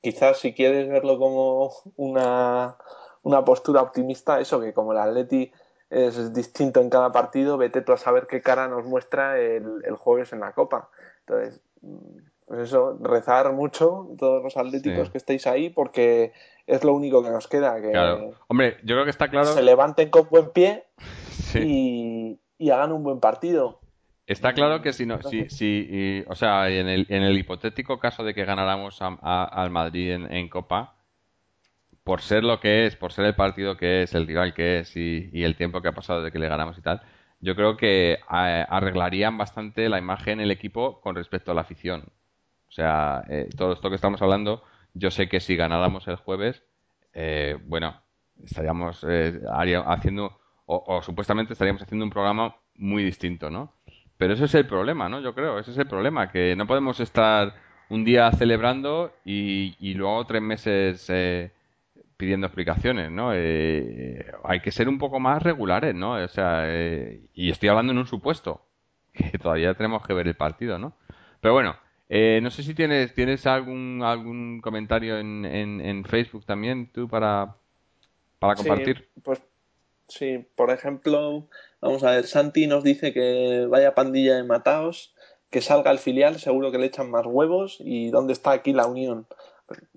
quizás 0.00 0.38
si 0.38 0.54
quieres 0.54 0.88
verlo 0.88 1.18
como 1.18 1.72
una, 1.96 2.76
una 3.22 3.44
postura 3.44 3.82
optimista, 3.82 4.40
eso 4.40 4.60
que 4.60 4.72
como 4.72 4.92
el 4.92 4.98
Atleti 4.98 5.52
es 5.90 6.32
distinto 6.32 6.80
en 6.80 6.88
cada 6.88 7.12
partido, 7.12 7.58
vete 7.58 7.82
tú 7.82 7.92
a 7.92 7.96
saber 7.96 8.26
qué 8.28 8.40
cara 8.40 8.68
nos 8.68 8.86
muestra 8.86 9.38
el, 9.38 9.82
el 9.84 9.96
jueves 9.96 10.32
en 10.32 10.40
la 10.40 10.52
Copa. 10.52 10.88
Entonces, 11.26 11.60
pues 12.50 12.62
eso, 12.62 12.98
rezar 13.00 13.52
mucho 13.52 14.08
todos 14.18 14.42
los 14.42 14.56
atléticos 14.56 15.10
que 15.10 15.18
estéis 15.18 15.46
ahí 15.46 15.70
porque 15.70 16.32
es 16.66 16.82
lo 16.82 16.94
único 16.94 17.22
que 17.22 17.30
nos 17.30 17.46
queda. 17.46 17.80
Que 17.80 17.92
Hombre, 18.48 18.76
yo 18.82 18.96
creo 18.96 19.04
que 19.04 19.10
está 19.10 19.28
claro. 19.28 19.46
Se 19.46 19.62
levanten 19.62 20.10
con 20.10 20.28
buen 20.28 20.50
pie 20.50 20.84
y, 21.54 22.40
hagan 22.70 22.92
un 22.92 23.04
buen 23.04 23.20
partido. 23.20 23.80
Está 24.26 24.52
claro 24.52 24.82
que 24.82 24.92
si 24.92 25.06
no, 25.06 25.20
si, 25.22 25.48
si 25.48 26.24
o 26.28 26.34
sea, 26.36 26.68
en 26.68 26.88
el, 26.88 27.06
en 27.08 27.22
el 27.22 27.36
hipotético 27.36 27.98
caso 27.98 28.22
de 28.22 28.34
que 28.34 28.44
ganáramos 28.44 28.98
al 29.00 29.70
Madrid 29.70 30.12
en, 30.12 30.32
en 30.32 30.48
Copa, 30.48 30.96
por 32.10 32.22
ser 32.22 32.42
lo 32.42 32.58
que 32.58 32.86
es, 32.86 32.96
por 32.96 33.12
ser 33.12 33.24
el 33.26 33.36
partido 33.36 33.76
que 33.76 34.02
es, 34.02 34.16
el 34.16 34.26
rival 34.26 34.52
que 34.52 34.80
es 34.80 34.96
y, 34.96 35.44
el 35.44 35.54
tiempo 35.54 35.80
que 35.80 35.86
ha 35.86 35.92
pasado 35.92 36.24
de 36.24 36.32
que 36.32 36.40
le 36.40 36.48
ganamos 36.48 36.76
y 36.76 36.82
tal, 36.82 37.00
yo 37.38 37.54
creo 37.54 37.76
que 37.76 38.14
eh, 38.14 38.66
arreglarían 38.68 39.38
bastante 39.38 39.88
la 39.88 40.00
imagen 40.00 40.40
el 40.40 40.50
equipo 40.50 41.00
con 41.02 41.14
respecto 41.14 41.52
a 41.52 41.54
la 41.54 41.60
afición. 41.60 42.02
O 42.68 42.72
sea, 42.72 43.22
eh, 43.28 43.48
todo 43.56 43.74
esto 43.74 43.90
que 43.90 43.94
estamos 43.94 44.20
hablando, 44.22 44.64
yo 44.92 45.12
sé 45.12 45.28
que 45.28 45.38
si 45.38 45.54
ganáramos 45.54 46.08
el 46.08 46.16
jueves, 46.16 46.64
eh, 47.12 47.56
bueno, 47.66 48.02
estaríamos 48.42 49.06
haciendo, 49.86 50.36
o, 50.66 51.02
supuestamente 51.02 51.52
estaríamos 51.52 51.82
haciendo 51.82 52.04
un 52.04 52.10
programa 52.10 52.56
muy 52.74 53.04
distinto, 53.04 53.50
¿no? 53.50 53.72
Pero 54.16 54.34
ese 54.34 54.46
es 54.46 54.54
el 54.56 54.66
problema, 54.66 55.08
¿no? 55.08 55.20
Yo 55.20 55.32
creo, 55.32 55.60
ese 55.60 55.70
es 55.70 55.78
el 55.78 55.86
problema, 55.86 56.32
que 56.32 56.56
no 56.56 56.66
podemos 56.66 56.98
estar 56.98 57.54
un 57.88 58.04
día 58.04 58.32
celebrando 58.32 59.12
y, 59.24 59.76
y 59.78 59.94
luego 59.94 60.26
tres 60.26 60.42
meses 60.42 61.08
pidiendo 62.20 62.46
explicaciones, 62.46 63.10
¿no? 63.10 63.32
Eh, 63.34 64.26
hay 64.44 64.60
que 64.60 64.70
ser 64.70 64.90
un 64.90 64.98
poco 64.98 65.18
más 65.18 65.42
regulares, 65.42 65.94
¿no? 65.94 66.22
O 66.22 66.28
sea, 66.28 66.64
eh, 66.66 67.22
y 67.32 67.50
estoy 67.50 67.70
hablando 67.70 67.92
en 67.92 67.98
un 67.98 68.06
supuesto, 68.06 68.60
que 69.14 69.38
todavía 69.38 69.72
tenemos 69.72 70.06
que 70.06 70.12
ver 70.12 70.28
el 70.28 70.36
partido, 70.36 70.78
¿no? 70.78 70.92
Pero 71.40 71.54
bueno, 71.54 71.76
eh, 72.10 72.40
no 72.42 72.50
sé 72.50 72.62
si 72.62 72.74
tienes 72.74 73.14
tienes 73.14 73.46
algún 73.46 74.02
algún 74.04 74.60
comentario 74.60 75.18
en, 75.18 75.46
en, 75.46 76.04
Facebook 76.04 76.44
también 76.44 76.90
tú 76.92 77.08
para, 77.08 77.56
para 78.38 78.54
compartir. 78.54 79.08
pues 79.22 79.40
sí, 80.08 80.44
por 80.54 80.70
ejemplo, 80.70 81.46
vamos 81.80 82.04
a 82.04 82.10
ver, 82.10 82.26
Santi 82.26 82.66
nos 82.66 82.84
dice 82.84 83.14
que 83.14 83.66
vaya 83.66 83.94
pandilla 83.94 84.36
de 84.36 84.44
mataos, 84.44 85.14
que 85.48 85.62
salga 85.62 85.90
el 85.90 85.98
filial, 85.98 86.38
seguro 86.38 86.70
que 86.70 86.78
le 86.78 86.86
echan 86.86 87.10
más 87.10 87.24
huevos 87.24 87.78
y 87.80 88.10
dónde 88.10 88.34
está 88.34 88.50
aquí 88.50 88.74
la 88.74 88.86
unión 88.86 89.26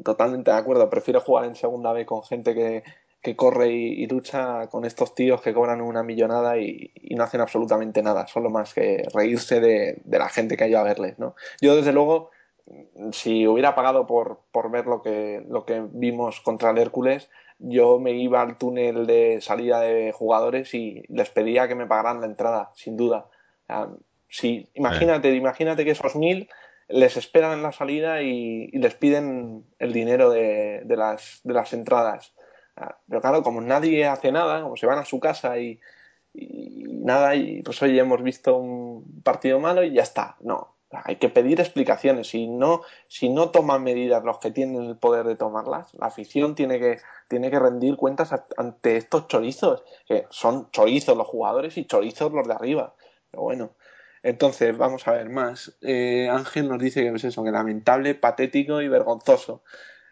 totalmente 0.03 0.51
de 0.51 0.57
acuerdo. 0.57 0.89
Prefiero 0.89 1.21
jugar 1.21 1.45
en 1.45 1.55
segunda 1.55 1.93
B 1.93 2.05
con 2.05 2.23
gente 2.23 2.53
que, 2.53 3.35
corre 3.35 3.71
y, 3.71 4.05
lucha 4.07 4.67
con 4.67 4.85
estos 4.85 5.15
tíos 5.15 5.41
que 5.41 5.53
cobran 5.53 5.81
una 5.81 6.03
millonada 6.03 6.57
y, 6.57 6.91
no 7.11 7.23
hacen 7.23 7.41
absolutamente 7.41 8.01
nada, 8.01 8.27
solo 8.27 8.49
más 8.49 8.73
que 8.73 9.05
reírse 9.13 9.59
de, 9.59 10.01
la 10.05 10.29
gente 10.29 10.57
que 10.57 10.65
ha 10.65 10.67
ido 10.67 10.79
a 10.79 10.83
verles, 10.83 11.19
¿no? 11.19 11.35
Yo, 11.61 11.75
desde 11.75 11.93
luego, 11.93 12.31
si 13.11 13.47
hubiera 13.47 13.75
pagado 13.75 14.07
por, 14.07 14.41
por 14.51 14.71
ver 14.71 14.87
lo 14.87 15.01
que, 15.01 15.43
lo 15.47 15.65
que 15.65 15.83
vimos 15.91 16.41
contra 16.41 16.71
el 16.71 16.77
Hércules, 16.77 17.29
yo 17.59 17.99
me 17.99 18.11
iba 18.11 18.41
al 18.41 18.57
túnel 18.57 19.05
de 19.05 19.39
salida 19.41 19.79
de 19.79 20.11
jugadores 20.11 20.73
y 20.73 21.03
les 21.07 21.29
pedía 21.29 21.67
que 21.67 21.75
me 21.75 21.87
pagaran 21.87 22.19
la 22.19 22.25
entrada, 22.25 22.71
sin 22.75 22.97
duda. 22.97 23.27
si, 24.27 24.69
imagínate, 24.73 25.33
imagínate 25.33 25.85
que 25.85 25.91
esos 25.91 26.15
mil 26.15 26.49
les 26.93 27.17
esperan 27.17 27.53
en 27.53 27.63
la 27.63 27.71
salida 27.71 28.21
y, 28.21 28.67
les 28.67 28.93
piden 28.93 29.65
el 29.79 29.93
dinero 29.93 30.29
de, 30.29 30.83
las, 30.87 31.41
de 31.43 31.53
las 31.53 31.73
entradas. 31.73 32.33
Ah, 32.75 32.97
pero 33.07 33.19
claro, 33.19 33.41
como 33.41 33.61
nadie 33.61 34.05
hace 34.05 34.31
nada, 34.31 34.61
como 34.61 34.77
se 34.77 34.85
van 34.85 34.99
a 34.99 35.05
su 35.05 35.19
casa 35.19 35.57
y, 35.57 35.79
nada, 36.33 37.35
y 37.35 37.63
pues 37.63 37.81
hoy 37.81 37.97
hemos 37.97 38.21
visto 38.21 38.57
un 38.57 39.21
partido 39.23 39.59
malo 39.59 39.83
y 39.83 39.93
ya 39.93 40.03
está. 40.03 40.37
No, 40.41 40.75
hay 40.91 41.15
que 41.15 41.29
pedir 41.29 41.59
explicaciones. 41.59 42.27
Si 42.27 42.47
no, 42.47 42.81
si 43.07 43.29
no 43.29 43.49
toman 43.49 43.83
medidas 43.83 44.23
los 44.23 44.37
que 44.37 44.51
tienen 44.51 44.83
el 44.83 44.97
poder 44.97 45.25
de 45.25 45.35
tomarlas, 45.35 45.91
la 45.95 46.07
afición 46.07 46.53
tiene 46.53 46.79
que, 46.79 46.99
tiene 47.27 47.49
que 47.49 47.59
rendir 47.59 47.95
cuentas 47.95 48.35
ante 48.55 48.97
estos 48.97 49.27
chorizos, 49.27 49.83
que 50.05 50.27
son 50.29 50.69
chorizos 50.69 51.17
los 51.17 51.27
jugadores 51.27 51.75
y 51.79 51.85
chorizos 51.85 52.31
los 52.31 52.47
de 52.47 52.53
arriba. 52.53 52.93
Pero 53.31 53.41
bueno, 53.41 53.71
entonces, 54.23 54.75
vamos 54.77 55.07
a 55.07 55.11
ver 55.11 55.29
más. 55.29 55.77
Eh, 55.81 56.29
Ángel 56.29 56.69
nos 56.69 56.79
dice 56.79 57.01
que 57.01 57.09
es 57.09 57.23
eso, 57.25 57.43
que 57.43 57.51
lamentable, 57.51 58.15
patético 58.15 58.81
y 58.81 58.87
vergonzoso. 58.87 59.63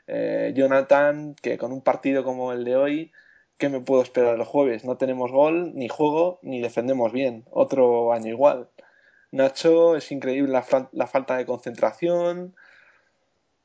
Eh, 0.08 0.54
Jonathan, 0.56 1.36
que 1.42 1.58
con 1.58 1.72
un 1.72 1.82
partido 1.82 2.24
como 2.26 2.52
el 2.52 2.66
de 2.66 2.76
hoy, 2.76 3.12
¿qué 3.58 3.70
me 3.70 3.80
puedo 3.80 4.02
esperar 4.04 4.36
el 4.36 4.44
jueves? 4.44 4.84
No 4.84 4.98
tenemos 4.98 5.32
gol, 5.32 5.74
ni 5.76 5.88
juego, 5.88 6.40
ni 6.44 6.62
defendemos 6.62 7.14
bien. 7.14 7.46
Otro 7.52 8.12
año 8.12 8.30
igual. 8.30 8.70
Nacho, 9.32 9.96
es 9.96 10.12
increíble 10.12 10.52
la, 10.52 11.08
falta 11.08 11.38
de 11.38 11.46
concentración. 11.46 12.56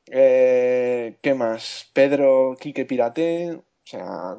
Eh, 0.09 1.17
¿Qué 1.21 1.33
más? 1.33 1.91
Pedro, 1.93 2.55
Quique 2.57 2.85
Pirate. 2.85 3.51
O 3.55 3.63
sea, 3.83 4.37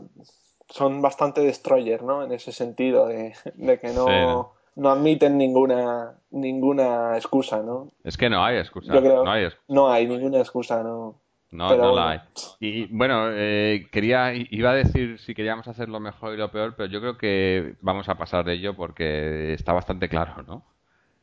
son 0.70 1.02
bastante 1.02 1.42
destroyer, 1.42 2.02
¿no? 2.02 2.24
En 2.24 2.32
ese 2.32 2.52
sentido 2.52 3.06
de, 3.08 3.34
que 3.80 3.88
no 3.90 4.57
no 4.78 4.90
admiten 4.90 5.36
ninguna 5.36 6.14
ninguna 6.30 7.16
excusa, 7.16 7.62
¿no? 7.62 7.90
Es 8.04 8.16
que 8.16 8.30
no 8.30 8.44
hay 8.44 8.58
excusa. 8.58 9.00
no, 9.00 9.30
hay 9.30 9.48
no 9.68 9.90
hay 9.90 10.06
ninguna 10.06 10.38
excusa, 10.38 10.82
no. 10.82 11.20
No, 11.50 11.74
no 11.76 11.94
la 11.94 12.10
hay. 12.10 12.20
Y 12.60 12.84
bueno, 12.94 13.28
eh, 13.32 13.88
quería, 13.90 14.34
iba 14.34 14.70
a 14.70 14.74
decir 14.74 15.18
si 15.18 15.34
queríamos 15.34 15.66
hacer 15.66 15.88
lo 15.88 15.98
mejor 15.98 16.34
y 16.34 16.36
lo 16.36 16.50
peor, 16.50 16.74
pero 16.76 16.90
yo 16.90 17.00
creo 17.00 17.16
que 17.16 17.74
vamos 17.80 18.08
a 18.10 18.16
pasar 18.16 18.44
de 18.44 18.52
ello 18.52 18.76
porque 18.76 19.54
está 19.54 19.72
bastante 19.72 20.10
claro, 20.10 20.42
¿no? 20.46 20.62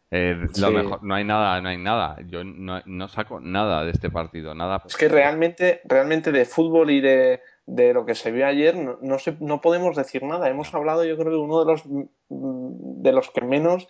Eh, 0.10 0.48
lo 0.58 0.72
mejor, 0.72 1.04
no 1.04 1.14
hay 1.14 1.24
nada, 1.24 1.62
no 1.62 1.70
hay 1.70 1.78
nada. 1.78 2.18
Yo 2.28 2.44
no, 2.44 2.82
no, 2.86 3.08
saco 3.08 3.40
nada 3.40 3.86
de 3.86 3.92
este 3.92 4.10
partido, 4.10 4.56
nada. 4.56 4.82
Es 4.88 4.98
que 4.98 5.10
realmente, 5.10 5.82
realmente 5.86 6.32
de 6.32 6.46
fútbol 6.46 6.90
y 6.90 7.02
de, 7.02 7.42
de 7.68 7.94
lo 7.94 8.06
que 8.06 8.16
se 8.16 8.32
vio 8.32 8.46
ayer 8.46 8.76
no, 8.76 8.98
no, 9.02 9.18
no 9.40 9.62
podemos 9.62 9.96
decir 9.96 10.24
nada. 10.24 10.50
Hemos 10.50 10.74
hablado, 10.74 11.04
yo 11.04 11.18
creo 11.18 11.32
que 11.32 11.38
uno 11.38 11.64
de 11.64 11.66
los, 11.66 11.84
de 12.30 13.12
los 13.12 13.30
que 13.32 13.42
menos 13.42 13.88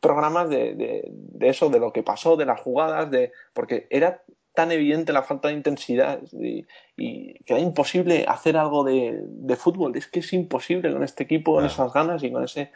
programas 0.00 0.48
de, 0.48 0.74
de, 0.74 1.48
eso, 1.48 1.70
de 1.70 1.80
lo 1.80 1.92
que 1.92 2.02
pasó, 2.02 2.36
de 2.36 2.46
las 2.46 2.60
jugadas, 2.60 3.10
de 3.10 3.32
porque 3.52 3.86
era 3.90 4.22
tan 4.54 4.70
evidente 4.70 5.12
la 5.12 5.22
falta 5.22 5.48
de 5.48 5.54
intensidad 5.54 6.20
y, 6.32 6.64
que 7.44 7.54
era 7.54 7.60
imposible 7.60 8.26
hacer 8.28 8.56
algo 8.56 8.84
de, 8.84 9.56
fútbol. 9.56 9.96
Es 9.96 10.06
que 10.06 10.20
es 10.20 10.32
imposible 10.32 10.92
con 10.92 11.02
este 11.02 11.24
equipo, 11.24 11.54
con 11.54 11.64
esas 11.64 11.92
ganas 11.92 12.22
y 12.22 12.30
con 12.30 12.44
ese 12.44 12.70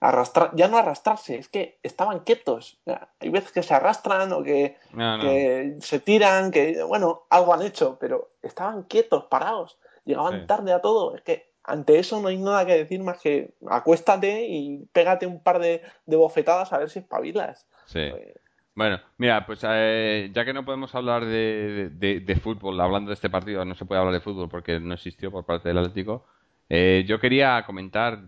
arrastrar, 0.00 0.52
ya 0.54 0.66
no 0.66 0.78
arrastrarse, 0.78 1.36
es 1.36 1.48
que 1.48 1.78
estaban 1.82 2.20
quietos. 2.20 2.80
hay 3.20 3.28
veces 3.28 3.52
que 3.52 3.62
se 3.62 3.74
arrastran 3.74 4.32
o 4.32 4.42
que, 4.42 4.76
que, 5.20 5.76
se 5.80 6.00
tiran, 6.00 6.50
que 6.50 6.82
bueno, 6.82 7.24
algo 7.28 7.52
han 7.52 7.62
hecho, 7.62 7.98
pero 8.00 8.30
estaban 8.42 8.84
quietos, 8.84 9.24
parados 9.24 9.76
llegaban 10.04 10.46
tarde 10.46 10.72
a 10.72 10.80
todo. 10.80 11.16
Es 11.16 11.22
que 11.22 11.50
ante 11.62 11.98
eso 11.98 12.20
no 12.20 12.28
hay 12.28 12.38
nada 12.38 12.66
que 12.66 12.76
decir 12.76 13.02
más 13.02 13.20
que 13.20 13.54
acuéstate 13.68 14.46
y 14.48 14.86
pégate 14.92 15.26
un 15.26 15.42
par 15.42 15.58
de, 15.58 15.82
bofetadas 16.06 16.72
a 16.72 16.78
ver 16.78 16.90
si 16.90 17.00
espabilas. 17.00 17.66
Sí. 17.86 18.08
Pues, 18.10 18.40
bueno, 18.74 19.00
mira, 19.18 19.44
pues 19.44 19.60
eh, 19.64 20.30
ya 20.32 20.44
que 20.44 20.52
no 20.52 20.64
podemos 20.64 20.94
hablar 20.94 21.26
de, 21.26 22.40
fútbol, 22.42 22.80
hablando 22.80 23.10
de 23.10 23.14
este 23.14 23.28
partido, 23.28 23.64
no 23.64 23.74
se 23.74 23.84
puede 23.84 24.00
hablar 24.00 24.14
de 24.14 24.20
fútbol 24.20 24.48
porque 24.48 24.80
no 24.80 24.94
existió 24.94 25.30
por 25.30 25.44
parte 25.44 25.68
del 25.68 25.78
Atlético. 25.78 26.26
Eh, 26.68 27.04
yo 27.06 27.18
quería 27.18 27.64
comentar, 27.66 28.20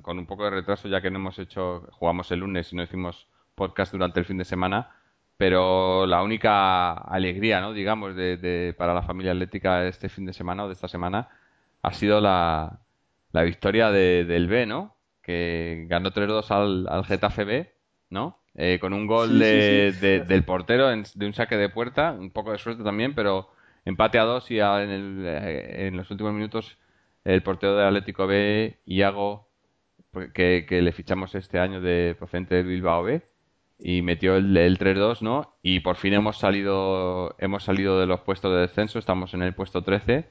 con 0.00 0.18
un 0.18 0.26
poco 0.26 0.44
de 0.44 0.50
retraso, 0.50 0.88
ya 0.88 1.00
que 1.02 1.10
no 1.10 1.18
hemos 1.18 1.38
hecho, 1.38 1.86
jugamos 1.92 2.30
el 2.32 2.40
lunes 2.40 2.72
y 2.72 2.76
no 2.76 2.82
hicimos 2.82 3.28
podcast 3.54 3.92
durante 3.92 4.18
el 4.18 4.26
fin 4.26 4.38
de 4.38 4.44
semana, 4.44 4.96
pero 5.42 6.06
la 6.06 6.22
única 6.22 6.92
alegría, 6.92 7.60
¿no? 7.60 7.72
digamos, 7.72 8.14
de, 8.14 8.76
para 8.78 8.94
la 8.94 9.02
familia 9.02 9.32
atlética 9.32 9.88
este 9.88 10.08
fin 10.08 10.24
de 10.24 10.32
semana 10.32 10.62
o 10.62 10.68
de 10.68 10.74
esta 10.74 10.86
semana 10.86 11.30
ha 11.82 11.92
sido 11.92 12.20
la, 12.20 12.78
la 13.32 13.42
victoria 13.42 13.90
del 13.90 14.46
B, 14.46 14.66
¿no? 14.66 14.94
Que 15.20 15.86
ganó 15.88 16.12
3-2 16.12 16.48
al, 16.52 16.86
al 16.88 17.04
Getafe 17.04 17.42
B, 17.42 17.74
¿no? 18.08 18.38
Eh, 18.54 18.78
con 18.80 18.92
un 18.92 19.08
gol 19.08 19.40
de, 19.40 20.24
del 20.28 20.44
portero 20.44 20.86
de 20.86 21.26
un 21.26 21.34
saque 21.34 21.56
de 21.56 21.68
puerta, 21.70 22.12
un 22.12 22.30
poco 22.30 22.52
de 22.52 22.58
suerte 22.58 22.84
también, 22.84 23.12
pero 23.16 23.50
empate 23.84 24.20
a 24.20 24.22
dos 24.22 24.48
y 24.48 24.60
en, 24.60 24.90
el, 24.90 25.24
eh, 25.26 25.88
en 25.88 25.96
los 25.96 26.08
últimos 26.12 26.34
minutos 26.34 26.78
el 27.24 27.42
portero 27.42 27.74
del 27.74 27.88
Atlético 27.88 28.28
B, 28.28 28.78
Iago, 28.84 29.48
que, 30.34 30.66
que 30.68 30.82
le 30.82 30.92
fichamos 30.92 31.34
este 31.34 31.58
año 31.58 31.80
de 31.80 32.14
procedente 32.16 32.54
de 32.54 32.62
Bilbao 32.62 33.02
B 33.02 33.31
y 33.78 34.02
metió 34.02 34.36
el, 34.36 34.56
el 34.56 34.78
3-2, 34.78 35.22
¿no? 35.22 35.56
Y 35.62 35.80
por 35.80 35.96
fin 35.96 36.14
hemos 36.14 36.38
salido 36.38 37.34
hemos 37.38 37.64
salido 37.64 38.00
de 38.00 38.06
los 38.06 38.20
puestos 38.20 38.52
de 38.52 38.60
descenso, 38.60 38.98
estamos 38.98 39.34
en 39.34 39.42
el 39.42 39.54
puesto 39.54 39.82
13. 39.82 40.28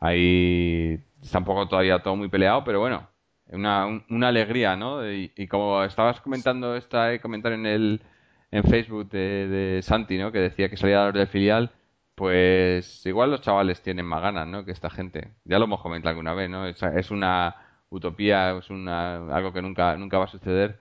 Ahí 0.00 1.00
está 1.22 1.38
un 1.38 1.44
poco 1.44 1.68
todavía 1.68 2.00
todo 2.02 2.16
muy 2.16 2.28
peleado, 2.28 2.64
pero 2.64 2.80
bueno, 2.80 3.08
una, 3.48 3.86
una 4.10 4.28
alegría, 4.28 4.76
¿no? 4.76 5.10
Y, 5.10 5.30
como 5.48 5.82
estabas 5.84 6.20
comentando 6.20 6.76
este 6.76 7.20
comentario 7.20 7.58
en 7.58 7.66
el 7.66 8.02
en 8.50 8.64
Facebook 8.64 9.08
de, 9.10 9.48
de, 9.48 9.82
Santi, 9.82 10.18
¿no? 10.18 10.30
Que 10.32 10.38
decía 10.38 10.68
que 10.68 10.76
salía 10.76 11.10
del 11.10 11.26
filial, 11.26 11.72
pues 12.14 13.04
igual 13.06 13.30
los 13.30 13.40
chavales 13.40 13.82
tienen 13.82 14.06
más 14.06 14.22
ganas, 14.22 14.46
¿no? 14.46 14.64
Que 14.64 14.72
esta 14.72 14.90
gente. 14.90 15.32
Ya 15.44 15.58
lo 15.58 15.64
hemos 15.64 15.80
comentado 15.82 16.10
alguna 16.10 16.34
vez, 16.34 16.48
¿no? 16.50 16.66
Es, 16.66 16.82
es 16.82 17.10
una 17.10 17.56
utopía, 17.90 18.56
es 18.58 18.70
una 18.70 19.16
algo 19.34 19.52
que 19.52 19.62
nunca 19.62 19.96
nunca 19.96 20.18
va 20.18 20.24
a 20.24 20.28
suceder, 20.28 20.80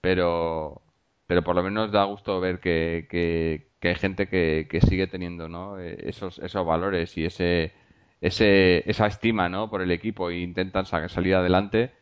pero 0.00 0.82
pero 1.26 1.42
por 1.42 1.56
lo 1.56 1.62
menos 1.62 1.92
da 1.92 2.04
gusto 2.04 2.40
ver 2.40 2.60
que, 2.60 3.06
que, 3.10 3.88
hay 3.88 3.94
gente 3.96 4.28
que, 4.28 4.66
que, 4.70 4.80
sigue 4.80 5.06
teniendo 5.06 5.48
¿no? 5.48 5.78
Eh, 5.80 5.96
esos, 6.08 6.38
esos 6.38 6.66
valores 6.66 7.16
y 7.16 7.24
ese, 7.24 7.72
ese, 8.20 8.88
esa 8.90 9.06
estima 9.06 9.48
¿no? 9.48 9.70
por 9.70 9.82
el 9.82 9.90
equipo 9.90 10.30
e 10.30 10.38
intentan 10.40 10.86
salir 10.86 11.34
adelante 11.34 11.92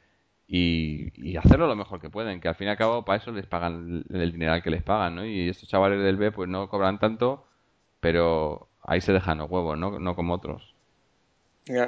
y, 0.52 1.36
hacerlo 1.36 1.68
lo 1.68 1.76
mejor 1.76 2.00
que 2.00 2.10
pueden, 2.10 2.40
que 2.40 2.48
al 2.48 2.56
fin 2.56 2.66
y 2.66 2.70
al 2.70 2.76
cabo 2.76 3.04
para 3.04 3.18
eso 3.18 3.30
les 3.30 3.46
pagan 3.46 4.04
el 4.10 4.32
dinero 4.32 4.60
que 4.62 4.70
les 4.70 4.82
pagan, 4.82 5.14
¿no? 5.14 5.24
Y 5.24 5.48
estos 5.48 5.68
chavales 5.68 6.02
del 6.02 6.16
B 6.16 6.32
pues 6.32 6.48
no 6.48 6.68
cobran 6.68 6.98
tanto, 6.98 7.46
pero 8.00 8.68
ahí 8.82 9.00
se 9.00 9.12
dejan 9.12 9.38
los 9.38 9.48
huevos, 9.48 9.78
¿no? 9.78 10.00
No 10.00 10.16
como 10.16 10.34
otros. 10.34 10.74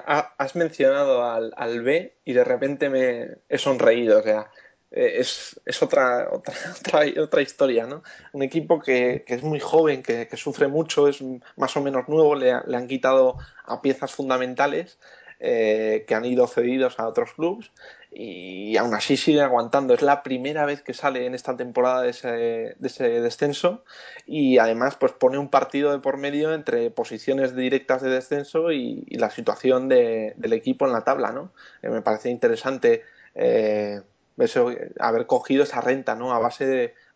Has 0.07 0.55
mencionado 0.55 1.25
al, 1.29 1.53
al 1.57 1.83
B 1.83 2.15
y 2.25 2.35
de 2.35 2.45
repente 2.45 2.89
me 2.89 3.39
he 3.49 3.59
sonreído, 3.59 4.21
o 4.21 4.23
sea, 4.23 4.49
es, 4.93 5.61
es 5.65 5.83
otra, 5.83 6.29
otra, 6.33 7.01
otra, 7.21 7.43
historia, 7.43 7.87
¿no? 7.87 8.03
Un 8.33 8.43
equipo 8.43 8.81
que, 8.81 9.25
que 9.27 9.35
es 9.35 9.43
muy 9.43 9.61
joven, 9.61 10.03
que, 10.03 10.29
sufre 10.37 10.69
mucho, 10.69 11.09
es 11.09 11.23
más 11.57 11.77
o 11.77 11.83
menos 11.83 12.09
nuevo, 12.09 12.35
le, 12.35 12.53
han 12.53 12.89
quitado 12.89 13.39
a 13.65 13.81
piezas 13.81 14.13
fundamentales 14.13 14.99
eh, 15.41 16.05
que 16.07 16.15
han 16.15 16.25
ido 16.25 16.47
cedidos 16.47 17.01
a 17.01 17.09
otros 17.09 17.33
clubes 17.33 17.73
y 18.15 18.77
aún 18.77 18.95
así 18.95 19.17
sigue 19.17 19.41
aguantando. 19.41 19.95
Es 19.95 20.03
la 20.03 20.23
primera 20.23 20.67
vez 20.67 20.83
que 20.83 20.93
sale 20.93 21.27
en 21.27 21.35
esta 21.35 21.57
temporada 21.57 22.03
de 22.03 22.11
ese, 22.11 22.29
de 22.29 22.77
ese 22.83 23.09
descenso 23.21 23.85
y 24.27 24.59
además 24.59 24.97
pues 24.97 25.13
pone 25.13 25.39
un 25.39 25.49
partido 25.49 25.91
de 25.91 25.99
por 25.99 26.19
medio 26.19 26.53
entre 26.53 26.91
posiciones 26.91 27.57
directas 27.57 28.03
de 28.03 28.11
descenso 28.11 28.71
y, 28.71 29.05
la 29.11 29.31
situación 29.31 29.89
de, 29.89 30.35
del 30.37 30.53
equipo 30.53 30.87
en 30.87 30.93
la 30.93 31.05
tabla, 31.05 31.33
¿no? 31.33 31.53
Eh, 31.83 31.89
me 31.89 32.03
parece 32.03 32.29
interesante. 32.29 33.03
Eh, 33.35 34.03
eso, 34.39 34.71
haber 34.99 35.27
cogido 35.27 35.65
esa 35.65 35.81
renta, 35.81 36.15
¿no? 36.15 36.33
A 36.33 36.39
base 36.39 36.67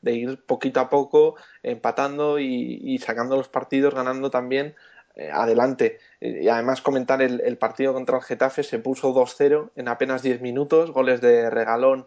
de, 0.03 0.13
ir 0.13 0.45
poquito 0.45 0.81
a 0.81 0.89
poco 0.89 1.37
empatando 1.63 2.39
y, 2.39 2.99
sacando 2.99 3.37
los 3.37 3.49
partidos, 3.49 3.95
ganando 3.95 4.31
también 4.31 4.75
eh, 5.17 5.31
adelante. 5.33 5.99
Y 6.21 6.49
además 6.49 6.83
comentar 6.83 7.23
el, 7.23 7.59
partido 7.59 7.93
contra 7.93 8.19
el 8.19 8.23
Getafe 8.23 8.63
se 8.63 8.79
puso 8.79 9.15
2-0 9.15 9.71
en 9.77 9.89
apenas 9.89 10.23
10 10.23 10.41
minutos, 10.41 10.93
goles 10.93 11.21
de 11.21 11.51
Regalón 11.51 12.07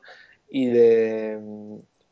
y 0.49 0.67
de 0.67 1.39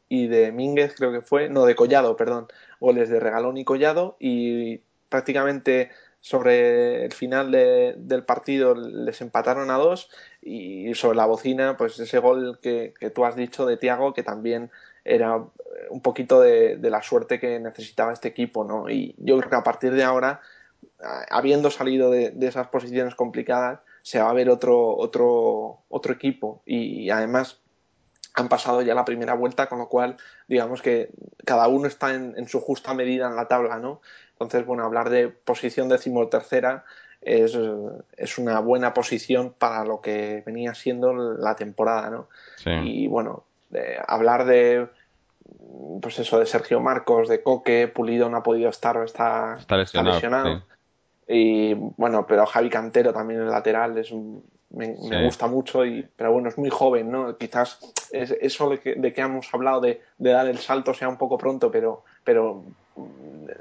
y 0.10 0.28
de 0.28 0.52
Mínguez 0.52 0.96
creo 0.96 1.12
que 1.12 1.22
fue, 1.22 1.50
no 1.50 1.66
de 1.66 1.76
Collado, 1.76 2.16
perdón, 2.16 2.48
goles 2.80 3.10
de 3.10 3.20
Regalón 3.20 3.58
y 3.58 3.66
Collado 3.66 4.16
y 4.20 4.82
prácticamente 5.10 5.92
sobre 6.22 7.06
el 7.06 7.14
final 7.14 7.52
de, 7.52 7.96
del 7.98 8.24
partido 8.24 8.76
les 8.76 9.22
empataron 9.22 9.70
a 9.72 9.76
dos 9.76 10.10
y 10.48 10.96
sobre 10.96 11.18
la 11.18 11.26
bocina, 11.26 11.78
pues 11.78 12.00
ese 12.00 12.20
gol 12.20 12.60
que, 12.62 12.94
que 13.00 13.10
tú 13.10 13.26
has 13.26 13.36
dicho 13.36 13.66
de 13.66 13.78
Tiago, 13.78 14.14
que 14.14 14.24
también 14.24 14.72
era 15.04 15.44
un 15.90 16.02
poquito 16.02 16.40
de, 16.42 16.78
de, 16.78 16.90
la 16.90 17.02
suerte 17.02 17.40
que 17.40 17.60
necesitaba 17.60 18.14
este 18.14 18.30
equipo, 18.30 18.64
¿no? 18.64 18.90
Y 18.90 19.16
yo 19.18 19.38
creo 19.38 19.50
que 19.50 19.56
a 19.56 19.64
partir 19.64 19.94
de 19.94 20.04
ahora, 20.04 20.42
habiendo 21.30 21.70
salido 21.72 22.12
de, 22.12 22.32
de 22.32 22.48
esas 22.48 22.68
posiciones 22.68 23.16
complicadas, 23.16 23.80
se 24.02 24.20
va 24.20 24.30
a 24.30 24.34
ver 24.34 24.50
otro, 24.50 24.96
otro, 24.96 25.80
otro 25.90 26.14
equipo 26.14 26.62
y 26.66 27.10
además 27.10 27.60
han 28.34 28.48
pasado 28.50 28.82
ya 28.82 28.94
la 28.94 29.04
primera 29.04 29.34
vuelta, 29.34 29.68
con 29.68 29.80
lo 29.80 29.90
cual 29.90 30.16
digamos 30.48 30.82
que 30.82 31.10
cada 31.44 31.68
uno 31.68 31.88
está 31.88 32.14
en, 32.14 32.36
en 32.38 32.48
su 32.48 32.62
justa 32.62 32.94
medida 32.94 33.28
en 33.28 33.36
la 33.36 33.48
tabla, 33.48 33.80
¿no? 33.80 34.00
Entonces, 34.34 34.66
bueno, 34.66 34.86
hablar 34.86 35.10
de 35.10 35.28
posición 35.30 35.90
decimotercera 35.90 36.86
es, 37.22 37.58
es 38.18 38.38
una 38.38 38.60
buena 38.60 38.94
posición 38.94 39.54
para 39.58 39.84
lo 39.84 40.02
que 40.02 40.44
venía 40.46 40.74
siendo 40.74 41.14
la 41.14 41.56
temporada, 41.56 42.10
¿no? 42.10 42.28
Sí. 42.58 42.72
Y 42.84 43.08
bueno, 43.08 43.44
hablar 44.08 44.46
de 44.46 44.88
pues 46.02 46.20
eso 46.20 46.40
de 46.40 46.46
Sergio 46.46 46.80
Marcos, 46.80 47.28
de 47.28 47.42
Coque, 47.42 47.88
Pulido 47.88 48.30
no 48.30 48.38
ha 48.38 48.44
podido 48.44 48.70
estar, 48.70 48.98
está, 49.04 49.58
está 49.60 49.78
lesionado. 49.78 50.16
Está 50.16 50.28
lesionado. 50.28 50.60
Sí. 50.60 50.64
Y 51.30 51.74
bueno, 51.74 52.26
pero 52.28 52.46
Javi 52.46 52.70
Cantero 52.70 53.14
también 53.14 53.42
en 53.42 53.48
el 53.48 53.52
lateral 53.52 53.98
es 53.98 54.12
un, 54.12 54.44
me, 54.70 54.96
sí. 54.96 55.10
me, 55.10 55.26
gusta 55.26 55.48
mucho, 55.48 55.86
y, 55.86 56.08
pero 56.16 56.32
bueno, 56.32 56.50
es 56.50 56.58
muy 56.58 56.70
joven, 56.70 57.12
¿no? 57.12 57.38
Quizás 57.38 57.80
es, 58.12 58.32
eso 58.32 58.70
de 58.70 58.80
que, 58.80 58.96
de 58.96 59.14
que 59.14 59.22
hemos 59.22 59.54
hablado 59.54 59.82
de, 59.82 60.02
de, 60.18 60.30
dar 60.32 60.48
el 60.48 60.58
salto 60.58 60.94
sea 60.94 61.10
un 61.10 61.18
poco 61.18 61.38
pronto, 61.38 61.72
pero, 61.72 62.04
pero 62.24 62.64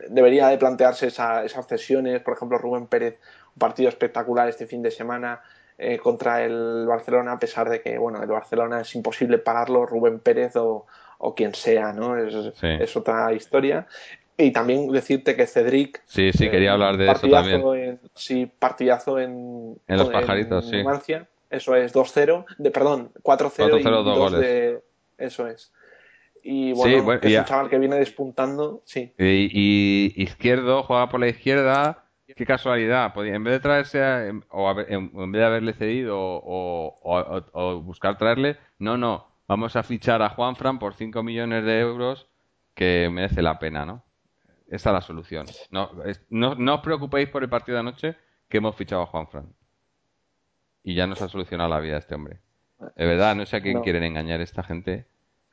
debería 0.09 0.49
de 0.49 0.59
plantearse 0.59 1.09
esa, 1.09 1.45
esas 1.45 1.67
cesiones. 1.67 2.21
Por 2.21 2.35
ejemplo, 2.35 2.59
Rubén 2.59 2.87
Pérez, 2.87 3.19
un 3.55 3.59
partido 3.59 3.89
espectacular 3.89 4.49
este 4.49 4.67
fin 4.67 4.83
de 4.83 4.91
semana 4.91 5.41
eh, 5.79 5.99
contra 5.99 6.43
el 6.45 6.87
Barcelona, 6.87 7.33
a 7.33 7.39
pesar 7.39 7.69
de 7.69 7.83
que, 7.83 7.99
bueno, 7.99 8.23
el 8.23 8.29
Barcelona 8.29 8.81
es 8.81 8.95
imposible 8.95 9.39
pararlo, 9.39 9.85
Rubén 9.85 10.21
Pérez 10.21 10.57
o, 10.57 10.87
o 11.19 11.35
quien 11.35 11.55
sea, 11.55 11.93
¿no? 11.93 12.17
Es, 12.17 12.35
sí. 12.55 12.67
es, 12.81 12.97
otra 12.97 13.33
historia. 13.33 13.87
Y 14.39 14.51
también 14.53 14.91
decirte 14.91 15.35
que 15.35 15.47
Cedric. 15.47 16.03
Sí, 16.07 16.33
sí, 16.33 16.51
quería 16.51 16.71
eh, 16.71 16.73
hablar 16.73 16.97
de 16.97 17.11
eso 17.11 17.29
también. 17.29 17.63
En, 17.75 18.01
sí, 18.15 18.47
partidazo 18.47 19.19
en. 19.19 19.79
En 19.87 19.97
los 19.97 20.11
pajaritos, 20.11 20.71
en 20.73 20.79
Numancia. 20.79 21.21
sí. 21.21 21.27
Eso 21.49 21.77
es, 21.77 21.95
2-0, 21.95 22.45
de, 22.59 22.71
perdón, 22.73 23.13
4-0 23.23 23.81
y 23.81 23.83
2 23.83 24.19
goles. 24.19 24.41
de. 24.41 24.83
Eso 25.17 25.47
es. 25.47 25.73
Y 26.49 26.73
bueno, 26.75 26.99
sí, 26.99 27.01
bueno 27.05 27.21
que 27.21 27.35
es 27.35 27.39
un 27.41 27.45
chaval 27.45 27.69
que 27.69 27.79
viene 27.79 27.97
despuntando, 27.97 28.81
sí. 28.85 29.13
Y, 29.19 29.51
y, 29.53 30.23
izquierdo, 30.23 30.85
juega 30.85 31.09
por 31.09 31.19
la 31.19 31.27
izquierda. 31.27 32.05
Qué 32.37 32.47
casualidad. 32.47 33.13
En 33.17 33.43
vez 33.43 33.55
de 33.55 33.61
traerse, 33.61 34.01
a, 34.01 34.31
o 34.51 34.69
a, 34.69 34.83
en, 34.83 35.11
vez 35.33 35.41
de 35.41 35.45
haberle 35.45 35.73
cedido 35.73 36.17
o, 36.17 37.01
o, 37.03 37.43
o, 37.53 37.81
buscar 37.81 38.17
traerle, 38.17 38.59
no, 38.79 38.97
no. 38.97 39.27
Vamos 39.49 39.75
a 39.75 39.83
fichar 39.83 40.23
a 40.23 40.29
Juan 40.29 40.55
Fran 40.55 40.79
por 40.79 40.95
5 40.95 41.21
millones 41.25 41.65
de 41.65 41.81
euros 41.81 42.29
que 42.75 43.09
merece 43.11 43.43
la 43.43 43.59
pena, 43.59 43.85
¿no? 43.85 44.05
Esa 44.69 44.91
es 44.91 44.95
la 44.95 45.01
solución. 45.01 45.47
No, 45.73 45.91
no, 46.31 46.55
no 46.55 46.75
os 46.77 46.81
preocupéis 46.81 47.29
por 47.29 47.43
el 47.43 47.49
partido 47.49 47.75
de 47.75 47.81
anoche 47.81 48.17
que 48.49 48.59
hemos 48.59 48.77
fichado 48.77 49.03
a 49.03 49.07
Juan 49.07 49.27
Fran. 49.27 49.53
Y 50.85 50.95
ya 50.95 51.09
nos 51.09 51.21
ha 51.23 51.29
solucionado 51.29 51.71
la 51.71 51.81
vida 51.81 51.99
este 51.99 52.15
hombre. 52.15 52.39
De 52.95 53.05
verdad, 53.05 53.35
no 53.35 53.47
sé 53.47 53.57
a 53.57 53.61
quién 53.63 53.79
no. 53.79 53.83
quieren 53.83 54.05
engañar 54.05 54.41
esta 54.41 54.63
gente. 54.63 55.07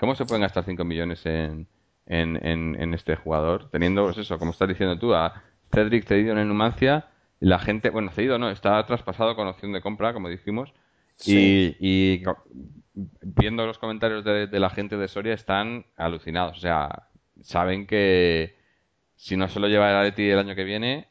¿Cómo 0.04 0.16
se 0.16 0.26
pueden 0.26 0.42
gastar 0.42 0.66
5 0.66 0.84
millones 0.84 1.26
en, 1.26 1.66
en, 2.08 2.36
en, 2.46 2.76
en, 2.78 2.94
este 2.94 3.16
jugador? 3.16 3.70
Teniendo, 3.70 4.04
pues 4.04 4.18
eso, 4.18 4.38
como 4.38 4.52
estás 4.52 4.68
diciendo 4.68 5.00
tú, 5.00 5.14
a 5.14 5.42
Cedric 5.72 6.04
cedido 6.04 6.34
en 6.34 6.40
el 6.40 6.50
Numancia, 6.50 7.08
la 7.40 7.58
gente, 7.58 7.90
bueno, 7.90 8.12
cedido 8.12 8.38
no, 8.38 8.50
está 8.50 8.86
traspasado 8.86 9.34
con 9.38 9.48
opción 9.48 9.72
de 9.72 9.80
compra, 9.80 10.12
como 10.12 10.28
dijimos, 10.28 10.74
sí. 11.16 11.78
y, 11.80 12.16
y, 12.16 12.24
viendo 13.22 13.66
los 13.66 13.78
comentarios 13.78 14.26
de, 14.26 14.48
de, 14.48 14.60
la 14.60 14.70
gente 14.72 14.98
de 14.98 15.08
Soria 15.08 15.34
están 15.34 15.86
alucinados. 15.96 16.58
O 16.58 16.60
sea, 16.60 17.08
saben 17.40 17.88
que 17.88 18.58
si 19.16 19.38
no 19.38 19.48
se 19.48 19.62
lo 19.62 19.70
lleva 19.70 19.90
el 19.90 19.96
Atleti 19.96 20.30
el 20.30 20.40
año 20.40 20.54
que 20.54 20.66
viene, 20.66 21.08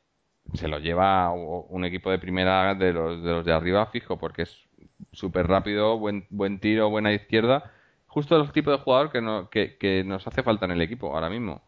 se 0.52 0.68
lo 0.68 0.80
lleva 0.80 1.32
un 1.32 1.86
equipo 1.86 2.10
de 2.10 2.18
primera 2.18 2.74
de 2.74 2.92
los 2.92 3.22
de, 3.22 3.30
los 3.30 3.46
de 3.46 3.54
arriba 3.54 3.86
fijo, 3.86 4.18
porque 4.18 4.42
es 4.42 4.68
súper 5.12 5.46
rápido, 5.46 5.98
buen, 5.98 6.26
buen 6.28 6.60
tiro, 6.60 6.90
buena 6.90 7.10
izquierda 7.14 7.72
justo 8.12 8.36
el 8.36 8.52
tipo 8.52 8.70
de 8.70 8.76
jugador 8.76 9.10
que, 9.10 9.22
no, 9.22 9.48
que, 9.48 9.78
que 9.78 10.04
nos 10.04 10.26
hace 10.26 10.42
falta 10.42 10.66
en 10.66 10.72
el 10.72 10.82
equipo 10.82 11.14
ahora 11.14 11.30
mismo 11.30 11.62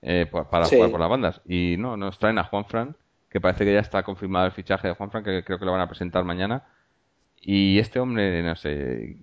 eh, 0.00 0.26
para 0.50 0.64
sí. 0.64 0.76
jugar 0.76 0.90
por 0.90 1.00
las 1.00 1.10
bandas. 1.10 1.42
Y 1.46 1.76
no, 1.78 1.98
nos 1.98 2.18
traen 2.18 2.38
a 2.38 2.44
Juan 2.44 2.64
Fran, 2.64 2.96
que 3.28 3.42
parece 3.42 3.66
que 3.66 3.74
ya 3.74 3.80
está 3.80 4.02
confirmado 4.02 4.46
el 4.46 4.52
fichaje 4.52 4.88
de 4.88 4.94
Juan 4.94 5.10
Fran, 5.10 5.22
que 5.22 5.44
creo 5.44 5.58
que 5.58 5.66
lo 5.66 5.72
van 5.72 5.82
a 5.82 5.88
presentar 5.88 6.24
mañana. 6.24 6.64
Y 7.42 7.78
este 7.78 8.00
hombre, 8.00 8.42
no 8.42 8.56
sé, 8.56 9.16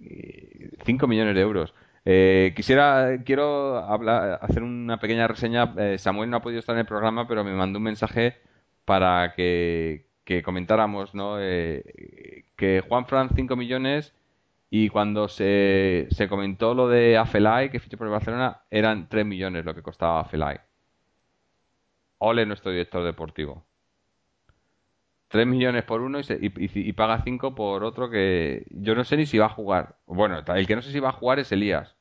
5 0.86 1.08
millones 1.08 1.34
de 1.34 1.42
euros. 1.42 1.74
Eh, 2.06 2.54
quisiera, 2.56 3.18
quiero 3.26 3.78
hablar, 3.78 4.38
hacer 4.44 4.62
una 4.62 5.00
pequeña 5.00 5.28
reseña. 5.28 5.74
Eh, 5.76 5.98
Samuel 5.98 6.30
no 6.30 6.38
ha 6.38 6.42
podido 6.42 6.60
estar 6.60 6.76
en 6.76 6.82
el 6.82 6.86
programa, 6.86 7.28
pero 7.28 7.44
me 7.44 7.54
mandó 7.54 7.80
un 7.80 7.84
mensaje 7.84 8.38
para 8.86 9.34
que, 9.34 10.06
que 10.24 10.44
comentáramos, 10.44 11.16
¿no? 11.16 11.38
Eh, 11.40 12.46
que 12.56 12.84
Juan 12.88 13.08
Fran 13.08 13.30
5 13.36 13.56
millones 13.56 14.14
y 14.70 14.90
cuando 14.90 15.28
se, 15.28 16.08
se 16.12 16.28
comentó 16.30 16.74
lo 16.74 16.88
de 16.88 17.18
Afelay, 17.18 17.70
que 17.72 17.80
fichó 17.80 17.98
por 17.98 18.08
el 18.08 18.14
Barcelona, 18.14 18.64
eran 18.70 19.10
3 19.10 19.26
millones 19.26 19.66
lo 19.66 19.76
que 19.76 19.84
costaba 19.84 20.22
Afelay. 20.22 20.58
Ole 22.20 22.46
nuestro 22.46 22.72
director 22.72 23.04
deportivo. 23.04 23.66
3 25.28 25.46
millones 25.46 25.84
por 25.84 26.02
uno 26.02 26.20
y, 26.20 26.24
se- 26.24 26.40
y, 26.42 26.52
y- 26.90 26.94
paga 26.94 27.22
5 27.24 27.54
por 27.56 27.84
otro 27.84 28.10
que 28.10 28.66
yo 28.72 28.96
no 28.96 29.04
sé 29.04 29.16
ni 29.18 29.26
si 29.26 29.38
va 29.38 29.46
a 29.46 29.50
jugar. 29.50 29.98
Bueno, 30.08 30.40
el 30.56 30.68
que 30.68 30.76
no 30.76 30.82
sé 30.82 30.92
si 30.92 31.00
va 31.00 31.10
a 31.10 31.12
jugar 31.14 31.40
es 31.40 31.52
Elías. 31.52 31.96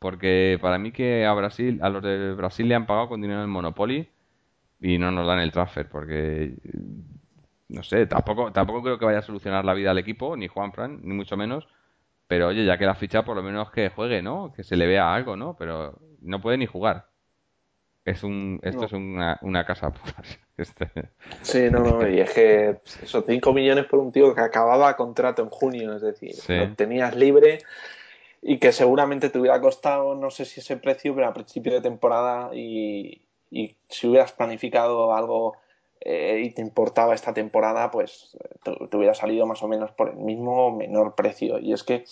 Porque 0.00 0.58
para 0.62 0.78
mí 0.78 0.92
que 0.92 1.26
a 1.26 1.34
Brasil, 1.34 1.80
a 1.82 1.90
los 1.90 2.02
de 2.02 2.34
Brasil 2.34 2.68
le 2.68 2.74
han 2.76 2.86
pagado 2.86 3.08
con 3.08 3.22
dinero 3.22 3.40
del 3.40 3.48
Monopoly 3.50 4.08
y 4.80 4.98
no 4.98 5.10
nos 5.12 5.26
dan 5.26 5.40
el 5.40 5.52
transfer 5.52 5.88
porque 5.88 6.56
no 7.68 7.82
sé, 7.82 8.06
tampoco 8.06 8.52
tampoco 8.52 8.82
creo 8.82 8.98
que 8.98 9.04
vaya 9.04 9.18
a 9.20 9.22
solucionar 9.22 9.64
la 9.64 9.74
vida 9.74 9.90
al 9.92 9.98
equipo, 9.98 10.36
ni 10.36 10.48
Juan 10.48 10.72
Fran, 10.72 11.00
ni 11.02 11.14
mucho 11.14 11.36
menos. 11.36 11.66
Pero 12.30 12.46
oye, 12.46 12.64
ya 12.64 12.78
que 12.78 12.86
la 12.86 12.94
ficha 12.94 13.24
por 13.24 13.34
lo 13.34 13.42
menos 13.42 13.72
que 13.72 13.88
juegue, 13.88 14.22
¿no? 14.22 14.52
Que 14.54 14.62
se 14.62 14.76
le 14.76 14.86
vea 14.86 15.12
algo, 15.12 15.34
¿no? 15.34 15.56
Pero 15.58 15.98
no 16.20 16.40
puede 16.40 16.58
ni 16.58 16.66
jugar. 16.66 17.08
Es 18.04 18.22
un, 18.22 18.60
esto 18.62 18.82
No. 18.82 18.86
es 18.86 18.92
una, 18.92 19.38
una 19.42 19.66
casa. 19.66 19.92
Este, 20.56 20.90
Sí, 21.40 21.70
no, 21.70 21.80
no, 21.80 22.08
y 22.08 22.20
es 22.20 22.30
que 22.34 22.80
esos 23.02 23.24
5 23.26 23.52
millones 23.54 23.86
por 23.86 23.98
un 23.98 24.12
tío 24.12 24.32
que 24.34 24.42
acababa 24.42 24.94
contrato 24.94 25.42
en 25.42 25.48
junio, 25.48 25.96
es 25.96 26.02
decir, 26.02 26.34
Sí. 26.34 26.54
lo 26.54 26.72
tenías 26.74 27.16
libre 27.16 27.60
y 28.42 28.58
que 28.58 28.70
seguramente 28.70 29.30
te 29.30 29.38
hubiera 29.40 29.60
costado, 29.60 30.14
no 30.14 30.30
sé 30.30 30.44
si 30.44 30.60
ese 30.60 30.76
precio, 30.76 31.14
pero 31.16 31.26
a 31.28 31.32
principio 31.34 31.72
de 31.72 31.80
temporada 31.80 32.54
y, 32.54 33.22
y 33.50 33.74
si 33.88 34.06
hubieras 34.06 34.32
planificado 34.32 35.14
algo 35.16 35.56
eh, 36.00 36.42
y 36.44 36.50
te 36.50 36.62
importaba 36.62 37.14
esta 37.14 37.34
temporada, 37.34 37.90
pues 37.90 38.36
te, 38.62 38.74
te 38.86 38.96
hubiera 38.96 39.14
salido 39.14 39.46
más 39.46 39.62
o 39.62 39.68
menos 39.68 39.92
por 39.92 40.10
el 40.10 40.16
mismo 40.16 40.74
menor 40.74 41.14
precio. 41.14 41.58
Y 41.58 41.72
es 41.72 41.84
que 41.84 42.04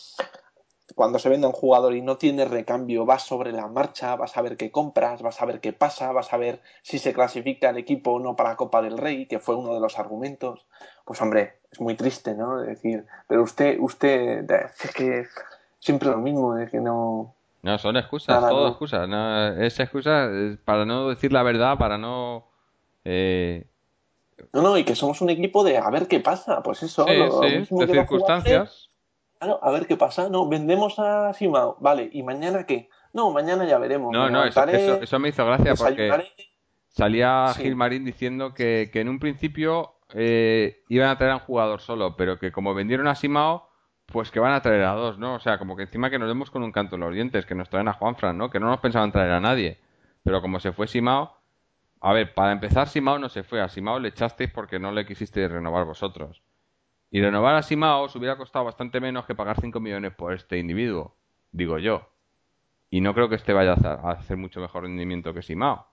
cuando 0.94 1.20
se 1.20 1.28
vende 1.28 1.46
a 1.46 1.50
un 1.50 1.54
jugador 1.54 1.94
y 1.94 2.02
no 2.02 2.16
tiene 2.16 2.44
recambio, 2.44 3.06
vas 3.06 3.22
sobre 3.22 3.52
la 3.52 3.68
marcha, 3.68 4.16
vas 4.16 4.36
a 4.36 4.42
ver 4.42 4.56
qué 4.56 4.70
compras, 4.70 5.22
vas 5.22 5.40
a 5.40 5.46
ver 5.46 5.60
qué 5.60 5.72
pasa, 5.72 6.10
vas 6.12 6.32
a 6.32 6.38
ver 6.38 6.60
si 6.82 6.98
se 6.98 7.12
clasifica 7.12 7.70
el 7.70 7.76
equipo 7.76 8.14
o 8.14 8.18
no 8.18 8.34
para 8.34 8.56
Copa 8.56 8.82
del 8.82 8.98
Rey, 8.98 9.26
que 9.26 9.38
fue 9.38 9.54
uno 9.54 9.74
de 9.74 9.80
los 9.80 9.98
argumentos. 9.98 10.66
Pues 11.04 11.22
hombre, 11.22 11.58
es 11.70 11.80
muy 11.80 11.94
triste, 11.94 12.34
¿no? 12.34 12.62
Es 12.62 12.68
decir, 12.68 13.06
pero 13.28 13.44
usted, 13.44 13.78
usted, 13.78 14.50
es 14.50 14.92
que 14.92 15.26
siempre 15.78 16.08
lo 16.10 16.18
mismo, 16.18 16.58
es 16.58 16.70
que 16.70 16.80
no... 16.80 17.34
No, 17.62 17.78
son 17.78 17.96
excusas, 17.96 18.40
todo 18.40 18.64
no. 18.64 18.68
excusas. 18.68 19.08
No, 19.08 19.62
es 19.62 19.78
excusa 19.78 20.26
eh, 20.30 20.56
para 20.64 20.84
no 20.84 21.08
decir 21.10 21.32
la 21.32 21.44
verdad, 21.44 21.78
para 21.78 21.96
no... 21.96 22.48
eh, 23.04 23.67
No, 24.52 24.62
no, 24.62 24.78
y 24.78 24.84
que 24.84 24.94
somos 24.94 25.20
un 25.20 25.30
equipo 25.30 25.64
de 25.64 25.78
a 25.78 25.90
ver 25.90 26.06
qué 26.08 26.20
pasa, 26.20 26.62
pues 26.62 26.82
eso, 26.82 27.04
sí, 27.06 27.16
lo 27.16 27.42
sí, 27.42 27.58
mismo 27.58 27.80
de 27.80 27.86
que 27.86 27.92
circunstancias. 27.92 28.90
claro, 29.38 29.58
a 29.62 29.70
ver 29.70 29.86
qué 29.86 29.96
pasa, 29.96 30.28
no, 30.28 30.48
vendemos 30.48 30.98
a 30.98 31.32
Simao, 31.34 31.76
vale, 31.80 32.08
¿y 32.12 32.22
mañana 32.22 32.64
qué? 32.66 32.88
No, 33.12 33.30
mañana 33.32 33.64
ya 33.66 33.78
veremos, 33.78 34.12
No, 34.12 34.24
me 34.26 34.30
no, 34.30 34.44
eso, 34.44 34.60
levantaré, 34.60 34.84
eso, 34.84 35.02
eso 35.02 35.18
me 35.18 35.28
hizo 35.30 35.44
gracia 35.46 35.74
porque 35.74 36.08
salía 36.88 37.46
Sí. 37.54 37.62
Gilmarín 37.62 38.04
diciendo 38.04 38.54
que, 38.54 38.90
que 38.92 39.00
en 39.00 39.08
un 39.08 39.18
principio 39.18 39.94
eh, 40.14 40.82
iban 40.88 41.08
a 41.10 41.18
traer 41.18 41.32
a 41.32 41.36
un 41.36 41.40
jugador 41.42 41.80
solo, 41.80 42.16
pero 42.16 42.38
que 42.38 42.52
como 42.52 42.74
vendieron 42.74 43.08
a 43.08 43.14
Simao, 43.14 43.68
pues 44.06 44.30
que 44.30 44.40
van 44.40 44.52
a 44.54 44.62
traer 44.62 44.84
a 44.84 44.92
dos, 44.94 45.18
¿no? 45.18 45.34
O 45.34 45.40
sea, 45.40 45.58
como 45.58 45.76
que 45.76 45.82
encima 45.82 46.10
que 46.10 46.18
nos 46.18 46.28
vemos 46.28 46.50
con 46.50 46.62
un 46.62 46.72
canto 46.72 46.94
en 46.96 47.02
los 47.02 47.14
dientes, 47.14 47.44
que 47.46 47.54
nos 47.54 47.68
traen 47.68 47.88
a 47.88 47.92
Juanfran, 47.92 48.38
¿no? 48.38 48.50
Que 48.50 48.58
no 48.60 48.66
nos 48.68 48.80
pensaban 48.80 49.12
traer 49.12 49.32
a 49.32 49.40
nadie. 49.40 49.78
Pero 50.24 50.40
como 50.40 50.60
se 50.60 50.72
fue 50.72 50.86
Simao, 50.88 51.37
a 52.00 52.12
ver, 52.12 52.34
para 52.34 52.52
empezar, 52.52 52.88
Simao 52.88 53.18
no 53.18 53.28
se 53.28 53.42
fue. 53.42 53.60
A 53.60 53.68
Simao 53.68 53.98
le 53.98 54.08
echasteis 54.08 54.50
porque 54.50 54.78
no 54.78 54.92
le 54.92 55.06
quisisteis 55.06 55.50
renovar 55.50 55.84
vosotros. 55.84 56.42
Y 57.10 57.22
renovar 57.22 57.56
a 57.56 57.62
Simao 57.62 58.04
os 58.04 58.16
hubiera 58.16 58.36
costado 58.36 58.64
bastante 58.66 59.00
menos 59.00 59.26
que 59.26 59.34
pagar 59.36 59.60
5 59.60 59.80
millones 59.80 60.14
por 60.14 60.34
este 60.34 60.58
individuo, 60.58 61.16
digo 61.52 61.78
yo. 61.78 62.10
Y 62.90 63.00
no 63.02 63.14
creo 63.14 63.28
que 63.28 63.36
este 63.36 63.52
vaya 63.54 63.72
a 63.72 63.74
hacer- 64.12 64.34
a 64.34 64.36
mucho 64.38 64.60
mejor 64.60 64.84
rendimiento 64.84 65.34
que 65.34 65.42
Simao, 65.42 65.88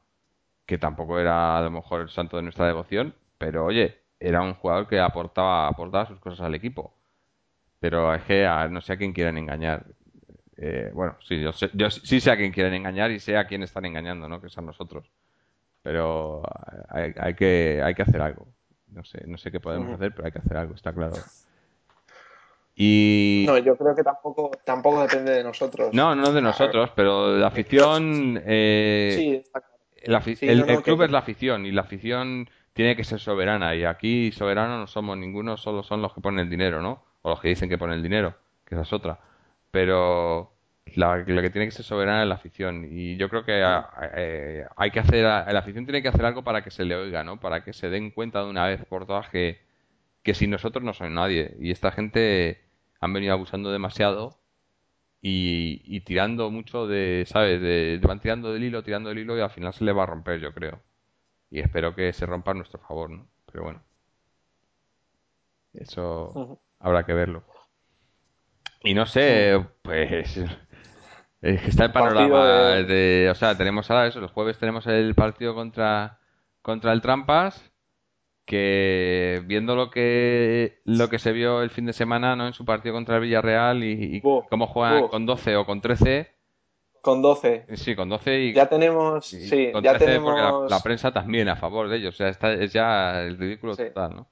que 0.68 0.78
tampoco 0.80 1.20
era 1.20 1.58
a 1.58 1.62
lo 1.62 1.72
mejor 1.72 2.02
el 2.02 2.10
santo 2.10 2.38
de 2.38 2.44
nuestra 2.44 2.68
devoción, 2.68 3.16
pero 3.38 3.66
oye, 3.66 4.02
era 4.20 4.42
un 4.42 4.56
jugador 4.56 4.88
que 4.88 5.00
aportaba, 5.00 5.68
aportaba 5.68 6.08
sus 6.08 6.20
cosas 6.20 6.42
al 6.42 6.56
equipo. 6.56 6.96
Pero 7.80 8.14
es 8.14 8.24
que 8.24 8.46
a- 8.46 8.68
no 8.70 8.82
sé 8.82 8.94
a 8.94 8.98
quién 8.98 9.14
quieren 9.14 9.38
engañar. 9.38 9.86
Eh, 10.58 10.92
bueno, 10.94 11.18
sí, 11.22 11.42
yo, 11.42 11.54
sé- 11.54 11.72
yo 11.74 11.90
sí 11.92 12.20
sé 12.22 12.32
a 12.32 12.38
quién 12.38 12.52
quieren 12.54 12.74
engañar 12.76 13.12
y 13.12 13.20
sé 13.20 13.38
a 13.38 13.48
quién 13.48 13.64
están 13.64 13.86
engañando, 13.86 14.30
¿no? 14.30 14.42
Que 14.42 14.50
son 14.50 14.66
nosotros. 14.68 15.12
Pero 15.86 16.42
hay, 16.90 17.14
hay 17.16 17.36
que, 17.36 17.80
hay 17.84 17.94
que 17.94 18.02
hacer 18.02 18.20
algo. 18.20 18.48
No 18.88 19.04
sé, 19.04 19.24
no 19.28 19.38
sé 19.38 19.52
qué 19.52 19.60
podemos 19.60 19.94
hacer, 19.94 20.14
pero 20.16 20.26
hay 20.26 20.32
que 20.32 20.40
hacer 20.40 20.58
algo, 20.58 20.74
está 20.74 20.92
claro. 20.92 21.16
Y 22.76 23.46
No, 23.48 23.58
yo 23.58 23.78
creo 23.78 23.96
que 23.96 24.04
tampoco, 24.04 24.52
tampoco 24.66 25.02
depende 25.04 25.32
de 25.32 25.44
nosotros. 25.44 25.94
no, 25.94 26.14
no 26.16 26.34
de 26.34 26.42
nosotros, 26.42 26.90
pero 26.96 27.38
la 27.38 27.48
afición, 27.48 28.42
eh, 28.46 29.14
Sí, 29.16 29.36
está 29.36 29.62
claro. 29.62 29.76
la 30.08 30.20
afi- 30.22 30.36
Sí, 30.36 30.50
el, 30.50 30.60
no, 30.60 30.66
no, 30.66 30.72
el 30.74 30.82
club 30.84 31.00
que- 31.00 31.06
es 31.06 31.12
la 31.12 31.20
afición 31.20 31.66
y 31.66 31.72
la 31.72 31.82
afición 31.84 32.50
tiene 32.74 32.98
que 32.98 33.06
ser 33.06 33.20
soberana 33.22 33.76
y 33.76 33.86
aquí 33.86 34.32
soberanos 34.34 34.78
no 34.80 34.88
somos 34.88 35.18
ninguno, 35.18 35.56
solo 35.56 35.84
son 35.84 36.02
los 36.02 36.14
que 36.14 36.20
ponen 36.20 36.40
el 36.42 36.50
dinero, 36.50 36.82
¿no? 36.82 37.02
O 37.22 37.30
los 37.30 37.40
que 37.40 37.48
dicen 37.48 37.70
que 37.70 37.78
ponen 37.78 37.98
el 37.98 38.04
dinero, 38.04 38.34
que 38.66 38.76
esa 38.76 38.82
es 38.82 38.92
otra. 38.92 39.20
Pero 39.72 40.52
la, 40.96 41.18
la 41.18 41.42
que 41.42 41.50
tiene 41.50 41.66
que 41.68 41.72
ser 41.72 41.86
soberana 41.86 42.24
es 42.24 42.30
la 42.30 42.36
afición 42.36 42.88
y 42.92 43.18
yo 43.18 43.30
creo 43.30 43.44
que 43.44 43.64
a- 43.64 43.90
eh, 44.16 44.66
hay 44.78 44.92
que 44.92 45.00
hacer, 45.00 45.24
la 45.24 45.60
afición 45.60 45.86
tiene 45.86 46.02
que 46.02 46.08
hacer 46.10 46.26
algo 46.26 46.44
para 46.44 46.64
que 46.64 46.72
se 46.72 46.86
le 46.86 46.96
oiga, 46.96 47.24
¿no? 47.24 47.40
Para 47.40 47.64
que 47.64 47.74
se 47.74 47.90
den 47.90 48.12
cuenta 48.12 48.44
de 48.44 48.50
una 48.50 48.66
vez 48.68 48.86
por 48.86 49.06
todas 49.06 49.30
que, 49.30 49.60
que 50.24 50.34
sin 50.36 50.52
nosotros 50.52 50.84
no 50.84 50.94
son 50.94 51.14
nadie 51.16 51.56
y 51.60 51.72
esta 51.72 51.92
gente 51.92 52.62
han 53.02 53.14
venido 53.14 53.34
abusando 53.34 53.72
demasiado 53.72 54.40
y, 55.22 55.82
y 55.86 56.02
tirando 56.02 56.52
mucho 56.52 56.88
de, 56.88 57.26
¿sabes? 57.28 57.62
De, 57.62 58.00
van 58.04 58.20
tirando 58.22 58.54
del 58.54 58.64
hilo, 58.64 58.84
tirando 58.84 59.10
del 59.10 59.20
hilo 59.20 59.38
y 59.38 59.42
al 59.42 59.52
final 59.52 59.74
se 59.74 59.84
le 59.86 59.94
va 59.94 60.04
a 60.04 60.06
romper, 60.08 60.40
yo 60.42 60.54
creo. 60.54 60.82
Y 61.52 61.62
espero 61.62 61.96
que 61.96 62.14
se 62.14 62.26
rompa 62.28 62.52
a 62.52 62.56
nuestro 62.56 62.80
favor, 62.82 63.10
¿no? 63.12 63.28
Pero 63.52 63.64
bueno. 63.66 63.84
Eso 65.74 66.40
habrá 66.80 67.06
que 67.06 67.14
verlo. 67.14 67.44
Y 68.84 68.94
no 68.94 69.06
sé, 69.06 69.66
pues... 69.82 70.40
Es 71.46 71.62
que 71.62 71.70
está 71.70 71.86
el 71.86 71.92
panorama 71.92 72.46
de- 72.48 72.84
de... 72.86 73.30
O 73.30 73.36
sea, 73.36 73.56
tenemos 73.58 73.90
ahora 73.92 74.08
eso, 74.08 74.20
los 74.20 74.32
jueves 74.32 74.58
tenemos 74.58 74.88
el 74.88 75.14
partido 75.16 75.54
contra, 75.54 76.20
contra 76.62 76.92
el 76.92 77.02
Trampas, 77.02 77.72
que 78.46 79.42
viendo 79.46 79.76
lo 79.76 79.90
que 79.90 80.82
lo 80.86 81.10
que 81.10 81.20
se 81.20 81.32
vio 81.32 81.62
el 81.62 81.70
fin 81.70 81.86
de 81.86 81.94
semana, 81.94 82.36
¿no? 82.36 82.48
En 82.48 82.54
su 82.54 82.66
partido 82.66 82.94
contra 82.96 83.16
el 83.16 83.22
Villarreal 83.24 83.84
y, 83.84 84.18
y 84.18 84.22
cómo 84.22 84.68
juegan 84.68 85.08
con 85.08 85.26
12 85.26 85.56
o 85.56 85.66
con 85.66 85.82
13, 85.82 86.32
Con 87.02 87.22
12. 87.22 87.66
sí, 87.74 87.96
con 87.96 88.10
12 88.10 88.40
y, 88.42 88.54
Ya 88.54 88.68
tenemos, 88.68 89.32
y 89.34 89.48
sí, 89.48 89.70
con 89.72 89.84
ya 89.84 89.98
13 89.98 90.20
porque 90.22 90.42
la, 90.42 90.48
tenemos... 90.48 90.72
la 90.72 90.80
prensa 90.82 91.12
también 91.12 91.50
a 91.50 91.56
favor 91.56 91.90
de 91.90 91.98
ellos, 91.98 92.16
o 92.16 92.18
sea, 92.18 92.30
está, 92.30 92.54
es 92.54 92.72
ya 92.74 93.22
el 93.22 93.38
ridículo 93.38 93.76
Sí. 93.76 93.84
total, 93.84 94.16
¿no? 94.16 94.28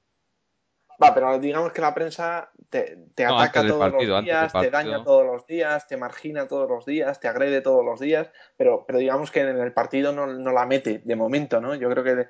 Va, 1.04 1.14
pero 1.14 1.40
digamos 1.40 1.72
que 1.72 1.82
la 1.82 1.94
prensa 1.94 2.50
te, 2.70 2.98
te 3.16 3.26
No, 3.26 3.40
ataca 3.40 3.68
todos 3.68 3.92
partido, 3.92 4.16
los 4.16 4.26
días, 4.26 4.54
te 4.54 4.70
daña 4.70 5.04
todos 5.04 5.26
los 5.26 5.46
días, 5.46 5.88
te 5.88 5.98
margina 5.98 6.48
todos 6.48 6.70
los 6.70 6.86
días, 6.86 7.20
te 7.20 7.28
agrede 7.28 7.62
todos 7.62 7.84
los 7.84 8.00
días, 8.00 8.30
pero, 8.58 8.86
pero 8.86 9.00
digamos 9.00 9.32
que 9.32 9.42
en 9.42 9.60
el 9.60 9.74
partido 9.74 10.12
no, 10.12 10.28
no 10.28 10.52
la 10.52 10.66
mete, 10.66 11.02
de 11.04 11.16
momento, 11.16 11.62
¿no? 11.62 11.76
Yo 11.76 11.90
creo 11.90 12.04
que 12.04 12.28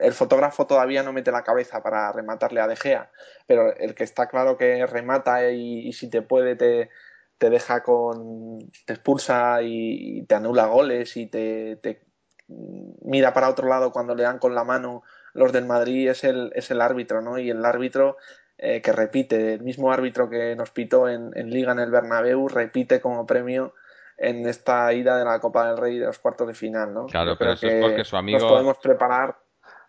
el 0.00 0.12
fotógrafo 0.12 0.66
todavía 0.66 1.02
no 1.02 1.12
mete 1.12 1.30
la 1.30 1.44
cabeza 1.44 1.82
para 1.82 2.10
rematarle 2.12 2.60
a 2.60 2.66
De 2.66 2.76
Gea, 2.76 3.10
pero 3.46 3.74
el 3.76 3.94
que 3.94 4.04
está 4.04 4.28
claro 4.28 4.56
que 4.56 4.84
remata 4.86 5.50
y, 5.50 5.86
y 5.86 5.92
si 5.92 6.10
te 6.10 6.22
puede 6.22 6.56
te, 6.56 6.90
te 7.38 7.50
deja 7.50 7.82
con... 7.82 8.58
te 8.84 8.94
expulsa 8.94 9.62
y, 9.62 10.18
y 10.18 10.22
te 10.24 10.34
anula 10.34 10.66
goles 10.66 11.16
y 11.16 11.26
te, 11.26 11.76
te 11.76 12.02
mira 12.48 13.32
para 13.32 13.48
otro 13.48 13.68
lado 13.68 13.92
cuando 13.92 14.14
le 14.14 14.22
dan 14.22 14.38
con 14.38 14.54
la 14.54 14.64
mano 14.64 15.02
los 15.38 15.52
del 15.52 15.64
Madrid 15.66 16.08
es 16.10 16.24
el, 16.24 16.52
es 16.54 16.70
el 16.70 16.80
árbitro, 16.80 17.22
¿no? 17.22 17.38
Y 17.38 17.48
el 17.50 17.64
árbitro 17.64 18.16
eh, 18.58 18.82
que 18.82 18.92
repite, 18.92 19.54
el 19.54 19.62
mismo 19.62 19.92
árbitro 19.92 20.28
que 20.28 20.54
nos 20.56 20.70
pitó 20.70 21.08
en, 21.08 21.30
en 21.34 21.50
Liga 21.50 21.72
en 21.72 21.78
el 21.78 21.90
Bernabéu, 21.90 22.48
repite 22.48 23.00
como 23.00 23.24
premio 23.26 23.74
en 24.16 24.46
esta 24.48 24.92
ida 24.92 25.16
de 25.16 25.24
la 25.24 25.38
Copa 25.38 25.68
del 25.68 25.76
Rey 25.76 25.98
de 25.98 26.06
los 26.06 26.18
cuartos 26.18 26.48
de 26.48 26.54
final, 26.54 26.92
¿no? 26.92 27.06
Claro, 27.06 27.32
Yo 27.32 27.38
pero 27.38 27.52
eso 27.52 27.66
es 27.68 27.74
que 27.74 27.80
porque 27.80 28.04
su 28.04 28.16
amigo- 28.16 28.40
Nos 28.40 28.48
podemos 28.50 28.78
preparar. 28.78 29.38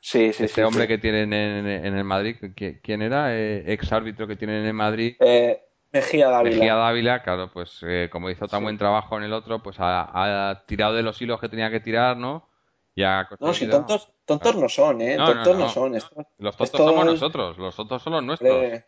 Sí, 0.02 0.32
sí, 0.32 0.44
este 0.46 0.56
sí, 0.56 0.62
hombre 0.62 0.84
sí. 0.84 0.88
que 0.88 0.98
tienen 1.00 1.34
en, 1.34 1.66
en 1.68 1.98
el 1.98 2.04
Madrid, 2.06 2.38
¿qui- 2.56 2.80
¿quién 2.82 3.02
era? 3.02 3.36
Eh, 3.36 3.64
ex 3.74 3.92
árbitro 3.92 4.28
que 4.28 4.36
tienen 4.38 4.58
en 4.62 4.68
el 4.68 4.74
Madrid. 4.74 5.16
Eh, 5.20 5.62
Mejía 5.92 6.30
Dávila. 6.30 6.56
Mejía 6.56 6.76
Dávila, 6.76 7.24
claro, 7.24 7.50
pues 7.52 7.80
eh, 7.86 8.08
como 8.12 8.30
hizo 8.30 8.48
tan 8.48 8.62
buen 8.64 8.78
trabajo 8.78 9.18
en 9.18 9.24
el 9.24 9.34
otro, 9.34 9.64
pues 9.64 9.78
ha, 9.80 10.50
ha 10.52 10.66
tirado 10.68 10.94
de 10.94 11.02
los 11.02 11.20
hilos 11.22 11.42
que 11.42 11.50
tenía 11.50 11.72
que 11.72 11.80
tirar, 11.80 12.16
¿no? 12.16 12.49
No, 13.40 13.54
si 13.54 13.70
tontos, 13.70 14.12
tontos 14.26 14.56
no 14.56 14.68
son, 14.68 15.02
¿eh? 15.02 15.18
No, 15.18 15.26
tontos 15.26 15.56
no, 15.56 15.64
no. 15.66 15.70
son. 15.70 15.94
Los 16.38 16.58
tontos 16.58 16.82
somos 16.84 17.06
nosotros, 17.06 17.58
los 17.58 17.76
tontos 17.76 18.02
son 18.02 18.14
los 18.14 18.24
nuestros. 18.24 18.64
eh, 18.64 18.86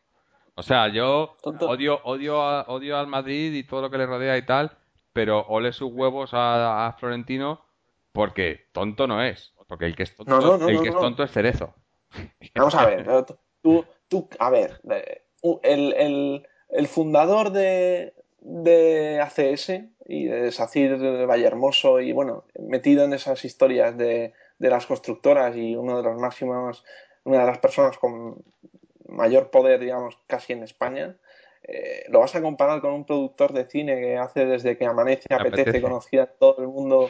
O 0.56 0.64
sea, 0.64 0.90
yo 0.90 1.38
Tonto. 1.42 1.70
odio, 1.70 2.02
odio, 2.04 2.42
a- 2.42 2.64
odio 2.68 2.98
al 2.98 3.08
Madrid 3.08 3.54
y 3.54 3.64
todo 3.64 3.82
lo 3.82 3.90
que 3.90 3.98
le 3.98 4.06
rodea 4.06 4.38
y 4.38 4.46
tal, 4.46 4.78
pero 5.14 5.46
ole 5.48 5.72
sus 5.72 5.92
huevos 5.92 6.34
a, 6.34 6.88
a 6.88 6.94
Florentino 6.94 7.66
porque 8.12 8.68
tonto 8.74 9.08
no 9.08 9.24
es. 9.24 9.54
Porque 9.68 9.86
el 9.86 9.96
que 9.96 10.04
es 10.04 10.16
tonto, 10.16 10.32
No, 10.32 10.42
no, 10.42 10.58
no, 10.58 10.68
el 10.68 10.82
que 10.82 10.90
es 10.90 11.00
tonto 11.00 11.24
es 11.24 11.32
Cerezo. 11.32 11.74
Vamos 12.56 12.76
a 12.76 12.86
ver, 12.86 13.26
tú, 13.62 13.86
tú, 14.10 14.30
a 14.40 14.50
ver, 14.50 14.82
eh, 14.90 15.24
el, 15.64 15.94
el, 15.94 16.48
el 16.70 16.88
fundador 16.88 17.52
de, 17.52 18.14
de 18.42 19.22
ACS 19.22 19.70
y 20.08 20.26
de 20.26 20.52
Sacir 20.52 20.98
Vallehermoso 21.26 22.00
y 22.02 22.12
bueno, 22.12 22.44
metido 22.60 23.06
en 23.06 23.14
esas 23.14 23.46
historias 23.46 23.98
de, 23.98 24.34
de 24.60 24.70
las 24.70 24.86
constructoras 24.86 25.56
y 25.56 25.76
uno 25.76 25.98
de 25.98 26.04
los 26.04 26.20
máximos 26.20 26.84
una 27.24 27.42
de 27.42 27.46
las 27.46 27.60
personas 27.60 27.98
con 27.98 28.44
mayor 29.08 29.50
poder, 29.50 29.80
digamos, 29.80 30.18
casi 30.28 30.54
en 30.54 30.64
España, 30.64 31.16
eh, 31.64 32.06
lo 32.10 32.20
vas 32.20 32.36
a 32.36 32.42
comparar 32.42 32.82
con 32.82 32.94
un 32.94 33.06
productor 33.06 33.54
de 33.54 33.66
cine 33.66 34.00
que 34.00 34.18
hace 34.18 34.46
desde 34.46 34.78
que 34.78 34.86
amanece, 34.86 35.34
apetece, 35.34 35.62
apetece. 35.62 35.82
conocía 35.82 36.24
a 36.24 36.28
todo 36.28 36.58
el 36.60 36.68
mundo 36.68 37.10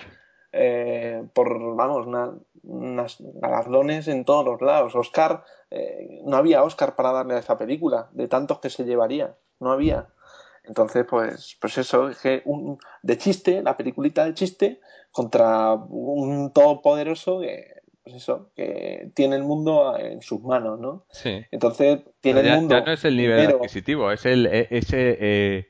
eh, 0.51 1.23
por, 1.33 1.75
vamos, 1.75 2.05
una, 2.05 2.33
unas 2.63 3.17
galardones 3.19 4.07
en 4.07 4.25
todos 4.25 4.43
los 4.43 4.61
lados. 4.61 4.95
Oscar, 4.95 5.43
eh, 5.69 6.19
no 6.25 6.35
había 6.35 6.63
Oscar 6.63 6.95
para 6.95 7.13
darle 7.13 7.35
a 7.35 7.39
esa 7.39 7.57
película, 7.57 8.09
de 8.11 8.27
tantos 8.27 8.59
que 8.59 8.69
se 8.69 8.83
llevaría, 8.83 9.35
no 9.59 9.71
había. 9.71 10.07
Entonces, 10.63 11.05
pues, 11.09 11.57
pues 11.59 11.77
eso, 11.77 12.09
es 12.09 12.17
que 12.19 12.41
un, 12.45 12.77
de 13.01 13.17
chiste, 13.17 13.61
la 13.63 13.75
peliculita 13.77 14.25
de 14.25 14.33
chiste, 14.33 14.79
contra 15.11 15.73
un 15.73 16.51
todopoderoso 16.53 17.41
que, 17.41 17.65
pues 18.03 18.15
eso, 18.15 18.51
que 18.55 19.11
tiene 19.15 19.35
el 19.35 19.43
mundo 19.43 19.97
en 19.97 20.21
sus 20.21 20.41
manos, 20.41 20.79
¿no? 20.79 21.05
Sí. 21.11 21.41
Entonces, 21.51 22.01
tiene 22.19 22.43
ya, 22.43 22.53
el 22.53 22.59
mundo. 22.61 22.75
Ya 22.75 22.85
no 22.85 22.91
es 22.93 23.03
el 23.05 23.17
nivel 23.17 23.37
primero- 23.37 23.57
adquisitivo, 23.57 24.11
es 24.11 24.25
el, 24.25 24.45
e- 24.45 24.67
ese, 24.69 25.17
eh, 25.19 25.67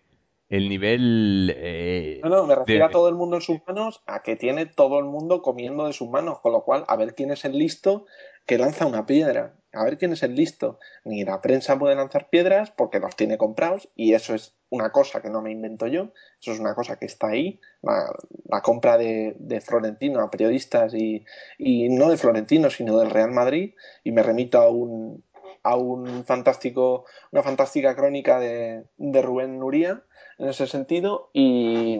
el 0.49 0.67
nivel. 0.69 1.53
eh, 1.55 2.19
No, 2.23 2.29
no, 2.29 2.45
me 2.45 2.55
refiero 2.55 2.85
de- 2.85 2.89
a 2.89 2.91
todo 2.91 3.07
el 3.09 3.15
mundo 3.15 3.37
en 3.37 3.41
sus 3.41 3.59
manos, 3.65 4.01
a 4.05 4.21
que 4.21 4.35
tiene 4.35 4.65
todo 4.65 4.99
el 4.99 5.05
mundo 5.05 5.41
comiendo 5.41 5.87
de 5.87 5.93
sus 5.93 6.09
manos, 6.09 6.39
con 6.39 6.51
lo 6.51 6.63
cual, 6.63 6.83
a 6.87 6.95
ver 6.97 7.15
quién 7.15 7.31
es 7.31 7.45
el 7.45 7.57
listo 7.57 8.05
que 8.45 8.57
lanza 8.57 8.85
una 8.85 9.05
piedra, 9.05 9.55
a 9.73 9.83
ver 9.83 9.97
quién 9.97 10.13
es 10.13 10.23
el 10.23 10.35
listo. 10.35 10.79
Ni 11.03 11.23
la 11.23 11.41
prensa 11.41 11.77
puede 11.77 11.95
lanzar 11.95 12.29
piedras 12.29 12.71
porque 12.71 12.99
los 12.99 13.15
tiene 13.15 13.37
comprados 13.37 13.89
y 13.95 14.13
eso 14.13 14.35
es 14.35 14.55
una 14.69 14.91
cosa 14.91 15.21
que 15.21 15.29
no 15.29 15.41
me 15.41 15.51
invento 15.51 15.87
yo, 15.87 16.11
eso 16.39 16.51
es 16.53 16.59
una 16.59 16.75
cosa 16.75 16.97
que 16.97 17.05
está 17.05 17.27
ahí, 17.27 17.59
la, 17.81 18.61
compra 18.61 18.97
de, 18.97 19.35
de 19.37 19.59
Florentino 19.59 20.21
a 20.21 20.31
periodistas 20.31 20.93
y, 20.93 21.25
y 21.57 21.89
no 21.89 22.09
de 22.09 22.17
Florentino, 22.17 22.69
sino 22.69 22.97
del 22.97 23.09
Real 23.09 23.31
Madrid, 23.31 23.73
y 24.05 24.11
me 24.13 24.23
remito 24.23 24.59
a 24.59 24.69
un, 24.69 25.23
a 25.63 25.75
un 25.75 26.25
fantástico, 26.25 27.05
una 27.31 27.43
fantástica 27.43 27.95
crónica 27.95 28.39
de, 28.39 28.85
de 28.97 29.21
Rubén 29.21 29.59
Nuría 29.59 30.03
en 30.37 30.49
ese 30.49 30.67
sentido. 30.67 31.29
Y, 31.33 31.99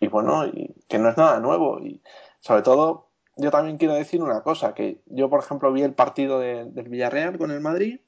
y 0.00 0.08
bueno, 0.08 0.44
que 0.88 0.98
no 0.98 1.08
es 1.08 1.16
nada 1.16 1.40
nuevo. 1.40 1.80
Y 1.80 2.02
sobre 2.40 2.62
todo 2.62 3.08
yo 3.36 3.50
también 3.50 3.78
quiero 3.78 3.94
decir 3.94 4.22
una 4.22 4.42
cosa, 4.42 4.74
que 4.74 5.02
yo 5.06 5.30
por 5.30 5.40
ejemplo 5.40 5.72
vi 5.72 5.82
el 5.82 5.94
partido 5.94 6.38
de- 6.40 6.66
del 6.70 6.88
Villarreal 6.88 7.38
con 7.38 7.50
el 7.50 7.60
Madrid 7.60 8.00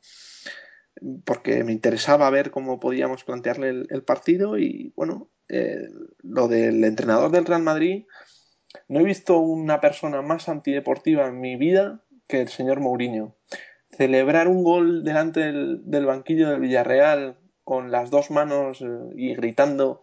porque 1.24 1.64
me 1.64 1.72
interesaba 1.72 2.30
ver 2.30 2.50
cómo 2.50 2.80
podíamos 2.80 3.24
plantearle 3.24 3.86
el, 3.88 4.02
partido 4.04 4.58
y 4.58 4.92
bueno, 4.96 5.30
eh, 5.48 5.88
lo 6.22 6.48
del 6.48 6.84
entrenador 6.84 7.30
del 7.30 7.46
Real 7.46 7.62
Madrid, 7.62 8.06
no 8.88 9.00
he 9.00 9.04
visto 9.04 9.38
una 9.38 9.80
persona 9.80 10.22
más 10.22 10.48
antideportiva 10.48 11.26
en 11.26 11.40
mi 11.40 11.56
vida 11.56 12.02
que 12.26 12.40
el 12.40 12.48
señor 12.48 12.80
Mourinho. 12.80 13.36
Celebrar 13.90 14.48
un 14.48 14.64
gol 14.64 15.04
delante 15.04 15.40
del, 15.40 15.82
del 15.84 16.06
banquillo 16.06 16.50
del 16.50 16.60
Villarreal 16.60 17.38
con 17.62 17.90
las 17.90 18.10
dos 18.10 18.30
manos 18.30 18.80
eh, 18.80 18.86
y 19.16 19.34
gritando 19.34 20.00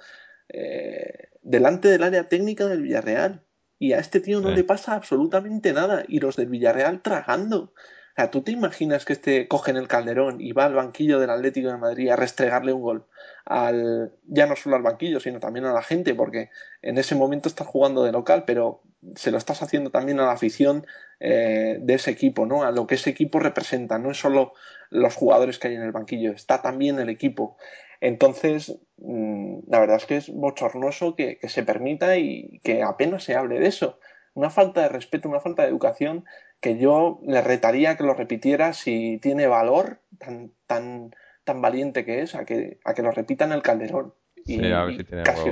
eh, 0.49 1.30
delante 1.41 1.89
del 1.89 2.03
área 2.03 2.30
técnica 2.30 2.67
del 2.67 2.84
Villarreal. 2.84 3.45
Y 3.82 3.94
a 3.94 3.98
este 3.98 4.20
tío 4.20 4.42
no 4.42 4.50
Sí. 4.50 4.56
le 4.58 4.64
pasa 4.64 4.94
absolutamente 4.94 5.74
nada. 5.74 6.04
Y 6.08 6.20
los 6.20 6.36
del 6.36 6.50
Villarreal 6.50 7.02
tragando. 7.02 7.58
O 7.64 8.14
sea, 8.16 8.30
¿tú 8.30 8.44
te 8.44 8.52
imaginas 8.52 9.06
que 9.06 9.14
este 9.14 9.48
coge 9.48 9.72
en 9.72 9.78
el 9.78 9.88
Calderón 9.88 10.40
y 10.40 10.52
va 10.52 10.66
al 10.66 10.76
banquillo 10.76 11.20
del 11.20 11.32
Atlético 11.32 11.70
de 11.70 11.78
Madrid 11.78 12.10
a 12.10 12.16
restregarle 12.16 12.74
un 12.74 12.82
gol? 12.84 13.06
Al, 13.44 14.14
ya 14.28 14.46
no 14.46 14.56
solo 14.56 14.76
al 14.76 14.84
banquillo, 14.84 15.20
sino 15.20 15.40
también 15.40 15.66
a 15.66 15.74
la 15.74 15.82
gente, 15.82 16.14
porque 16.14 16.52
en 16.84 17.00
ese 17.00 17.16
momento 17.16 17.50
estás 17.50 17.66
jugando 17.66 18.04
de 18.04 18.12
local, 18.12 18.44
pero 18.46 18.84
se 19.16 19.32
lo 19.32 19.40
estás 19.40 19.64
haciendo 19.64 19.90
también 19.90 20.20
a 20.20 20.26
la 20.28 20.34
afición 20.34 20.86
eh, 21.22 21.78
de 21.80 21.93
ese 21.93 22.11
equipo, 22.11 22.45
¿no? 22.45 22.63
A 22.63 22.72
lo 22.72 22.88
que 22.88 22.95
ese 22.95 23.11
equipo 23.11 23.39
representa. 23.39 23.97
No 23.99 24.09
es 24.11 24.17
solo 24.17 24.53
los 24.89 25.15
jugadores 25.15 25.59
que 25.59 25.67
hay 25.69 25.76
en 25.76 25.84
el 25.84 25.91
banquillo, 25.91 26.32
está 26.32 26.61
también 26.61 26.99
el 26.99 27.09
equipo. 27.09 27.57
Entonces, 28.01 28.76
mm, 28.97 29.59
la 29.67 29.80
verdad 29.80 29.97
es 29.97 30.05
que 30.07 30.17
es 30.17 30.30
bochornoso 30.30 31.15
que, 31.15 31.38
que 31.38 31.49
se 31.49 31.63
permita 31.63 32.17
y 32.17 32.59
que 32.63 32.82
apenas 32.82 33.24
se 33.24 33.36
hable 33.36 33.59
de 33.59 33.67
eso. 33.67 33.99
Una 34.34 34.49
falta 34.49 34.82
de 34.82 34.89
respeto, 34.89 35.30
una 35.30 35.39
falta 35.39 35.61
de 35.63 35.69
educación 35.69 36.26
que 36.59 36.78
yo 36.78 37.19
le 37.26 37.41
retaría 37.41 37.95
que 37.97 38.03
lo 38.03 38.13
repitiera 38.13 38.74
si 38.74 39.19
tiene 39.22 39.45
valor 39.47 39.99
tan, 40.17 40.51
tan, 40.67 41.13
tan 41.43 41.61
valiente 41.61 42.05
que 42.05 42.22
es, 42.22 42.34
a 42.36 42.45
que, 42.45 42.80
a 42.84 42.93
que 42.93 43.01
lo 43.03 43.11
repita 43.11 43.45
en 43.45 43.51
el 43.51 43.61
Calderón. 43.61 44.13
Y, 44.45 44.55
Sí, 44.55 44.72
a 44.72 44.84
ver 44.86 44.95
si 44.95 45.03
tiene 45.03 45.24
casi- 45.24 45.51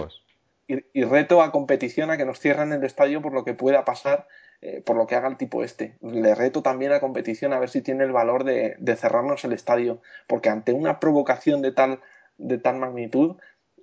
y, 0.67 0.83
y 0.93 1.03
reto 1.03 1.41
a 1.41 1.51
competición 1.51 2.09
a 2.11 2.17
que 2.17 2.25
nos 2.25 2.39
cierren 2.39 2.71
el 2.73 2.83
estadio 2.83 3.21
por 3.21 3.33
lo 3.33 3.43
que 3.43 3.53
pueda 3.53 3.85
pasar, 3.85 4.27
eh, 4.61 4.81
por 4.85 4.95
lo 4.97 5.07
que 5.07 5.15
haga 5.15 5.27
el 5.27 5.37
tipo 5.37 5.63
este. 5.63 5.95
Le 6.01 6.35
reto 6.35 6.61
también 6.61 6.91
a 6.91 6.99
competición 6.99 7.53
a 7.53 7.59
ver 7.59 7.69
si 7.69 7.81
tiene 7.81 8.03
el 8.03 8.11
valor 8.11 8.43
de, 8.43 8.75
de 8.79 8.95
cerrarnos 8.95 9.43
el 9.45 9.53
estadio, 9.53 10.01
porque 10.27 10.49
ante 10.49 10.73
una 10.73 10.99
provocación 10.99 11.61
de 11.61 11.71
tal, 11.71 11.99
de 12.37 12.57
tal 12.57 12.77
magnitud, 12.77 13.37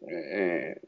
eh, 0.08 0.80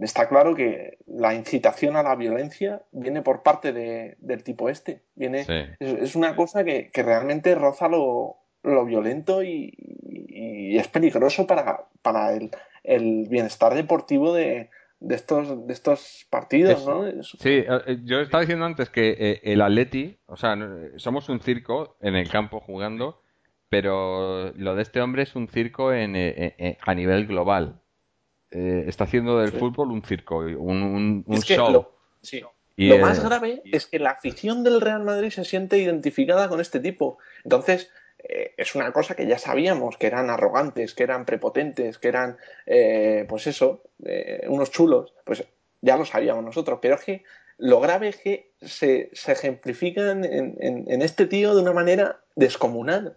está 0.00 0.28
claro 0.28 0.54
que 0.54 0.98
la 1.06 1.34
incitación 1.34 1.96
a 1.96 2.02
la 2.02 2.14
violencia 2.14 2.82
viene 2.92 3.22
por 3.22 3.42
parte 3.42 3.72
de- 3.72 4.16
del 4.20 4.42
tipo 4.44 4.68
este. 4.68 5.02
Viene, 5.14 5.44
Sí. 5.44 5.54
es, 5.80 5.92
es 6.02 6.16
una 6.16 6.36
cosa 6.36 6.64
que, 6.64 6.90
que 6.90 7.02
realmente 7.02 7.54
roza 7.54 7.88
lo, 7.88 8.36
lo 8.62 8.84
violento 8.84 9.42
y, 9.42 9.74
y- 9.76 10.70
y 10.74 10.78
es 10.78 10.86
peligroso 10.88 11.46
para, 11.46 11.86
para 12.02 12.32
el, 12.32 12.50
el 12.84 13.26
bienestar 13.28 13.74
deportivo 13.74 14.32
de, 14.32 14.70
de 15.00 15.14
estos, 15.14 15.66
de 15.66 15.72
estos 15.72 16.26
partidos, 16.30 16.86
¿no? 16.86 17.04
Sí, 17.22 17.64
eh, 17.66 17.98
yo 18.04 18.20
estaba 18.20 18.42
diciendo 18.42 18.66
antes 18.66 18.90
que 18.90 19.16
eh, 19.18 19.40
el 19.44 19.62
Atleti, 19.62 20.18
o 20.26 20.36
sea, 20.36 20.56
somos 20.96 21.28
un 21.28 21.40
circo 21.40 21.96
en 22.00 22.14
el 22.16 22.28
campo 22.28 22.60
jugando, 22.60 23.22
pero 23.70 24.52
lo 24.56 24.74
de 24.74 24.82
este 24.82 25.00
hombre 25.00 25.22
es 25.22 25.34
un 25.36 25.48
circo 25.48 25.92
en, 25.92 26.16
eh, 26.16 26.54
eh, 26.58 26.78
a 26.82 26.94
nivel 26.94 27.26
global. 27.26 27.80
Eh, 28.50 28.84
está 28.88 29.04
haciendo 29.04 29.38
del 29.38 29.52
Sí. 29.52 29.58
fútbol 29.58 29.90
un 29.90 30.02
circo, 30.02 30.38
un, 30.38 31.24
show. 31.44 31.72
lo- 31.72 31.94
sí. 32.20 32.42
Y, 32.76 32.88
Lo 32.88 32.96
eh, 32.96 33.00
más 33.00 33.22
grave 33.22 33.62
es 33.64 33.86
que 33.86 33.98
la 33.98 34.10
afición 34.10 34.64
del 34.64 34.80
Real 34.80 35.02
Madrid 35.04 35.30
se 35.30 35.44
siente 35.44 35.78
identificada 35.78 36.48
con 36.48 36.60
este 36.60 36.80
tipo. 36.80 37.18
Entonces, 37.44 37.90
eh, 38.28 38.54
es 38.56 38.74
una 38.74 38.92
cosa 38.92 39.14
que 39.14 39.26
ya 39.26 39.38
sabíamos, 39.38 39.96
que 39.96 40.06
eran 40.06 40.30
arrogantes, 40.30 40.94
que 40.94 41.02
eran 41.02 41.24
prepotentes, 41.24 41.98
que 41.98 42.08
eran, 42.08 42.36
eh, 42.66 43.26
pues 43.28 43.46
eso, 43.46 43.82
eh, 44.04 44.44
unos 44.48 44.70
chulos. 44.70 45.14
Pues 45.24 45.44
ya 45.80 45.96
lo 45.96 46.04
sabíamos 46.04 46.44
nosotros. 46.44 46.78
Pero 46.82 46.94
es 46.96 47.04
que 47.04 47.24
lo 47.58 47.80
grave 47.80 48.08
es 48.08 48.16
que 48.16 48.52
se, 48.60 49.10
se 49.12 49.32
ejemplifican 49.32 50.24
en, 50.24 50.56
en- 50.60 51.02
este 51.02 51.26
tío 51.26 51.54
de 51.54 51.62
una 51.62 51.72
manera 51.72 52.20
descomunal. 52.36 53.16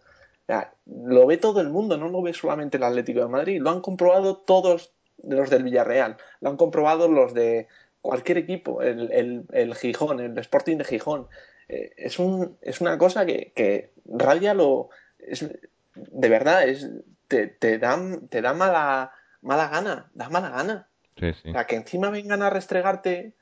Lo 0.86 1.26
ve 1.26 1.38
todo 1.38 1.62
el 1.62 1.70
mundo, 1.70 1.98
no 1.98 2.10
lo 2.10 2.22
ve 2.22 2.34
solamente 2.34 2.78
el 2.78 2.84
Atlético 2.84 3.22
de 3.22 3.28
Madrid. 3.28 3.62
Lo 3.62 3.70
han 3.70 3.82
comprobado 3.82 4.38
todos 4.38 4.94
los 5.24 5.50
del 5.50 5.64
Villarreal, 5.64 6.18
lo 6.42 6.50
han 6.50 6.58
comprobado 6.58 7.08
los 7.08 7.34
de 7.34 7.68
cualquier 8.02 8.38
equipo, 8.38 8.82
el, 8.82 9.12
el, 9.12 9.46
el 9.54 9.76
Gijón, 9.76 10.20
el 10.20 10.38
Sporting 10.38 10.78
de 10.78 10.84
Gijón. 10.84 11.28
Es, 11.70 12.20
un, 12.20 12.58
es 12.62 12.82
una 12.82 12.98
cosa 12.98 13.26
que 13.26 13.92
raya 14.14 14.54
lo. 14.54 14.90
Es, 15.20 15.48
de 15.96 16.30
verdad, 16.30 16.68
es, 16.68 16.90
te, 17.28 17.48
te, 17.48 17.78
da, 17.78 18.00
te 18.30 18.42
da 18.42 18.54
mala, 18.54 19.12
mala 19.42 19.68
gana, 19.68 20.12
da 20.14 20.30
mala 20.30 20.50
gana. 20.50 20.88
sí, 21.18 21.34
sí. 21.34 21.50
O 21.50 21.54
sea, 21.54 21.66
que 21.66 21.76
encima 21.76 22.10
vengan 22.10 22.42
a 22.42 22.50
restregarte 22.50 23.34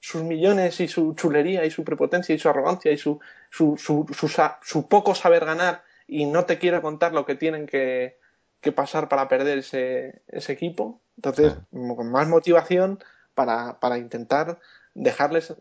sus 0.00 0.22
millones 0.22 0.80
y 0.80 0.88
su 0.88 1.14
chulería 1.14 1.64
y 1.64 1.70
su 1.70 1.82
prepotencia 1.82 2.34
y 2.34 2.38
su 2.38 2.48
arrogancia 2.48 2.92
y 2.92 2.98
su, 2.98 3.20
su, 3.50 3.76
su, 3.78 4.06
su, 4.12 4.28
su 4.62 4.88
poco 4.88 5.14
saber 5.14 5.46
ganar 5.46 5.82
y 6.06 6.26
no 6.26 6.44
te 6.44 6.58
quiera 6.58 6.82
contar 6.82 7.14
lo 7.14 7.24
que 7.24 7.36
tienen 7.36 7.66
que, 7.66 8.18
que 8.60 8.72
pasar 8.72 9.08
para 9.08 9.28
perder 9.28 9.58
ese, 9.58 10.22
ese 10.28 10.52
equipo. 10.52 11.00
Entonces, 11.16 11.54
con 11.70 12.10
más 12.10 12.28
motivación 12.28 12.98
para, 13.34 13.80
para 13.80 13.98
intentar 13.98 14.58
dejarles 14.94 15.54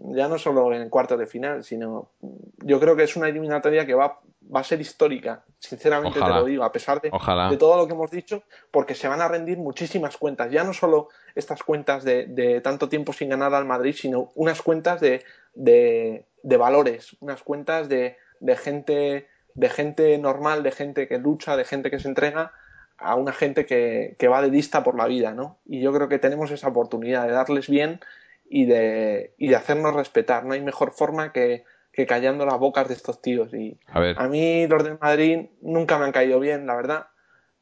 ya 0.00 0.28
no 0.28 0.38
solo 0.38 0.72
en 0.72 0.88
cuartos 0.90 1.18
de 1.18 1.26
final, 1.26 1.64
sino 1.64 2.10
yo 2.58 2.80
creo 2.80 2.96
que 2.96 3.04
es 3.04 3.16
una 3.16 3.28
eliminatoria 3.28 3.86
que 3.86 3.94
va, 3.94 4.20
va 4.54 4.60
a 4.60 4.64
ser 4.64 4.80
histórica, 4.80 5.44
sinceramente 5.58 6.18
Ojalá. 6.18 6.34
te 6.34 6.40
lo 6.40 6.46
digo, 6.46 6.64
a 6.64 6.72
pesar 6.72 7.00
de, 7.00 7.10
todo 7.58 7.76
lo 7.76 7.86
que 7.86 7.94
hemos 7.94 8.10
dicho, 8.10 8.42
porque 8.70 8.94
se 8.94 9.08
van 9.08 9.20
a 9.20 9.28
rendir 9.28 9.58
muchísimas 9.58 10.16
cuentas, 10.16 10.50
ya 10.50 10.64
no 10.64 10.72
solo 10.72 11.08
estas 11.34 11.62
cuentas 11.62 12.04
de, 12.04 12.26
de 12.26 12.60
tanto 12.60 12.88
tiempo 12.88 13.12
sin 13.12 13.28
ganar 13.28 13.54
al 13.54 13.64
Madrid, 13.64 13.94
sino 13.96 14.30
unas 14.34 14.62
cuentas 14.62 15.00
de, 15.00 15.24
de, 15.54 16.26
de 16.42 16.56
valores, 16.56 17.16
unas 17.20 17.42
cuentas 17.42 17.88
de, 17.88 18.16
de 18.40 18.56
gente 18.56 19.28
de 19.54 19.68
gente 19.68 20.18
normal, 20.18 20.62
de 20.62 20.72
gente 20.72 21.08
que 21.08 21.18
lucha, 21.18 21.56
de 21.56 21.64
gente 21.64 21.90
que 21.90 22.00
se 22.00 22.08
entrega 22.08 22.52
a 22.98 23.14
una 23.14 23.32
gente 23.32 23.66
que, 23.66 24.16
que 24.18 24.28
va 24.28 24.42
de 24.42 24.50
lista 24.50 24.82
por 24.82 24.96
la 24.96 25.06
vida, 25.06 25.32
¿no? 25.32 25.58
Y 25.64 25.80
yo 25.80 25.92
creo 25.92 26.08
que 26.08 26.18
tenemos 26.18 26.50
esa 26.50 26.68
oportunidad 26.68 27.26
de 27.26 27.32
darles 27.32 27.68
bien 27.68 28.00
y 28.44 28.66
de, 28.66 29.34
y 29.38 29.48
de 29.48 29.56
hacernos 29.56 29.94
respetar. 29.94 30.44
No 30.44 30.54
hay 30.54 30.60
mejor 30.62 30.92
forma 30.92 31.32
que, 31.32 31.64
que 31.92 32.06
callando 32.06 32.44
las 32.44 32.58
bocas 32.58 32.88
de 32.88 32.94
estos 32.94 33.22
tíos. 33.22 33.52
Y 33.54 33.78
A 33.86 34.00
ver, 34.00 34.16
a 34.18 34.28
mí 34.28 34.66
los 34.66 34.82
del 34.84 34.98
Madrid 35.00 35.46
nunca 35.62 35.98
me 35.98 36.04
han 36.04 36.12
caído 36.12 36.40
bien, 36.40 36.66
la 36.66 36.74
verdad, 36.74 37.06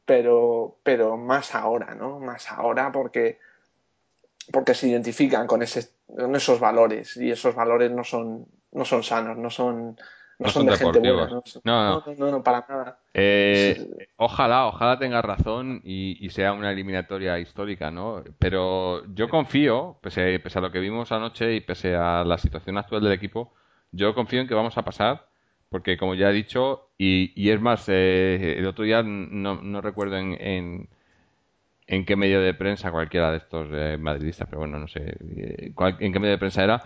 pero, 0.04 0.78
pero 0.82 1.16
más 1.16 1.54
ahora, 1.54 1.94
¿no? 1.94 2.18
Más 2.18 2.50
ahora 2.50 2.90
porque, 2.92 3.38
porque 4.52 4.74
se 4.74 4.88
identifican 4.88 5.46
con, 5.46 5.62
ese, 5.62 5.88
con 6.06 6.34
esos 6.34 6.60
valores 6.60 7.16
y 7.16 7.30
esos 7.30 7.54
valores 7.54 7.90
no 7.90 8.04
son, 8.04 8.46
no 8.72 8.84
son 8.84 9.02
sanos, 9.02 9.36
no 9.36 9.50
son, 9.50 9.98
no, 10.42 10.48
son, 10.50 10.66
de 10.66 10.76
gente 10.76 11.12
buena. 11.12 11.42
No, 11.64 12.04
no, 12.18 12.30
no, 12.30 12.42
para 12.42 12.66
nada. 12.68 12.98
Eh, 13.14 14.08
ojalá, 14.16 14.66
ojalá 14.66 14.98
tenga 14.98 15.22
razón 15.22 15.80
y, 15.84 16.28
sea 16.30 16.52
una 16.52 16.72
eliminatoria 16.72 17.38
histórica, 17.38 17.90
¿no? 17.90 18.22
Pero 18.38 19.04
yo 19.14 19.28
confío, 19.28 19.98
pese, 20.02 20.38
pese, 20.40 20.58
a 20.58 20.62
lo 20.62 20.72
que 20.72 20.80
vimos 20.80 21.12
anoche 21.12 21.54
y 21.54 21.60
pese 21.60 21.94
a 21.94 22.24
la 22.24 22.38
situación 22.38 22.78
actual 22.78 23.02
del 23.02 23.12
equipo, 23.12 23.52
yo 23.92 24.14
confío 24.14 24.40
en 24.40 24.48
que 24.48 24.54
vamos 24.54 24.76
a 24.78 24.82
pasar, 24.82 25.26
porque 25.68 25.96
como 25.96 26.14
ya 26.14 26.30
he 26.30 26.32
dicho, 26.32 26.90
y, 26.98 27.32
y 27.34 27.50
es 27.50 27.60
más, 27.60 27.88
eh, 27.88 28.56
el 28.58 28.66
otro 28.66 28.84
día 28.84 29.02
no, 29.02 29.60
no 29.62 29.80
recuerdo 29.80 30.16
en, 30.16 30.88
en, 31.86 32.04
qué 32.04 32.16
medio 32.16 32.40
de 32.40 32.54
prensa, 32.54 32.90
cualquiera 32.90 33.30
de 33.30 33.38
estos 33.38 33.68
eh, 33.72 33.98
madridistas, 33.98 34.48
pero 34.48 34.60
bueno, 34.60 34.78
no 34.78 34.88
sé 34.88 35.16
eh, 35.36 35.72
en 35.76 36.12
qué 36.12 36.18
medio 36.18 36.32
de 36.32 36.38
prensa 36.38 36.64
era, 36.64 36.82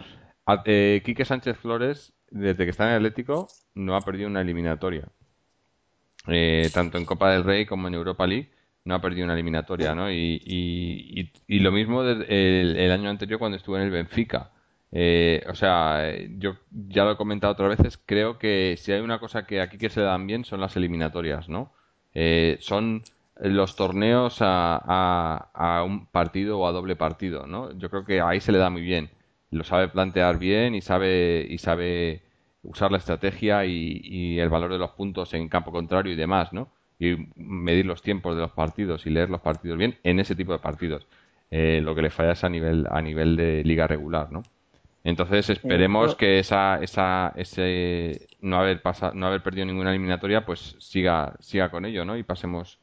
Quique 1.04 1.24
Sánchez 1.24 1.59
Flores, 1.59 2.15
desde 2.31 2.64
que 2.64 2.70
está 2.70 2.89
en 2.89 2.97
Atlético, 2.97 3.49
no 3.74 3.97
ha 3.97 4.01
perdido 4.01 4.29
una 4.29 4.41
eliminatoria. 4.41 5.09
tanto 6.72 6.99
en 6.99 7.05
Copa 7.05 7.31
del 7.33 7.45
Rey 7.45 7.66
como 7.66 7.89
en 7.89 7.95
Europa 7.95 8.27
League 8.27 8.51
no 8.87 8.95
ha 8.95 9.01
perdido 9.01 9.24
una 9.24 9.35
eliminatoria, 9.35 9.95
¿no? 9.95 10.11
Y, 10.11 10.41
y, 11.49 11.59
lo 11.59 11.72
mismo 11.72 12.03
el, 12.05 12.91
año 12.93 13.11
anterior 13.11 13.39
cuando 13.39 13.57
estuvo 13.57 13.77
en 13.77 13.83
el 13.83 13.91
Benfica. 13.91 14.53
Eh, 14.93 15.45
o 15.49 15.55
sea, 15.55 16.12
yo 16.39 16.57
ya 16.70 17.05
lo 17.05 17.12
he 17.12 17.16
comentado 17.16 17.53
otras 17.53 17.77
veces, 17.77 17.99
creo 18.07 18.39
que 18.39 18.77
si 18.79 18.93
hay 18.93 19.01
una 19.01 19.18
cosa 19.18 19.45
que 19.45 19.61
aquí 19.61 19.77
que 19.77 19.91
se 19.91 20.01
le 20.01 20.07
dan 20.07 20.27
bien 20.27 20.45
son 20.45 20.61
las 20.61 20.77
eliminatorias, 20.77 21.49
¿no? 21.49 21.72
Eh, 22.14 22.59
son 22.61 23.03
los 23.41 23.74
torneos 23.77 24.39
a, 24.41 25.51
a, 25.53 25.83
un 25.83 26.07
partido 26.07 26.59
o 26.61 26.66
a 26.66 26.72
doble 26.72 26.95
partido, 26.97 27.47
¿no? 27.47 27.77
Yo 27.77 27.91
creo 27.91 28.05
que 28.05 28.20
ahí 28.20 28.41
se 28.41 28.53
le 28.53 28.59
da 28.59 28.70
muy 28.70 28.83
bien. 28.83 29.11
Lo 29.51 29.64
sabe 29.64 29.88
plantear 29.88 30.38
bien 30.38 30.74
y 30.74 30.80
sabe, 30.80 31.47
y 31.49 31.59
sabe 31.59 32.22
usar 32.62 32.90
la 32.90 32.99
estrategia 32.99 33.64
y, 33.64 34.38
el 34.38 34.49
valor 34.49 34.72
de 34.72 34.78
los 34.78 34.90
puntos 34.90 35.32
en 35.34 35.49
campo 35.49 35.70
contrario 35.72 36.12
y 36.12 36.16
demás, 36.16 36.53
¿no? 36.53 36.68
Y 36.99 37.16
medir 37.36 37.86
los 37.86 38.03
tiempos 38.03 38.34
de 38.34 38.42
los 38.42 38.53
partidos 38.53 39.07
y 39.07 39.11
leer 39.11 39.30
los 39.30 39.40
partidos 39.40 39.78
bien 39.78 39.99
en 40.03 40.18
ese 40.20 40.34
tipo 40.34 40.53
de 40.53 40.59
partidos. 40.59 41.07
Eh, 41.51 41.80
lo 41.82 41.94
que 41.94 42.03
le 42.03 42.11
falla 42.11 42.32
es 42.32 42.42
a 42.42 42.49
nivel, 42.49 42.86
a 42.90 43.01
nivel 43.01 43.36
de 43.36 43.62
liga 43.64 43.86
regular, 43.86 44.32
¿no? 44.32 44.42
Entonces 45.05 45.49
esperemos 45.51 46.16
que 46.16 46.40
esa, 46.40 46.82
esa, 46.82 47.32
ese 47.36 48.26
no 48.40 48.59
haber 48.59 48.82
pasado, 48.82 49.14
no 49.14 49.28
haber 49.28 49.40
perdido 49.40 49.64
ninguna 49.64 49.90
eliminatoria, 49.90 50.44
pues 50.44 50.74
siga, 50.80 51.34
siga 51.38 51.70
con 51.70 51.84
ello, 51.84 52.05
¿no? 52.05 52.16
Y 52.16 52.24
pasemos, 52.24 52.80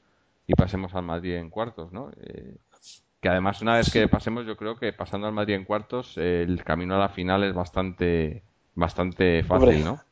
y 0.48 0.54
pasemos 0.54 0.96
al 0.96 1.04
Madrid 1.04 1.34
en 1.34 1.50
cuartos, 1.50 1.92
¿no? 1.92 2.12
Eh, 2.22 2.56
que 3.24 3.30
además 3.30 3.62
una 3.62 3.78
vez 3.78 3.90
que 3.90 4.10
pasemos, 4.10 4.46
yo 4.46 4.58
creo 4.58 4.76
que 4.76 4.92
pasando 4.92 5.28
al 5.28 5.34
Madrid 5.34 5.56
en 5.56 5.64
cuartos, 5.64 6.18
el 6.18 6.62
camino 6.66 6.96
a 6.96 7.00
la 7.00 7.08
final 7.08 7.42
es 7.46 7.54
bastante, 7.54 8.44
bastante 8.76 9.44
fácil, 9.44 9.82
¿no? 9.86 10.04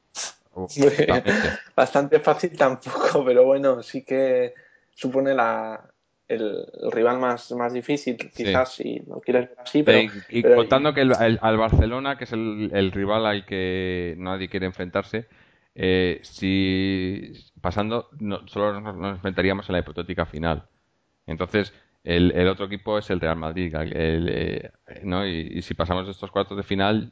bastante 1.76 2.22
fácil 2.22 2.58
tampoco, 2.58 3.24
pero 3.26 3.44
bueno, 3.44 3.84
sí 3.84 4.06
que 4.06 4.54
supone 4.94 5.34
la, 5.34 5.92
el, 6.30 6.66
rival 6.90 7.20
más, 7.20 7.52
más 7.52 7.74
difícil, 7.74 8.16
quizás, 8.16 8.76
si 8.76 9.02
no 9.06 9.20
quieres 9.20 9.50
ver 9.50 9.58
así. 9.60 9.84
Pero, 9.84 10.10
y, 10.30 10.42
contando 10.42 10.94
que 10.94 11.02
el, 11.02 11.14
al 11.42 11.58
Barcelona, 11.58 12.18
que 12.18 12.24
es 12.24 12.32
el, 12.32 12.92
rival 12.94 13.26
al 13.26 13.46
que 13.46 14.16
nadie 14.20 14.48
quiere 14.48 14.68
enfrentarse, 14.68 15.28
eh, 15.76 16.22
si 16.24 17.34
pasando, 17.60 18.10
solo 18.46 18.80
nos, 18.80 19.16
enfrentaríamos 19.16 19.68
en 19.68 19.74
la 19.74 19.80
hipotética 19.80 20.26
final. 20.26 20.64
Entonces, 21.28 21.74
el, 22.04 22.32
el 22.32 22.48
otro 22.48 22.66
equipo 22.66 22.98
es 22.98 23.10
el 23.10 23.20
Real 23.20 23.36
Madrid. 23.36 23.74
Eh, 23.76 24.72
¿no? 25.04 25.26
Y, 25.26 25.62
si 25.62 25.74
pasamos 25.74 26.08
estos 26.08 26.32
cuartos 26.32 26.58
de 26.58 26.64
final, 26.64 27.12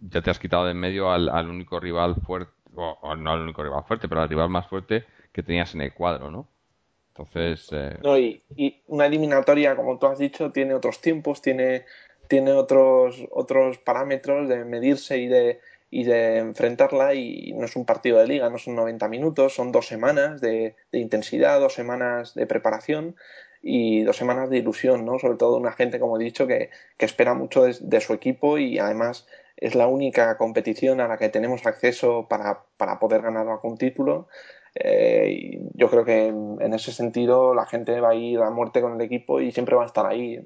ya 0.00 0.22
te 0.22 0.30
has 0.30 0.38
quitado 0.38 0.64
de 0.64 0.72
en 0.72 0.78
medio 0.78 1.10
al, 1.10 1.48
único 1.48 1.78
rival 1.80 2.16
fuerte, 2.26 2.52
o, 2.74 3.14
no 3.16 3.32
al 3.32 3.42
único 3.42 3.62
rival 3.62 3.84
fuerte, 3.84 4.08
pero 4.08 4.22
al 4.22 4.28
rival 4.28 4.48
más 4.48 4.66
fuerte 4.66 5.04
que 5.32 5.42
tenías 5.42 5.74
en 5.74 5.82
el 5.82 5.94
cuadro, 5.94 6.30
¿no? 6.30 6.48
Entonces. 7.08 7.68
Eh, 7.72 7.98
no, 8.02 8.18
y, 8.18 8.42
una 8.86 9.06
eliminatoria, 9.06 9.76
como 9.76 9.98
tú 9.98 10.06
has 10.06 10.18
dicho, 10.18 10.50
tiene 10.52 10.74
otros 10.74 11.00
tiempos, 11.00 11.42
tiene, 11.42 11.84
tiene 12.28 12.52
otros, 12.52 13.22
otros 13.30 13.78
parámetros 13.78 14.48
de 14.48 14.64
medirse 14.64 15.18
y 15.18 15.26
de, 15.26 15.60
y 15.90 16.04
de 16.04 16.38
enfrentarla 16.38 17.14
y 17.14 17.52
no 17.52 17.64
es 17.64 17.74
un 17.74 17.84
partido 17.84 18.18
de 18.18 18.28
liga, 18.28 18.48
no 18.48 18.58
son 18.58 18.76
90 18.76 19.08
minutos, 19.08 19.54
son 19.54 19.72
dos 19.72 19.86
semanas 19.86 20.40
de, 20.40 20.76
intensidad, 20.92 21.58
dos 21.58 21.74
semanas 21.74 22.34
de 22.34 22.46
preparación 22.46 23.16
y 23.62 24.02
dos 24.02 24.16
semanas 24.16 24.50
de 24.50 24.58
ilusión, 24.58 25.04
¿no? 25.04 25.18
Sobre 25.18 25.36
todo 25.36 25.56
una 25.56 25.72
gente, 25.72 26.00
como 26.00 26.18
he 26.18 26.24
dicho, 26.24 26.46
que, 26.46 26.70
que 26.96 27.06
espera 27.06 27.34
mucho 27.34 27.64
de, 27.64 28.00
su 28.00 28.12
equipo 28.14 28.58
y 28.58 28.78
además 28.78 29.26
es 29.56 29.74
la 29.74 29.86
única 29.86 30.36
competición 30.38 31.00
a 31.00 31.08
la 31.08 31.18
que 31.18 31.28
tenemos 31.28 31.66
acceso 31.66 32.26
para, 32.28 32.64
para 32.76 32.98
poder 32.98 33.22
ganar 33.22 33.46
algún 33.48 33.76
título 33.76 34.28
eh, 34.74 35.60
yo 35.74 35.90
creo 35.90 36.04
que 36.04 36.28
en 36.28 36.74
ese 36.74 36.92
sentido 36.92 37.54
la 37.54 37.66
gente 37.66 38.00
va 38.00 38.10
a 38.10 38.14
ir 38.14 38.40
a 38.40 38.50
muerte 38.50 38.80
con 38.80 38.94
el 38.94 39.00
equipo 39.00 39.40
y 39.40 39.52
siempre 39.52 39.76
va 39.76 39.82
a 39.82 39.86
estar 39.86 40.06
ahí. 40.06 40.40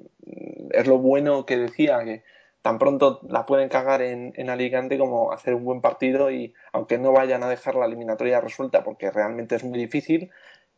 Es 0.71 0.87
lo 0.87 0.97
bueno 0.97 1.45
que 1.45 1.57
decía, 1.57 2.03
que 2.03 2.23
tan 2.61 2.79
pronto 2.79 3.19
la 3.29 3.45
pueden 3.45 3.69
cagar 3.69 4.01
en, 4.01 4.33
en 4.35 4.49
Alicante 4.49 4.97
como 4.97 5.31
hacer 5.31 5.53
un 5.53 5.63
buen 5.65 5.81
partido 5.81 6.31
y 6.31 6.53
aunque 6.73 6.97
no 6.97 7.11
vayan 7.11 7.43
a 7.43 7.49
dejar 7.49 7.75
la 7.75 7.85
eliminatoria 7.85 8.41
resuelta 8.41 8.83
porque 8.83 9.11
realmente 9.11 9.55
es 9.55 9.63
muy 9.63 9.77
difícil, 9.77 10.31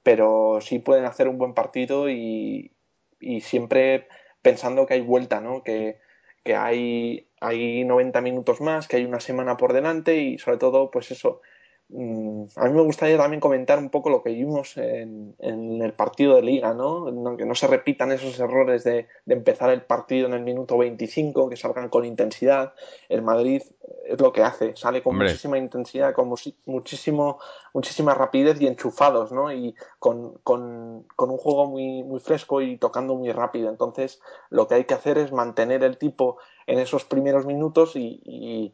pero 0.03 0.59
sí 0.61 0.79
pueden 0.79 1.05
hacer 1.05 1.27
un 1.27 1.37
buen 1.37 1.53
partido 1.53 2.09
y, 2.09 2.75
y 3.19 3.41
siempre 3.41 4.07
pensando 4.41 4.85
que 4.85 4.95
hay 4.95 5.01
vuelta, 5.01 5.41
¿no? 5.41 5.63
Que, 5.63 5.99
que 6.43 6.55
hay, 6.55 7.29
hay 7.41 7.83
90 7.83 8.21
minutos 8.21 8.61
más, 8.61 8.87
que 8.87 8.97
hay 8.97 9.05
una 9.05 9.19
semana 9.19 9.57
por 9.57 9.73
delante 9.73 10.17
y 10.17 10.37
sobre 10.37 10.57
todo, 10.57 10.91
pues 10.91 11.11
eso, 11.11 11.41
a 11.89 12.65
mí 12.65 12.73
me 12.73 12.81
gustaría 12.81 13.17
también 13.17 13.39
comentar 13.39 13.79
un 13.79 13.89
poco 13.89 14.09
lo 14.09 14.21
que 14.21 14.31
vimos 14.31 14.75
en, 14.75 15.35
el 15.39 15.93
partido 15.93 16.35
de 16.35 16.41
liga, 16.41 16.73
¿no? 16.73 17.05
Que 17.37 17.45
no 17.45 17.55
se 17.55 17.67
repitan 17.67 18.11
esos 18.11 18.37
errores 18.41 18.83
de, 18.83 19.07
empezar 19.25 19.69
el 19.69 19.83
partido 19.83 20.27
en 20.27 20.33
el 20.33 20.41
minuto 20.41 20.77
25, 20.77 21.49
que 21.49 21.55
salgan 21.55 21.87
con 21.87 22.03
intensidad. 22.03 22.73
El 23.07 23.21
Madrid 23.21 23.61
es 24.05 24.19
lo 24.19 24.33
que 24.33 24.43
hace, 24.43 24.75
sale 24.75 25.01
con 25.01 25.17
muchísima 25.17 25.57
intensidad, 25.57 26.13
con 26.13 26.27
muchísimo, 26.65 27.39
muchísima 27.73 28.13
rapidez 28.13 28.59
y 28.59 28.67
enchufados, 28.67 29.31
¿no? 29.31 29.53
Y 29.53 29.73
con, 29.97 30.41
un 30.45 31.37
juego 31.37 31.67
muy, 31.67 32.03
muy 32.03 32.19
fresco 32.19 32.61
y 32.61 32.77
tocando 32.77 33.15
muy 33.15 33.31
rápido. 33.31 33.69
Entonces, 33.69 34.19
lo 34.49 34.67
que 34.67 34.75
hay 34.75 34.83
que 34.83 34.93
hacer 34.93 35.17
es 35.17 35.31
mantener 35.31 35.85
el 35.85 35.97
tipo 35.97 36.37
en 36.65 36.79
esos 36.79 37.05
primeros 37.05 37.45
minutos 37.45 37.95
y, 37.95 38.73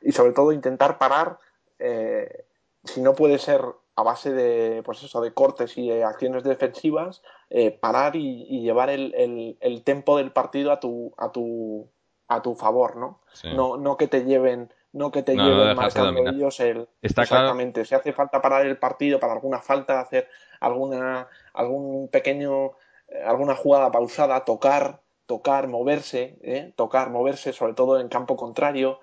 y 0.00 0.12
sobre 0.12 0.32
todo 0.32 0.52
intentar 0.52 0.96
parar 0.96 1.38
eh, 1.78 2.46
si 2.84 3.00
no 3.00 3.14
puede 3.14 3.38
ser 3.38 3.62
a 3.96 4.02
base 4.02 4.32
de, 4.32 4.82
pues 4.82 5.02
eso, 5.02 5.20
de 5.22 5.32
cortes 5.32 5.76
y 5.78 5.88
de 5.88 6.04
acciones 6.04 6.44
defensivas, 6.44 7.22
eh, 7.48 7.70
parar 7.70 8.14
y, 8.14 8.60
llevar 8.60 8.90
el, 8.90 9.14
el, 9.14 9.56
el, 9.60 9.82
tempo 9.84 10.18
del 10.18 10.32
partido 10.32 10.70
a 10.70 10.80
tu, 10.80 11.14
a 11.16 11.32
tu, 11.32 11.88
a 12.28 12.42
tu 12.42 12.54
favor, 12.54 12.96
¿no? 12.96 13.20
No, 13.54 13.78
no 13.78 13.96
que 13.96 14.06
te 14.06 14.24
lleven, 14.24 14.70
no 14.92 15.10
que 15.10 15.22
te 15.22 15.34
lleven 15.34 15.76
marcando 15.76 16.28
ellos 16.28 16.60
el. 16.60 16.88
exactamente. 17.00 17.86
Si 17.86 17.94
hace 17.94 18.12
falta 18.12 18.42
parar 18.42 18.66
el 18.66 18.76
partido 18.76 19.18
para 19.18 19.32
alguna 19.32 19.62
falta, 19.62 20.00
hacer 20.00 20.28
alguna, 20.60 21.28
algún 21.54 22.08
pequeño, 22.08 22.72
eh, 23.08 23.22
alguna 23.24 23.54
jugada 23.54 23.90
pausada, 23.90 24.44
tocar, 24.44 25.00
tocar, 25.24 25.68
moverse, 25.68 26.36
¿eh? 26.42 26.74
tocar, 26.76 27.08
moverse, 27.08 27.54
sobre 27.54 27.72
todo 27.72 27.98
en 27.98 28.08
campo 28.08 28.36
contrario, 28.36 29.00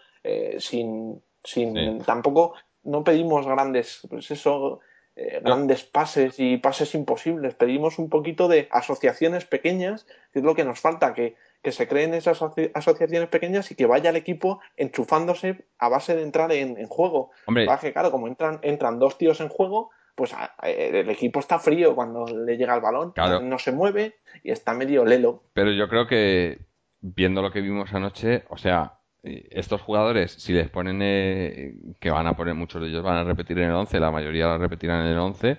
sin, 0.59 1.21
sin 1.43 2.01
tampoco 2.03 2.53
no 2.83 3.03
pedimos 3.03 3.45
grandes, 3.45 4.05
pues 4.09 4.29
eso, 4.31 4.79
eh, 5.15 5.41
grandes 5.43 5.83
pases 5.83 6.39
y 6.39 6.57
pases 6.57 6.95
imposibles. 6.95 7.55
Pedimos 7.55 7.99
un 7.99 8.09
poquito 8.09 8.47
de 8.47 8.67
asociaciones 8.71 9.45
pequeñas, 9.45 10.05
que 10.31 10.39
es 10.39 10.45
lo 10.45 10.55
que 10.55 10.65
nos 10.65 10.79
falta, 10.79 11.13
que, 11.13 11.35
que 11.61 11.71
se 11.71 11.87
creen 11.87 12.13
esas 12.13 12.41
asociaciones 12.73 13.29
pequeñas 13.29 13.71
y 13.71 13.75
que 13.75 13.85
vaya 13.85 14.09
el 14.09 14.15
equipo 14.15 14.59
enchufándose 14.75 15.65
a 15.77 15.89
base 15.89 16.15
de 16.15 16.23
entrar 16.23 16.51
en, 16.51 16.87
juego. 16.87 17.31
Hombre. 17.45 17.67
Que, 17.79 17.93
claro, 17.93 18.11
como 18.11 18.27
entran, 18.27 18.59
entran 18.63 18.99
dos 18.99 19.17
tíos 19.17 19.39
en 19.39 19.49
juego, 19.49 19.91
pues 20.15 20.35
el 20.63 21.09
equipo 21.09 21.39
está 21.39 21.59
frío 21.59 21.95
cuando 21.95 22.25
le 22.25 22.57
llega 22.57 22.75
el 22.75 22.81
balón, 22.81 23.13
no 23.15 23.59
se 23.59 23.71
mueve 23.71 24.15
y 24.43 24.51
está 24.51 24.73
medio 24.73 25.05
lelo. 25.05 25.43
Pero 25.53 25.71
yo 25.71 25.87
creo 25.87 26.07
que, 26.07 26.59
viendo 27.01 27.41
lo 27.41 27.51
que 27.51 27.61
vimos 27.61 27.93
anoche, 27.93 28.43
o 28.49 28.57
sea, 28.57 28.99
estos 29.23 29.81
jugadores, 29.81 30.33
si 30.33 30.53
les 30.53 30.69
ponen 30.69 30.99
eh, 31.01 31.75
que 31.99 32.11
van 32.11 32.27
a 32.27 32.35
poner, 32.35 32.55
muchos 32.55 32.81
de 32.81 32.89
ellos 32.89 33.03
van 33.03 33.17
a 33.17 33.23
repetir 33.23 33.57
en 33.59 33.69
el 33.69 33.75
11, 33.75 33.99
la 33.99 34.11
mayoría 34.11 34.47
la 34.47 34.57
repetirán 34.57 35.05
en 35.05 35.11
el 35.13 35.17
11, 35.17 35.57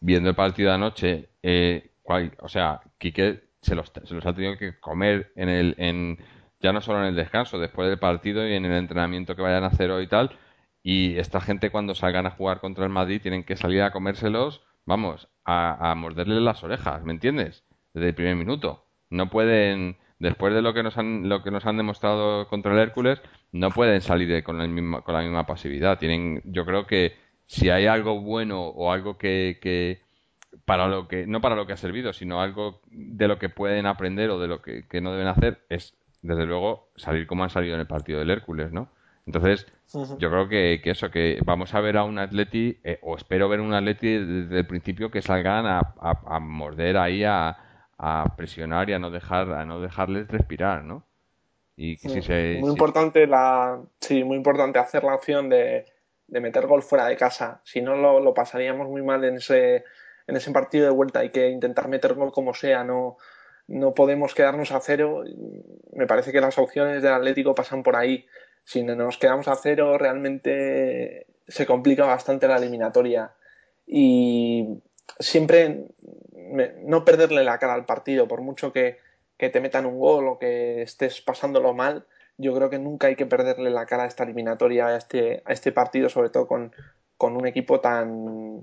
viendo 0.00 0.28
el 0.30 0.34
partido 0.34 0.70
de 0.70 0.74
anoche, 0.74 1.28
eh, 1.42 1.90
o 2.40 2.48
sea, 2.48 2.80
Quique 2.98 3.42
se 3.60 3.74
los, 3.74 3.92
se 4.04 4.14
los 4.14 4.26
ha 4.26 4.34
tenido 4.34 4.56
que 4.58 4.78
comer 4.80 5.32
en 5.36 5.48
el, 5.48 5.74
en, 5.78 6.18
ya 6.60 6.72
no 6.72 6.80
solo 6.80 7.00
en 7.00 7.06
el 7.06 7.14
descanso, 7.16 7.58
después 7.58 7.88
del 7.88 7.98
partido 7.98 8.46
y 8.46 8.54
en 8.54 8.64
el 8.64 8.72
entrenamiento 8.72 9.36
que 9.36 9.42
vayan 9.42 9.64
a 9.64 9.68
hacer 9.68 9.90
hoy 9.90 10.04
y 10.04 10.08
tal, 10.08 10.36
y 10.82 11.16
esta 11.18 11.40
gente 11.40 11.70
cuando 11.70 11.94
salgan 11.94 12.26
a 12.26 12.30
jugar 12.32 12.60
contra 12.60 12.84
el 12.84 12.90
Madrid 12.90 13.22
tienen 13.22 13.44
que 13.44 13.56
salir 13.56 13.82
a 13.82 13.92
comérselos, 13.92 14.62
vamos, 14.84 15.28
a, 15.44 15.90
a 15.90 15.94
morderle 15.94 16.40
las 16.40 16.62
orejas, 16.64 17.02
¿me 17.04 17.12
entiendes? 17.12 17.64
Desde 17.94 18.08
el 18.08 18.14
primer 18.14 18.36
minuto. 18.36 18.84
No 19.10 19.30
pueden 19.30 19.96
después 20.22 20.54
de 20.54 20.62
lo 20.62 20.72
que 20.72 20.84
nos 20.84 20.96
han, 20.96 21.28
lo 21.28 21.42
que 21.42 21.50
nos 21.50 21.66
han 21.66 21.76
demostrado 21.76 22.46
contra 22.46 22.72
el 22.72 22.78
Hércules, 22.78 23.20
no 23.50 23.70
pueden 23.70 24.00
salir 24.00 24.42
con, 24.44 24.60
el 24.60 25.02
con 25.02 25.14
la 25.14 25.22
misma 25.22 25.46
pasividad. 25.46 25.98
Tienen, 25.98 26.40
yo 26.44 26.64
creo 26.64 26.86
que 26.86 27.16
si 27.46 27.70
hay 27.70 27.86
algo 27.86 28.20
bueno 28.20 28.62
o 28.62 28.92
algo 28.92 29.18
que, 29.18 29.58
que 29.60 30.00
para 30.64 30.86
lo 30.86 31.08
que 31.08 31.26
no 31.26 31.40
para 31.40 31.56
lo 31.56 31.66
que 31.66 31.72
ha 31.72 31.76
servido, 31.76 32.12
sino 32.12 32.40
algo 32.40 32.80
de 32.90 33.26
lo 33.26 33.38
que 33.38 33.48
pueden 33.48 33.84
aprender 33.84 34.30
o 34.30 34.38
de 34.38 34.46
lo 34.46 34.62
que, 34.62 34.86
que 34.88 35.00
no 35.00 35.10
deben 35.10 35.26
hacer 35.26 35.64
es 35.68 35.94
desde 36.22 36.46
luego 36.46 36.92
salir 36.96 37.26
como 37.26 37.42
han 37.42 37.50
salido 37.50 37.74
en 37.74 37.80
el 37.80 37.88
partido 37.88 38.20
del 38.20 38.30
Hércules, 38.30 38.70
¿no? 38.70 38.88
Entonces, 39.26 39.66
yo 40.18 40.30
creo 40.30 40.48
que, 40.48 40.80
que, 40.82 40.90
eso, 40.90 41.10
que 41.10 41.40
vamos 41.44 41.74
a 41.74 41.80
ver 41.80 41.96
a 41.96 42.04
un 42.04 42.18
Atleti, 42.18 42.78
eh, 42.82 42.98
o 43.02 43.16
espero 43.16 43.48
ver 43.48 43.60
un 43.60 43.72
Atleti 43.72 44.18
desde 44.18 44.58
el 44.58 44.66
principio 44.66 45.10
que 45.10 45.22
salgan 45.22 45.64
a, 45.66 45.94
a, 46.00 46.40
morder 46.40 46.96
ahí, 46.96 47.22
a, 47.22 47.56
a, 48.02 48.34
presionar 48.36 48.90
y 48.90 48.94
a 48.94 48.98
no 48.98 49.10
dejar, 49.10 49.52
a 49.52 49.64
no 49.64 49.80
dejarles 49.80 50.28
respirar, 50.28 50.84
¿no? 50.84 51.06
Y 51.76 51.96
si 51.96 52.08
muy 52.60 52.70
importante 52.70 53.26
la, 53.26 53.80
sí, 54.00 54.24
muy 54.24 54.36
importante 54.36 54.78
hacer 54.78 55.04
la 55.04 55.14
opción 55.14 55.48
de, 55.48 55.86
de 56.26 56.40
meter 56.40 56.66
gol 56.66 56.82
fuera 56.82 57.06
de 57.06 57.16
casa. 57.16 57.60
Si 57.64 57.80
no 57.80 57.96
lo, 57.96 58.20
lo, 58.20 58.34
pasaríamos 58.34 58.88
muy 58.88 59.02
mal 59.02 59.24
en 59.24 59.36
ese, 59.36 59.84
en 60.26 60.36
ese 60.36 60.50
partido 60.50 60.84
de 60.84 60.90
vuelta. 60.92 61.20
Hay 61.20 61.30
que 61.30 61.48
intentar 61.48 61.88
meter 61.88 62.14
gol 62.14 62.30
como 62.30 62.52
sea, 62.52 62.84
no, 62.84 63.16
no 63.68 63.94
podemos 63.94 64.34
quedarnos 64.34 64.70
a 64.72 64.80
cero. 64.80 65.24
Me 65.92 66.06
parece 66.06 66.30
que 66.30 66.40
las 66.40 66.58
opciones 66.58 67.02
del 67.02 67.14
Atlético 67.14 67.54
pasan 67.54 67.82
por 67.82 67.96
ahí 67.96 68.26
si 68.64 68.82
nos 68.82 69.18
quedamos 69.18 69.48
a 69.48 69.56
cero 69.56 69.98
realmente 69.98 71.26
se 71.48 71.66
complica 71.66 72.06
bastante 72.06 72.46
la 72.46 72.56
eliminatoria 72.56 73.32
y 73.86 74.82
siempre 75.18 75.86
no 76.82 77.04
perderle 77.04 77.44
la 77.44 77.58
cara 77.58 77.74
al 77.74 77.86
partido, 77.86 78.28
por 78.28 78.40
mucho 78.40 78.72
que, 78.72 78.98
te 79.38 79.60
metan 79.60 79.86
un 79.86 79.98
gol 79.98 80.28
o 80.28 80.38
que 80.38 80.82
estés 80.82 81.20
pasándolo 81.20 81.74
mal, 81.74 82.06
yo 82.38 82.54
creo 82.54 82.70
que 82.70 82.78
nunca 82.78 83.08
hay 83.08 83.16
que 83.16 83.26
perderle 83.26 83.70
la 83.70 83.86
cara 83.86 84.04
a 84.04 84.06
esta 84.06 84.22
eliminatoria, 84.22 84.86
a 84.86 84.96
este, 84.96 85.42
a 85.44 85.52
este 85.52 85.72
partido, 85.72 86.08
sobre 86.08 86.30
todo 86.30 86.46
con, 86.46 86.72
con 87.16 87.36
un 87.36 87.46
equipo 87.48 87.80
tan, 87.80 88.62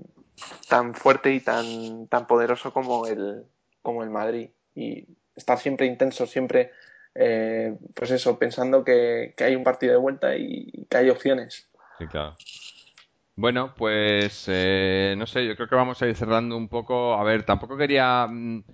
tan 0.70 0.94
fuerte 0.94 1.32
y 1.32 1.40
tan, 1.40 2.06
tan 2.06 2.26
poderoso 2.26 2.72
como 2.72 3.06
el, 3.06 3.44
como 3.82 4.02
el 4.02 4.08
Madrid. 4.08 4.48
Y 4.74 5.06
estar 5.36 5.58
siempre 5.58 5.84
intenso, 5.84 6.26
siempre 6.26 6.70
eh, 7.14 7.76
pues 7.94 8.10
eso, 8.10 8.38
pensando 8.38 8.84
que, 8.84 9.34
hay 9.38 9.54
un 9.54 9.64
partido 9.64 9.92
de 9.92 9.98
vuelta 9.98 10.36
y 10.36 10.86
que 10.88 10.96
hay 10.96 11.10
opciones. 11.10 11.68
Sí, 11.98 12.06
claro. 12.06 12.36
Bueno, 13.36 13.74
pues 13.74 14.44
eh, 14.48 15.14
no 15.16 15.26
sé, 15.26 15.46
yo 15.46 15.56
creo 15.56 15.68
que 15.68 15.74
vamos 15.74 16.00
a 16.02 16.06
ir 16.08 16.14
cerrando 16.16 16.56
un 16.56 16.68
poco. 16.68 17.14
A 17.14 17.24
ver, 17.24 17.44
tampoco 17.44 17.76
quería... 17.76 18.26
Mm, 18.28 18.64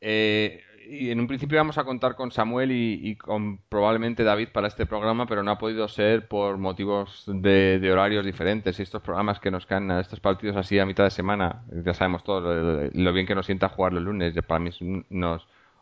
eh, 0.00 0.62
y 0.88 1.10
en 1.10 1.20
un 1.20 1.26
principio 1.28 1.56
íbamos 1.56 1.78
a 1.78 1.84
contar 1.84 2.16
con 2.16 2.32
Samuel 2.32 2.72
y, 2.72 3.16
con 3.16 3.58
probablemente 3.68 4.24
David 4.24 4.48
para 4.52 4.68
este 4.68 4.86
programa, 4.86 5.26
pero 5.26 5.42
no 5.42 5.52
ha 5.52 5.58
podido 5.58 5.88
ser 5.88 6.28
por 6.28 6.58
motivos 6.58 7.24
de, 7.26 7.88
horarios 7.90 8.24
diferentes. 8.24 8.78
Y 8.78 8.82
estos 8.82 9.02
programas 9.02 9.40
que 9.40 9.50
nos 9.50 9.66
caen 9.66 9.90
a 9.90 10.00
estos 10.00 10.20
partidos 10.20 10.56
así 10.56 10.78
a 10.78 10.86
mitad 10.86 11.04
de 11.04 11.10
semana, 11.10 11.64
ya 11.84 11.94
sabemos 11.94 12.24
todo 12.24 12.90
lo, 12.92 13.12
bien 13.12 13.26
que 13.26 13.34
nos 13.34 13.46
sienta 13.46 13.68
jugar 13.68 13.92
los 13.92 14.02
lunes. 14.02 14.34
Para 14.46 14.60
mí 14.60 14.70
es 14.70 14.78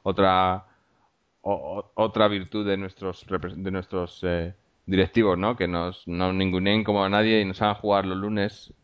otra 0.02 0.66
otra 1.42 2.28
virtud 2.28 2.66
de 2.66 2.76
nuestros 2.76 3.26
de 3.26 3.70
nuestros 3.70 4.20
eh, 4.24 4.54
directivos, 4.90 5.38
¿no? 5.38 5.56
Que 5.56 5.68
nos 5.68 6.06
no 6.06 6.32
ninguneen 6.32 6.84
como 6.84 7.04
a 7.04 7.08
nadie 7.08 7.40
y 7.40 7.44
nos 7.44 7.62
hagan 7.62 7.76
jugar 7.76 8.06
los 8.06 8.18
lunes. 8.18 8.74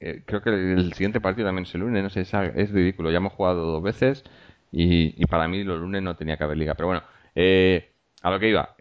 Eh, 0.00 0.22
creo 0.26 0.42
que 0.42 0.50
el 0.50 0.92
siguiente 0.94 1.20
partido 1.20 1.46
también 1.48 1.64
es 1.64 1.74
el 1.74 1.82
lunes, 1.82 2.02
no 2.02 2.10
sé, 2.10 2.22
es, 2.22 2.70
ridículo. 2.72 3.10
Ya 3.10 3.18
hemos 3.18 3.32
jugado 3.32 3.64
dos 3.64 3.82
veces 3.82 4.24
y, 4.72 5.24
para 5.26 5.48
mí 5.48 5.64
los 5.64 5.80
lunes 5.80 6.02
no 6.02 6.16
tenía 6.16 6.36
que 6.36 6.44
haber 6.44 6.58
liga. 6.58 6.74
Pero 6.74 6.88
bueno, 6.88 7.02
eh, 7.34 7.92
a 8.22 8.30
lo 8.30 8.40
que 8.40 8.48
iba, 8.48 8.74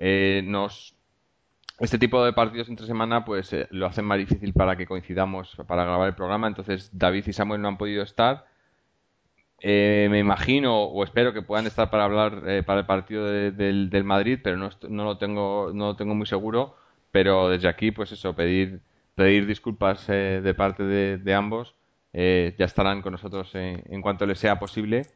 nos 0.44 0.96
este 1.80 1.98
tipo 1.98 2.24
de 2.24 2.34
partidos 2.34 2.70
entre 2.70 2.86
semana 2.86 3.26
pues 3.26 3.56
lo 3.72 3.88
hacen 3.88 4.06
más 4.06 4.20
difícil 4.20 4.54
para 4.54 4.76
que 4.76 4.86
coincidamos 4.86 5.56
para 5.68 5.84
grabar 5.84 6.10
el 6.10 6.16
programa. 6.16 6.48
Entonces 6.48 6.90
David 6.94 7.26
y 7.28 7.34
Samuel 7.34 7.62
no 7.62 7.70
han 7.70 7.78
podido 7.78 8.04
estar 8.04 8.46
eh, 9.62 10.08
me 10.10 10.20
imagino 10.20 10.84
o 10.84 11.04
espero 11.04 11.34
que 11.34 11.44
puedan 11.44 11.68
estar 11.68 11.90
para 11.92 12.06
hablar 12.06 12.44
eh, 12.48 12.64
para 12.64 12.80
el 12.82 12.86
partido 12.88 13.26
del, 13.26 14.04
Madrid, 14.04 14.40
pero 14.44 14.58
no, 14.58 14.70
no, 14.90 15.04
lo 15.04 15.18
tengo 15.18 15.72
no 15.74 15.88
lo 15.88 15.96
tengo 15.96 16.16
muy 16.16 16.26
seguro. 16.26 16.76
Pero 17.12 17.50
desde 17.50 17.68
aquí, 17.68 17.92
pues 17.92 18.12
eso, 18.12 18.36
pedir 18.36 18.82
pedir 19.16 19.46
disculpas 19.46 20.08
eh, 20.10 20.42
de 20.44 20.54
parte 20.54 20.84
de, 20.84 21.34
ambos. 21.34 21.76
ya 22.14 22.66
estarán 22.66 23.02
con 23.02 23.12
nosotros 23.12 23.52
en 23.54 24.02
cuanto 24.02 24.26
les 24.26 24.40
sea 24.40 24.60
posible. 24.60 25.08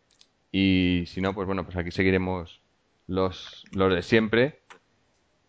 Y 0.51 1.03
si 1.07 1.21
no, 1.21 1.33
pues 1.33 1.47
bueno, 1.47 1.63
pues 1.65 1.75
aquí 1.77 1.91
seguiremos 1.91 2.61
los, 3.07 3.65
los 3.71 3.93
de 3.93 4.01
siempre. 4.01 4.59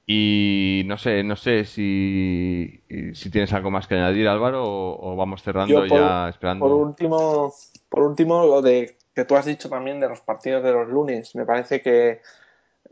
Y 0.06 0.82
no 0.86 0.98
sé, 0.98 1.24
no 1.24 1.34
sé 1.34 1.64
si, 1.64 2.80
si 3.12 3.30
tienes 3.30 3.52
algo 3.52 3.72
más 3.72 3.88
que 3.88 3.96
añadir, 3.96 4.28
Álvaro, 4.28 4.62
o, 4.64 5.16
vamos 5.16 5.42
cerrando 5.42 5.84
ya 5.86 6.28
esperando. 6.28 6.64
Por 6.64 6.74
último, 6.74 7.52
por 7.88 8.02
último, 8.02 8.46
lo 8.46 8.62
de 8.62 8.96
que 9.14 9.24
tú 9.24 9.36
has 9.36 9.46
dicho 9.46 9.68
también 9.68 10.00
de 10.00 10.08
los 10.08 10.20
partidos 10.20 10.62
de 10.62 10.72
los 10.72 10.88
lunes, 10.88 11.34
me 11.34 11.46
parece 11.46 11.80
que 11.82 12.20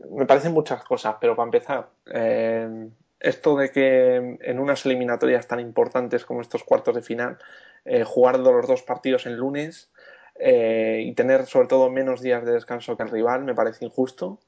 me 0.09 0.25
parecen 0.25 0.53
muchas 0.53 0.83
cosas, 0.83 1.15
pero 1.19 1.35
para 1.35 1.45
empezar, 1.45 1.89
eh, 2.11 2.89
esto 3.19 3.55
de 3.55 3.71
que 3.71 4.37
en 4.41 4.59
unas 4.59 4.85
eliminatorias 4.85 5.47
tan 5.47 5.59
importantes 5.59 6.25
como 6.25 6.41
estos 6.41 6.63
cuartos 6.63 6.95
de 6.95 7.01
final, 7.01 7.37
eh, 7.85 8.03
jugar 8.03 8.39
los 8.39 8.67
dos 8.67 8.83
partidos 8.83 9.25
en 9.25 9.37
lunes 9.37 9.91
eh, 10.35 11.03
y 11.05 11.13
tener 11.13 11.45
sobre 11.45 11.67
todo 11.67 11.89
menos 11.89 12.21
días 12.21 12.45
de 12.45 12.51
descanso 12.51 12.97
que 12.97 13.03
el 13.03 13.09
rival 13.09 13.43
me 13.43 13.55
parece 13.55 13.85
injusto. 13.85 14.39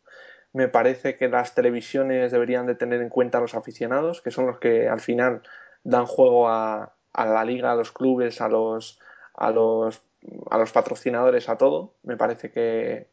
Me 0.53 0.67
parece 0.67 1.17
que 1.17 1.27
las 1.27 1.55
televisiones 1.55 2.31
deberían 2.31 2.65
de 2.67 2.75
tener 2.75 3.01
en 3.01 3.09
cuenta 3.09 3.37
a 3.37 3.41
los 3.41 3.53
aficionados, 3.53 4.21
que 4.21 4.31
son 4.31 4.47
los 4.47 4.59
que 4.59 4.87
al 4.87 4.99
final 4.99 5.41
dan 5.83 6.05
juego 6.05 6.49
a, 6.49 6.93
a 7.13 7.25
la 7.25 7.45
liga, 7.45 7.71
a 7.71 7.75
los 7.75 7.91
clubes, 7.91 8.41
a 8.41 8.47
los, 8.47 8.99
a 9.33 9.51
los 9.51 10.01
a 10.49 10.57
los 10.57 10.71
patrocinadores, 10.71 11.49
a 11.49 11.57
todo. 11.57 11.95
Me 12.03 12.17
parece 12.17 12.51
que 12.51 13.07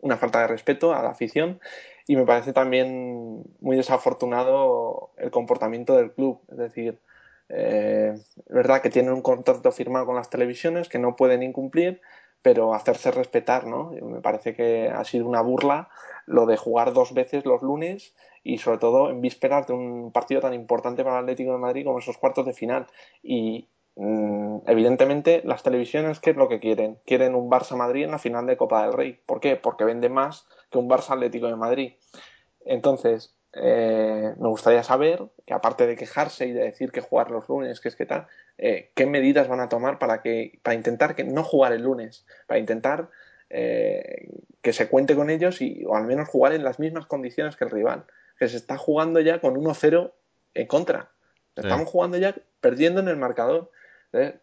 una 0.00 0.16
falta 0.16 0.40
de 0.40 0.46
respeto 0.46 0.94
a 0.94 1.02
la 1.02 1.10
afición 1.10 1.60
y 2.06 2.16
me 2.16 2.26
parece 2.26 2.52
también 2.52 3.44
muy 3.60 3.76
desafortunado 3.76 5.12
el 5.16 5.30
comportamiento 5.30 5.96
del 5.96 6.12
club. 6.12 6.40
Es 6.50 6.58
decir, 6.58 7.00
eh, 7.48 8.12
es 8.14 8.44
verdad 8.46 8.82
que 8.82 8.90
tienen 8.90 9.12
un 9.12 9.22
contrato 9.22 9.72
firmado 9.72 10.06
con 10.06 10.16
las 10.16 10.30
televisiones 10.30 10.88
que 10.88 10.98
no 10.98 11.16
pueden 11.16 11.42
incumplir, 11.42 12.00
pero 12.42 12.74
hacerse 12.74 13.10
respetar, 13.10 13.66
¿no? 13.66 13.90
Me 14.02 14.20
parece 14.20 14.54
que 14.54 14.88
ha 14.88 15.04
sido 15.04 15.26
una 15.26 15.42
burla 15.42 15.88
lo 16.26 16.46
de 16.46 16.56
jugar 16.56 16.92
dos 16.92 17.12
veces 17.12 17.44
los 17.44 17.62
lunes 17.62 18.14
y 18.42 18.58
sobre 18.58 18.78
todo 18.78 19.10
en 19.10 19.20
vísperas 19.20 19.66
de 19.66 19.74
un 19.74 20.12
partido 20.12 20.40
tan 20.40 20.54
importante 20.54 21.04
para 21.04 21.18
el 21.18 21.24
Atlético 21.24 21.52
de 21.52 21.58
Madrid 21.58 21.84
como 21.84 21.98
esos 21.98 22.18
cuartos 22.18 22.46
de 22.46 22.54
final. 22.54 22.86
Y, 23.22 23.68
evidentemente, 24.66 25.42
las 25.44 25.62
televisiones, 25.62 26.20
¿qué 26.20 26.30
es 26.30 26.36
lo 26.36 26.48
que 26.48 26.60
quieren? 26.60 26.98
Quieren 27.04 27.34
un 27.34 27.50
Barça 27.50 27.76
Madrid 27.76 28.04
en 28.04 28.10
la 28.10 28.18
final 28.18 28.46
de 28.46 28.56
Copa 28.56 28.82
del 28.82 28.92
Rey. 28.92 29.20
¿Por 29.26 29.40
qué? 29.40 29.56
Porque 29.56 29.84
vende 29.84 30.08
más 30.08 30.46
que 30.70 30.78
un 30.78 30.88
Barça 30.88 31.14
Atlético 31.14 31.46
de 31.46 31.56
Madrid. 31.56 31.92
Entonces, 32.64 33.34
eh, 33.52 34.32
me 34.38 34.48
gustaría 34.48 34.82
saber 34.84 35.22
que 35.44 35.54
aparte 35.54 35.86
de 35.86 35.96
quejarse 35.96 36.46
y 36.46 36.52
de 36.52 36.62
decir 36.62 36.92
que 36.92 37.00
jugar 37.00 37.30
los 37.30 37.48
lunes, 37.48 37.80
que 37.80 37.88
es 37.88 37.96
que 37.96 38.06
tal, 38.06 38.28
eh, 38.58 38.92
qué 38.94 39.06
medidas 39.06 39.48
van 39.48 39.60
a 39.60 39.68
tomar 39.68 39.98
para 39.98 40.22
que 40.22 40.60
para 40.62 40.76
intentar 40.76 41.16
que 41.16 41.24
no 41.24 41.42
jugar 41.42 41.72
el 41.72 41.82
lunes, 41.82 42.26
para 42.46 42.60
intentar 42.60 43.10
eh, 43.48 44.28
que 44.62 44.72
se 44.72 44.88
cuente 44.88 45.16
con 45.16 45.30
ellos 45.30 45.60
y 45.60 45.84
o 45.84 45.96
al 45.96 46.04
menos 46.04 46.28
jugar 46.28 46.52
en 46.52 46.62
las 46.62 46.78
mismas 46.78 47.06
condiciones 47.06 47.56
que 47.56 47.64
el 47.64 47.70
rival, 47.70 48.04
que 48.38 48.48
se 48.48 48.56
está 48.56 48.76
jugando 48.76 49.18
ya 49.20 49.40
con 49.40 49.54
1-0 49.54 50.12
en 50.54 50.66
contra. 50.66 51.10
Estamos 51.56 51.88
jugando 51.88 52.16
ya 52.16 52.34
perdiendo 52.60 53.00
en 53.00 53.08
el 53.08 53.16
marcador. 53.16 53.70
¿Eh? 54.12 54.40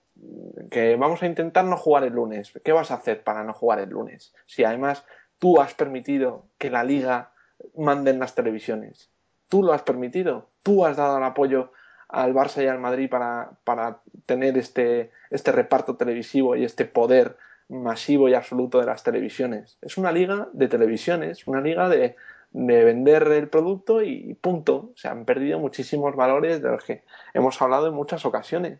que 0.71 0.95
vamos 0.95 1.21
a 1.21 1.27
intentar 1.27 1.65
no 1.65 1.77
jugar 1.77 2.03
el 2.03 2.13
lunes. 2.13 2.51
¿Qué 2.63 2.71
vas 2.71 2.91
a 2.91 2.95
hacer 2.95 3.23
para 3.23 3.43
no 3.43 3.53
jugar 3.53 3.79
el 3.79 3.89
lunes? 3.89 4.33
Si 4.45 4.63
además 4.63 5.05
tú 5.39 5.61
has 5.61 5.73
permitido 5.73 6.45
que 6.57 6.69
la 6.69 6.83
liga 6.83 7.31
mande 7.75 8.11
en 8.11 8.19
las 8.19 8.35
televisiones. 8.35 9.09
Tú 9.49 9.63
lo 9.63 9.73
has 9.73 9.83
permitido. 9.83 10.49
Tú 10.63 10.85
has 10.85 10.97
dado 10.97 11.17
el 11.17 11.23
apoyo 11.23 11.71
al 12.09 12.33
Barça 12.33 12.63
y 12.63 12.67
al 12.67 12.79
Madrid 12.79 13.09
para, 13.09 13.51
para 13.63 14.01
tener 14.25 14.57
este, 14.57 15.11
este 15.29 15.51
reparto 15.51 15.95
televisivo 15.95 16.55
y 16.55 16.63
este 16.63 16.85
poder 16.85 17.37
masivo 17.69 18.29
y 18.29 18.33
absoluto 18.33 18.79
de 18.79 18.85
las 18.85 19.03
televisiones. 19.03 19.77
Es 19.81 19.97
una 19.97 20.11
liga 20.11 20.47
de 20.53 20.67
televisiones, 20.67 21.45
una 21.47 21.61
liga 21.61 21.89
de, 21.89 22.15
de 22.51 22.83
vender 22.83 23.23
el 23.27 23.49
producto 23.49 24.01
y 24.01 24.35
punto. 24.35 24.91
Se 24.95 25.09
han 25.09 25.25
perdido 25.25 25.59
muchísimos 25.59 26.15
valores 26.15 26.61
de 26.61 26.69
los 26.69 26.83
que 26.83 27.03
hemos 27.33 27.61
hablado 27.61 27.87
en 27.87 27.93
muchas 27.93 28.25
ocasiones 28.25 28.79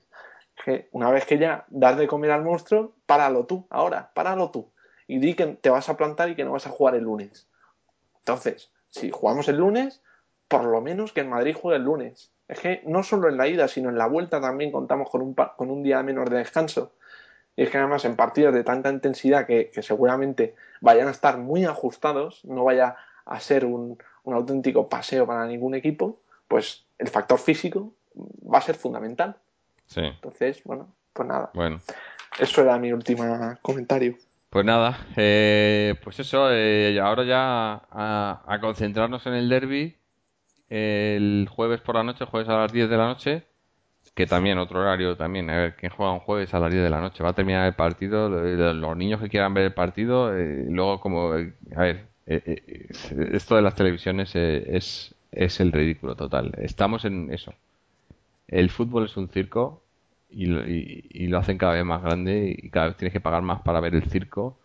que 0.63 0.89
una 0.91 1.11
vez 1.11 1.25
que 1.25 1.37
ya 1.37 1.65
das 1.69 1.97
de 1.97 2.07
comer 2.07 2.31
al 2.31 2.43
monstruo, 2.43 2.93
páralo 3.05 3.45
tú, 3.45 3.67
ahora, 3.69 4.11
páralo 4.13 4.51
tú. 4.51 4.71
Y 5.07 5.19
di 5.19 5.35
que 5.35 5.45
te 5.47 5.69
vas 5.69 5.89
a 5.89 5.97
plantar 5.97 6.29
y 6.29 6.35
que 6.35 6.43
no 6.43 6.51
vas 6.51 6.67
a 6.67 6.71
jugar 6.71 6.95
el 6.95 7.03
lunes. 7.03 7.47
Entonces, 8.19 8.71
si 8.89 9.09
jugamos 9.11 9.47
el 9.47 9.57
lunes, 9.57 10.01
por 10.47 10.63
lo 10.63 10.81
menos 10.81 11.13
que 11.13 11.21
el 11.21 11.29
Madrid 11.29 11.55
juegue 11.59 11.77
el 11.77 11.83
lunes. 11.83 12.31
Es 12.47 12.59
que 12.59 12.81
no 12.85 13.03
solo 13.03 13.29
en 13.29 13.37
la 13.37 13.47
ida, 13.47 13.67
sino 13.67 13.89
en 13.89 13.97
la 13.97 14.07
vuelta 14.07 14.39
también 14.39 14.71
contamos 14.71 15.09
con 15.09 15.21
un, 15.21 15.33
con 15.33 15.69
un 15.69 15.83
día 15.83 16.01
menos 16.03 16.29
de 16.29 16.37
descanso. 16.37 16.93
Y 17.55 17.63
es 17.63 17.69
que 17.69 17.77
además 17.77 18.05
en 18.05 18.15
partidos 18.15 18.53
de 18.53 18.63
tanta 18.63 18.89
intensidad 18.89 19.45
que, 19.45 19.71
seguramente 19.81 20.55
vayan 20.79 21.07
a 21.07 21.11
estar 21.11 21.37
muy 21.37 21.65
ajustados, 21.65 22.43
no 22.45 22.63
vaya 22.63 22.95
a 23.25 23.39
ser 23.39 23.65
un, 23.65 23.97
un 24.23 24.33
auténtico 24.33 24.87
paseo 24.87 25.25
para 25.25 25.45
ningún 25.45 25.75
equipo, 25.75 26.19
pues 26.47 26.85
el 26.97 27.09
factor 27.09 27.39
físico 27.39 27.93
va 28.15 28.59
a 28.59 28.61
ser 28.61 28.75
fundamental. 28.75 29.37
Sí. 29.87 30.01
Entonces, 30.01 30.61
bueno, 30.63 30.93
pues 31.13 31.27
nada. 31.27 31.51
Bueno. 31.53 31.81
Eso 32.39 32.61
era 32.61 32.77
mi 32.77 32.91
último 32.91 33.23
comentario. 33.61 34.15
Pues 34.49 34.65
nada, 34.65 34.97
eh, 35.17 35.95
pues 36.03 36.19
eso, 36.19 36.49
eh, 36.51 36.97
ahora 37.01 37.23
ya 37.25 37.81
a, 37.91 38.57
concentrarnos 38.61 39.25
en 39.25 39.33
el 39.33 39.49
derby 39.49 39.97
el 40.69 41.47
jueves 41.49 41.81
por 41.81 41.95
la 41.95 42.03
noche, 42.03 42.25
jueves 42.25 42.47
a 42.49 42.57
las 42.57 42.71
10 42.71 42.89
de 42.89 42.97
la 42.97 43.07
noche, 43.07 43.43
que 44.15 44.25
también 44.25 44.57
otro 44.57 44.79
horario 44.79 45.17
también, 45.17 45.49
a 45.49 45.57
ver, 45.57 45.75
¿quién 45.75 45.91
juega 45.91 46.13
un 46.13 46.19
jueves 46.19 46.53
a 46.53 46.59
las 46.59 46.71
10 46.71 46.83
de 46.83 46.89
la 46.89 47.01
noche? 47.01 47.23
Va 47.23 47.31
a 47.31 47.33
terminar 47.33 47.67
el 47.67 47.73
partido, 47.73 48.29
los 48.29 48.97
niños 48.97 49.21
que 49.21 49.29
quieran 49.29 49.53
ver 49.53 49.65
el 49.65 49.73
partido, 49.73 50.35
eh, 50.35 50.65
luego 50.69 51.01
como, 51.01 51.33
a 51.33 51.81
ver, 51.81 52.07
esto 52.25 53.55
de 53.55 53.61
las 53.61 53.75
televisiones 53.75 54.35
es, 54.35 55.13
es 55.31 55.59
el 55.59 55.71
ridículo 55.71 56.15
total. 56.15 56.53
Estamos 56.57 57.05
en 57.05 57.33
eso. 57.33 57.53
El 58.47 58.69
fútbol 58.69 59.05
es 59.05 59.17
un 59.17 59.29
circo 59.29 59.83
y 60.29 60.45
lo, 60.45 61.37
hacen 61.37 61.57
cada 61.57 61.73
vez 61.73 61.85
más 61.85 62.01
grande 62.01 62.55
y 62.57 62.69
cada 62.69 62.87
vez 62.87 62.97
tienes 62.97 63.13
que 63.13 63.21
pagar 63.21 63.41
más 63.41 63.61
para 63.61 63.79
ver 63.79 63.95
el 63.95 64.09
circo, 64.09 64.57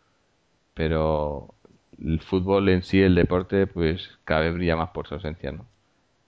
pero 0.75 1.55
el 2.01 2.21
fútbol 2.21 2.69
en 2.69 2.83
sí, 2.83 3.01
el 3.01 3.15
deporte, 3.15 3.67
pues 3.67 4.19
cada 4.25 4.43
vez 4.43 4.55
brilla 4.55 4.77
más 4.77 4.91
por 4.91 5.07
su 5.07 5.17
esencia, 5.17 5.53
¿no? 5.53 5.67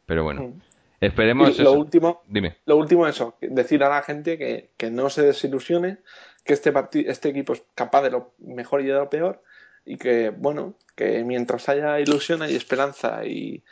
Pero 0.06 0.22
bueno, 0.22 0.52
esperemos... 1.00 1.58
lo 1.58 1.72
último, 1.72 2.22
Dime. 2.28 2.58
Lo 2.66 2.76
último 2.76 3.06
eso, 3.06 3.36
decir 3.40 3.82
a 3.82 3.88
la 3.88 4.02
gente 4.02 4.38
que, 4.38 4.70
que 4.76 4.90
no 4.90 5.10
se 5.10 5.22
desilusione, 5.22 5.98
que 6.44 6.52
este, 6.52 6.72
este 7.06 7.28
equipo 7.30 7.54
es 7.54 7.62
capaz 7.74 8.02
de 8.02 8.10
lo 8.10 8.34
mejor 8.38 8.82
y 8.82 8.86
de 8.86 8.92
lo 8.92 9.08
peor 9.08 9.42
y 9.84 9.96
que, 9.96 10.30
bueno, 10.30 10.74
que 10.94 11.24
mientras 11.24 11.68
haya 11.68 12.00
ilusión 12.00 12.42
hay 12.42 12.54
esperanza 12.54 13.24
y 13.24 13.64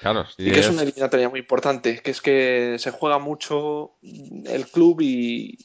Claro, 0.00 0.24
y 0.38 0.50
que 0.50 0.60
es... 0.60 0.68
una 0.68 0.82
eliminatoria 0.82 1.28
muy 1.28 1.40
importante, 1.40 2.00
que 2.02 2.10
es 2.10 2.20
que 2.22 2.76
se 2.78 2.90
juega 2.90 3.18
mucho 3.18 3.92
el 4.02 4.66
club 4.66 5.00
y 5.02 5.58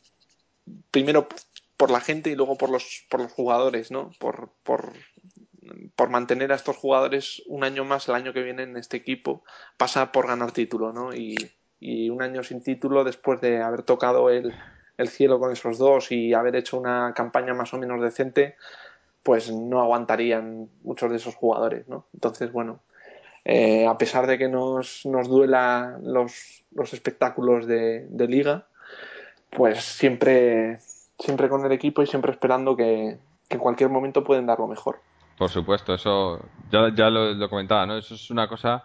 primero 0.91 1.27
por 1.77 1.91
la 1.91 2.01
gente 2.01 2.29
y 2.29 2.36
luego 2.36 2.57
por 2.57 2.69
los, 2.69 3.05
por 3.09 3.21
los 3.21 3.31
jugadores, 3.31 3.91
¿no? 3.91 4.11
Por, 4.19 4.51
por, 4.63 4.93
por 5.95 6.09
mantener 6.09 6.51
a 6.51 6.55
estos 6.55 6.75
jugadores 6.77 7.43
un 7.47 7.63
año 7.63 7.86
más 7.86 8.07
el 8.09 8.15
año 8.15 8.33
que 8.33 8.43
viene 8.43 8.63
en 8.63 8.77
este 8.77 8.97
equipo, 8.97 9.43
pasa 9.77 10.11
por 10.11 10.27
ganar 10.27 10.51
título, 10.51 10.91
¿no? 10.91 11.13
Y, 11.13 11.36
y 11.79 12.09
un 12.09 12.21
año 12.21 12.43
sin 12.43 12.61
título 12.61 13.03
después 13.03 13.41
de 13.41 13.61
haber 13.61 13.83
tocado 13.83 14.29
el, 14.29 14.53
el 14.97 15.07
cielo 15.07 15.39
con 15.39 15.51
esos 15.51 15.77
dos 15.77 16.11
y 16.11 16.33
haber 16.33 16.55
hecho 16.55 16.77
una 16.77 17.13
campaña 17.15 17.53
más 17.53 17.73
o 17.73 17.77
menos 17.77 18.01
decente, 18.01 18.55
pues 19.23 19.51
no 19.51 19.81
aguantarían 19.81 20.69
muchos 20.83 21.09
de 21.09 21.17
esos 21.17 21.36
jugadores, 21.36 21.88
¿no? 21.88 22.07
Entonces, 22.13 22.51
bueno, 22.51 22.81
eh, 23.47 23.85
a 23.85 23.95
pesar 23.99 24.25
de 24.25 24.39
que 24.39 24.49
nos, 24.49 25.05
nos 25.05 25.29
duela 25.29 25.99
los, 26.01 26.63
los 26.71 26.93
espectáculos 26.93 27.67
de, 27.67 28.07
liga, 28.27 28.65
pues 29.51 29.83
siempre, 29.83 30.79
siempre 31.19 31.47
con 31.47 31.63
el 31.63 31.71
equipo 31.71 32.01
y 32.01 32.07
siempre 32.07 32.31
esperando 32.31 32.75
que, 32.75 33.19
en 33.47 33.59
cualquier 33.59 33.91
momento 33.91 34.23
pueden 34.23 34.47
dar 34.47 34.57
lo 34.57 34.67
mejor. 34.67 34.99
Por 35.37 35.49
supuesto, 35.49 35.93
eso 35.93 36.39
ya, 36.71 36.91
ya 36.95 37.11
lo, 37.11 37.47
comentaba, 37.47 37.85
¿no? 37.85 37.97
Eso 37.97 38.15
es 38.15 38.31
una 38.31 38.47
cosa 38.47 38.83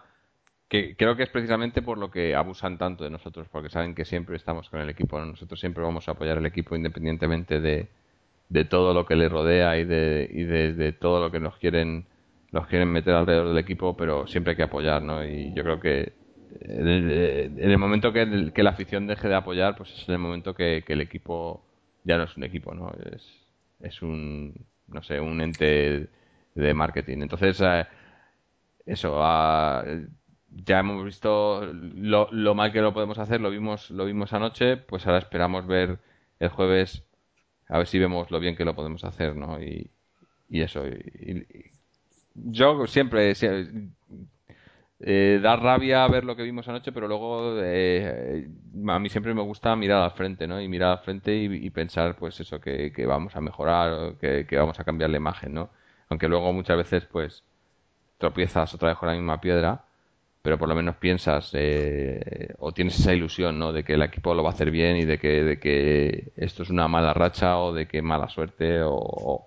que 0.69 0.95
creo 0.95 1.15
que 1.15 1.23
es 1.23 1.29
precisamente 1.29 1.81
por 1.81 1.97
lo 1.97 2.11
que 2.11 2.35
abusan 2.35 2.77
tanto 2.77 3.03
de 3.03 3.09
nosotros, 3.09 3.47
porque 3.51 3.69
saben 3.69 3.95
que 3.95 4.05
siempre 4.05 4.35
estamos 4.35 4.69
con 4.69 4.79
el 4.79 4.91
equipo, 4.91 5.19
nosotros 5.19 5.59
siempre 5.59 5.83
vamos 5.83 6.07
a 6.07 6.11
apoyar 6.11 6.37
al 6.37 6.45
equipo 6.45 6.75
independientemente 6.75 7.59
de, 7.59 7.89
de 8.49 8.65
todo 8.65 8.93
lo 8.93 9.07
que 9.07 9.15
le 9.15 9.27
rodea 9.27 9.77
y 9.77 9.85
de, 9.85 10.29
y 10.31 10.43
de 10.43 10.93
todo 10.93 11.19
lo 11.19 11.31
que 11.31 11.39
nos 11.39 11.57
quieren 11.57 12.05
los 12.51 12.67
quieren 12.67 12.89
meter 12.89 13.13
alrededor 13.13 13.49
del 13.49 13.57
equipo, 13.57 13.95
pero 13.95 14.27
siempre 14.27 14.51
hay 14.51 14.57
que 14.57 14.63
apoyar, 14.63 15.01
¿no? 15.01 15.25
Y 15.25 15.53
yo 15.53 15.63
creo 15.63 15.79
que 15.79 16.13
en 16.61 16.87
el, 16.87 17.77
momento 17.77 18.11
que, 18.11 18.51
que, 18.53 18.63
la 18.63 18.71
afición 18.71 19.07
deje 19.07 19.27
de 19.27 19.35
apoyar, 19.35 19.75
pues 19.75 19.91
es 19.93 20.07
en 20.07 20.15
el 20.15 20.19
momento 20.19 20.53
que, 20.53 20.83
el 20.87 21.01
equipo 21.01 21.65
ya 22.03 22.17
no 22.17 22.23
es 22.25 22.35
un 22.37 22.43
equipo, 22.43 22.73
¿no? 22.73 22.91
Es, 23.13 23.25
es 23.79 24.01
un, 24.01 24.53
no 24.87 25.01
sé, 25.01 25.19
un 25.19 25.39
ente 25.41 26.09
de 26.55 26.73
marketing. 26.73 27.19
Entonces, 27.21 27.59
eh, 27.61 27.85
eso, 28.85 29.23
ah, 29.23 29.83
ya 30.49 30.79
hemos 30.79 31.05
visto 31.05 31.65
lo, 31.73 32.27
lo, 32.31 32.55
mal 32.55 32.71
que 32.71 32.81
lo 32.81 32.93
podemos 32.93 33.17
hacer, 33.19 33.41
lo 33.41 33.49
vimos, 33.49 33.89
lo 33.91 34.05
vimos 34.05 34.33
anoche, 34.33 34.77
pues 34.77 35.07
ahora 35.07 35.19
esperamos 35.19 35.65
ver 35.67 35.99
el 36.39 36.49
jueves, 36.49 37.05
a 37.69 37.77
ver 37.77 37.87
si 37.87 37.99
vemos 37.99 38.31
lo 38.31 38.39
bien 38.39 38.55
que 38.55 38.65
lo 38.65 38.75
podemos 38.75 39.03
hacer, 39.05 39.35
¿no? 39.35 39.61
Y, 39.61 39.91
y 40.49 40.61
eso, 40.61 40.85
y, 40.87 41.70
yo 42.33 42.87
siempre 42.87 43.33
eh, 44.99 45.39
da 45.41 45.55
rabia 45.55 46.07
ver 46.07 46.23
lo 46.23 46.35
que 46.35 46.43
vimos 46.43 46.67
anoche, 46.67 46.91
pero 46.91 47.07
luego 47.07 47.55
eh, 47.61 48.47
a 48.87 48.99
mí 48.99 49.09
siempre 49.09 49.33
me 49.33 49.41
gusta 49.41 49.75
mirar 49.75 50.03
al 50.03 50.11
frente, 50.11 50.47
¿no? 50.47 50.61
Y 50.61 50.67
mirar 50.67 50.91
al 50.91 51.03
frente 51.03 51.35
y, 51.35 51.69
pensar, 51.71 52.15
pues 52.15 52.39
eso, 52.39 52.59
que, 52.61 52.93
vamos 53.07 53.35
a 53.35 53.41
mejorar, 53.41 54.15
que, 54.19 54.45
que, 54.47 54.57
vamos 54.57 54.79
a 54.79 54.83
cambiar 54.83 55.09
la 55.09 55.17
imagen, 55.17 55.53
¿no? 55.53 55.69
Aunque 56.09 56.27
luego 56.27 56.53
muchas 56.53 56.77
veces, 56.77 57.05
pues, 57.05 57.43
tropiezas 58.17 58.73
otra 58.73 58.89
vez 58.89 58.97
con 58.97 59.09
la 59.09 59.15
misma 59.15 59.41
piedra, 59.41 59.83
pero 60.41 60.57
por 60.57 60.69
lo 60.69 60.75
menos 60.75 60.95
piensas 60.97 61.51
eh, 61.53 62.53
o 62.59 62.71
tienes 62.71 62.99
esa 62.99 63.13
ilusión, 63.13 63.59
¿no? 63.59 63.73
De 63.73 63.83
que 63.83 63.93
el 63.93 64.01
equipo 64.03 64.33
lo 64.33 64.43
va 64.43 64.49
a 64.51 64.53
hacer 64.53 64.71
bien 64.71 64.97
y 64.97 65.05
de 65.05 65.19
que, 65.19 65.43
de 65.43 65.59
que 65.59 66.31
esto 66.37 66.63
es 66.63 66.69
una 66.69 66.87
mala 66.87 67.13
racha 67.13 67.57
o 67.59 67.73
de 67.73 67.87
que 67.87 68.01
mala 68.01 68.29
suerte 68.29 68.81
o 68.83 68.97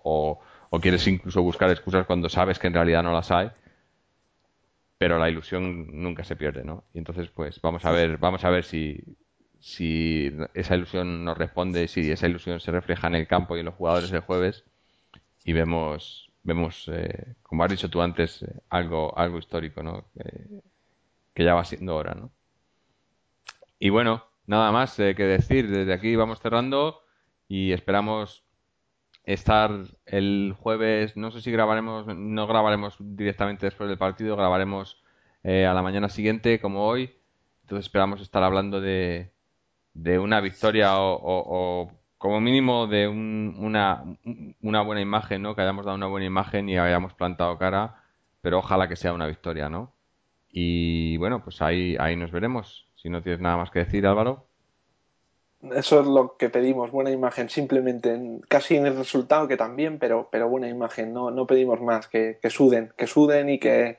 o 0.05 0.41
quieres 0.81 1.07
incluso 1.07 1.43
buscar 1.43 1.71
excusas 1.71 2.07
cuando 2.07 2.29
sabes 2.29 2.59
que 2.59 2.67
en 2.67 2.75
realidad 2.75 3.03
no 3.03 3.13
las 3.13 3.31
hay 3.31 3.51
pero 4.99 5.19
la 5.19 5.29
ilusión 5.29 6.03
nunca 6.03 6.25
se 6.25 6.37
pierde 6.37 6.65
no 6.65 6.85
y 6.93 6.99
entonces 6.99 7.29
pues 7.29 7.61
vamos 7.61 7.85
a 7.85 7.91
ver 7.91 8.19
vamos 8.19 8.45
a 8.45 8.51
ver 8.51 8.65
si 8.65 9.03
si 9.61 10.31
esa 10.55 10.77
ilusión 10.77 11.25
nos 11.25 11.39
responde 11.39 11.89
si 11.89 12.11
esa 12.11 12.27
ilusión 12.27 12.61
se 12.61 12.71
refleja 12.71 13.09
en 13.09 13.15
el 13.15 13.27
campo 13.27 13.57
y 13.57 13.61
en 13.61 13.67
los 13.67 13.75
jugadores 13.75 14.13
el 14.13 14.21
jueves 14.21 14.65
y 15.45 15.53
vemos 15.53 16.31
vemos 16.43 16.91
eh, 16.93 17.35
como 17.43 17.65
has 17.65 17.71
dicho 17.71 17.91
tú 17.91 18.03
antes 18.03 18.43
eh, 18.43 18.61
algo 18.69 19.17
algo 19.19 19.39
histórico 19.39 19.83
no 19.83 20.05
que 21.35 21.45
ya 21.45 21.55
va 21.55 21.65
siendo 21.65 21.97
hora 21.97 22.15
no 22.15 22.31
y 23.79 23.91
bueno 23.91 24.25
nada 24.47 24.73
más 24.73 24.99
eh, 25.01 25.15
que 25.15 25.25
decir. 25.25 25.71
Desde 25.71 25.93
aquí 25.93 26.17
vamos 26.17 26.41
cerrando 26.41 27.03
y 27.49 27.73
esperamos 27.73 28.44
estar 29.25 29.71
el 30.07 30.55
jueves, 30.59 31.17
no 31.17 31.31
sé 31.31 31.41
si 31.41 31.51
grabaremos, 31.51 32.07
no 32.07 32.47
grabaremos 32.47 32.97
directamente 33.01 33.67
después 33.67 33.89
del 33.89 33.99
partido, 33.99 34.37
grabaremos 34.37 35.03
eh, 35.43 35.67
a 35.67 35.75
la 35.75 35.83
mañana 35.83 36.09
siguiente 36.09 36.61
como 36.61 36.87
hoy. 36.87 37.15
Entonces 37.63 37.87
esperamos 37.87 38.21
estar 38.21 38.43
hablando 38.43 38.81
de, 38.81 39.33
de 39.95 40.19
una 40.19 40.41
victoria 40.41 40.93
o, 40.99 41.91
como 42.19 42.41
mínimo 42.41 42.87
de 42.87 43.09
una, 43.09 44.05
una 44.63 44.83
buena 44.83 45.01
imagen, 45.01 45.43
¿no? 45.43 45.55
Que 45.55 45.63
hayamos 45.63 45.85
dado 45.85 45.97
una 45.97 46.07
buena 46.07 46.27
imagen 46.27 46.69
y 46.69 46.79
hayamos 46.79 47.15
plantado 47.15 47.59
cara, 47.59 48.03
pero 48.41 48.59
ojalá 48.59 48.89
que 48.89 48.97
sea 48.97 49.13
una 49.13 49.27
victoria, 49.27 49.69
¿no? 49.69 49.95
Y 50.49 51.17
bueno, 51.19 51.43
pues 51.43 51.61
ahí, 51.63 51.97
ahí 51.99 52.17
nos 52.17 52.31
veremos. 52.31 52.89
Si 52.95 53.09
no 53.11 53.23
tienes 53.23 53.41
nada 53.41 53.57
más 53.57 53.71
que 53.71 53.81
decir, 53.81 54.07
Álvaro. 54.07 54.47
Eso 55.75 56.01
es 56.01 56.07
lo 56.07 56.37
que 56.37 56.51
pedimos, 56.51 56.91
buena 56.91 57.11
imagen, 57.11 57.49
simplemente, 57.49 58.19
casi 58.49 58.77
en 58.77 58.87
el 58.87 58.97
resultado 58.97 59.49
que 59.49 59.57
también, 59.57 59.99
pero, 59.99 60.29
pero 60.31 60.49
buena 60.49 60.69
imagen, 60.69 61.13
no, 61.13 61.31
no 61.31 61.47
pedimos 61.47 61.81
más, 61.81 62.09
que, 62.09 62.39
que 62.43 62.51
suden, 62.51 62.93
que 62.97 63.07
suden 63.07 63.49
y 63.49 63.59
que, 63.59 63.99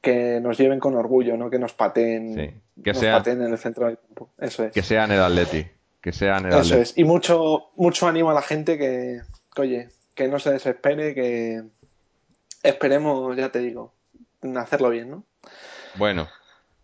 que 0.00 0.40
nos 0.40 0.58
lleven 0.58 0.78
con 0.78 0.94
orgullo, 0.94 1.36
no 1.36 1.50
que 1.50 1.58
nos 1.58 1.74
pateen, 1.74 2.62
que 2.82 2.92
nos 2.92 3.04
pateen 3.04 3.42
en 3.42 3.52
el 3.52 3.58
centro 3.58 3.86
del 3.86 3.98
campo. 3.98 4.30
Eso 4.38 4.64
es. 4.64 4.72
Que 4.72 4.82
sean 4.82 5.10
el 5.10 5.20
Atleti, 5.20 5.66
que 6.00 6.12
sean 6.12 6.46
el 6.46 6.54
Eso 6.54 6.76
es. 6.76 6.96
Y 6.96 7.04
mucho, 7.04 7.70
mucho 7.76 8.06
ánimo 8.06 8.30
a 8.30 8.34
la 8.34 8.42
gente 8.42 8.78
que, 8.78 9.20
oye, 9.56 9.88
que 10.14 10.28
no 10.28 10.38
se 10.38 10.52
desespere, 10.52 11.14
que 11.14 11.62
esperemos, 12.62 13.36
ya 13.36 13.50
te 13.50 13.58
digo, 13.58 13.92
hacerlo 14.56 14.90
bien, 14.90 15.10
¿no? 15.10 15.24
Bueno, 15.96 16.28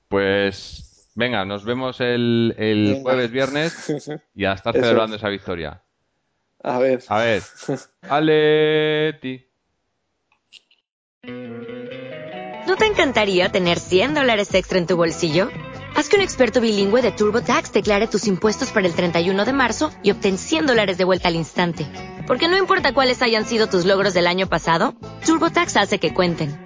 pues 0.09 0.86
Venga, 1.17 1.47
nos 1.47 1.65
vemos 1.65 1.99
el, 2.01 2.55
el 2.59 3.01
jueves, 3.01 3.31
viernes 3.31 3.91
y 4.35 4.45
a 4.45 4.53
estar 4.53 4.75
celebrando 4.75 5.17
esa 5.17 5.31
victoria. 5.31 5.83
A 6.63 6.79
ver. 6.79 7.03
A 7.09 7.19
ver. 7.19 7.43
Aleti. 8.03 9.47
¿No 12.67 12.77
te 12.77 12.85
encantaría 12.85 13.49
tener 13.51 13.79
100 13.79 14.15
dólares 14.15 14.55
extra 14.55 14.79
en 14.79 14.87
tu 14.87 14.97
bolsillo? 14.97 15.49
Haz 15.97 16.11
que 16.11 16.17
un 16.17 16.23
experto 16.23 16.61
bilingüe 16.61 17.01
de 17.01 17.13
TurboTax 17.13 17.73
declare 17.73 18.09
tus 18.09 18.27
impuestos 18.27 18.71
para 18.71 18.87
el 18.87 18.95
31 18.95 19.47
de 19.47 19.53
marzo 19.55 19.91
y 20.03 20.11
obtén 20.11 20.37
100 20.37 20.67
dólares 20.67 20.99
de 20.99 21.05
vuelta 21.05 21.29
al 21.29 21.37
instante. 21.37 21.87
Porque 22.27 22.49
no 22.49 22.59
importa 22.59 22.93
cuáles 22.93 23.23
hayan 23.23 23.47
sido 23.47 23.69
tus 23.69 23.87
logros 23.87 24.13
del 24.13 24.27
año 24.27 24.49
pasado, 24.49 24.95
TurboTax 25.25 25.79
hace 25.79 25.99
que 25.99 26.13
cuenten. 26.13 26.66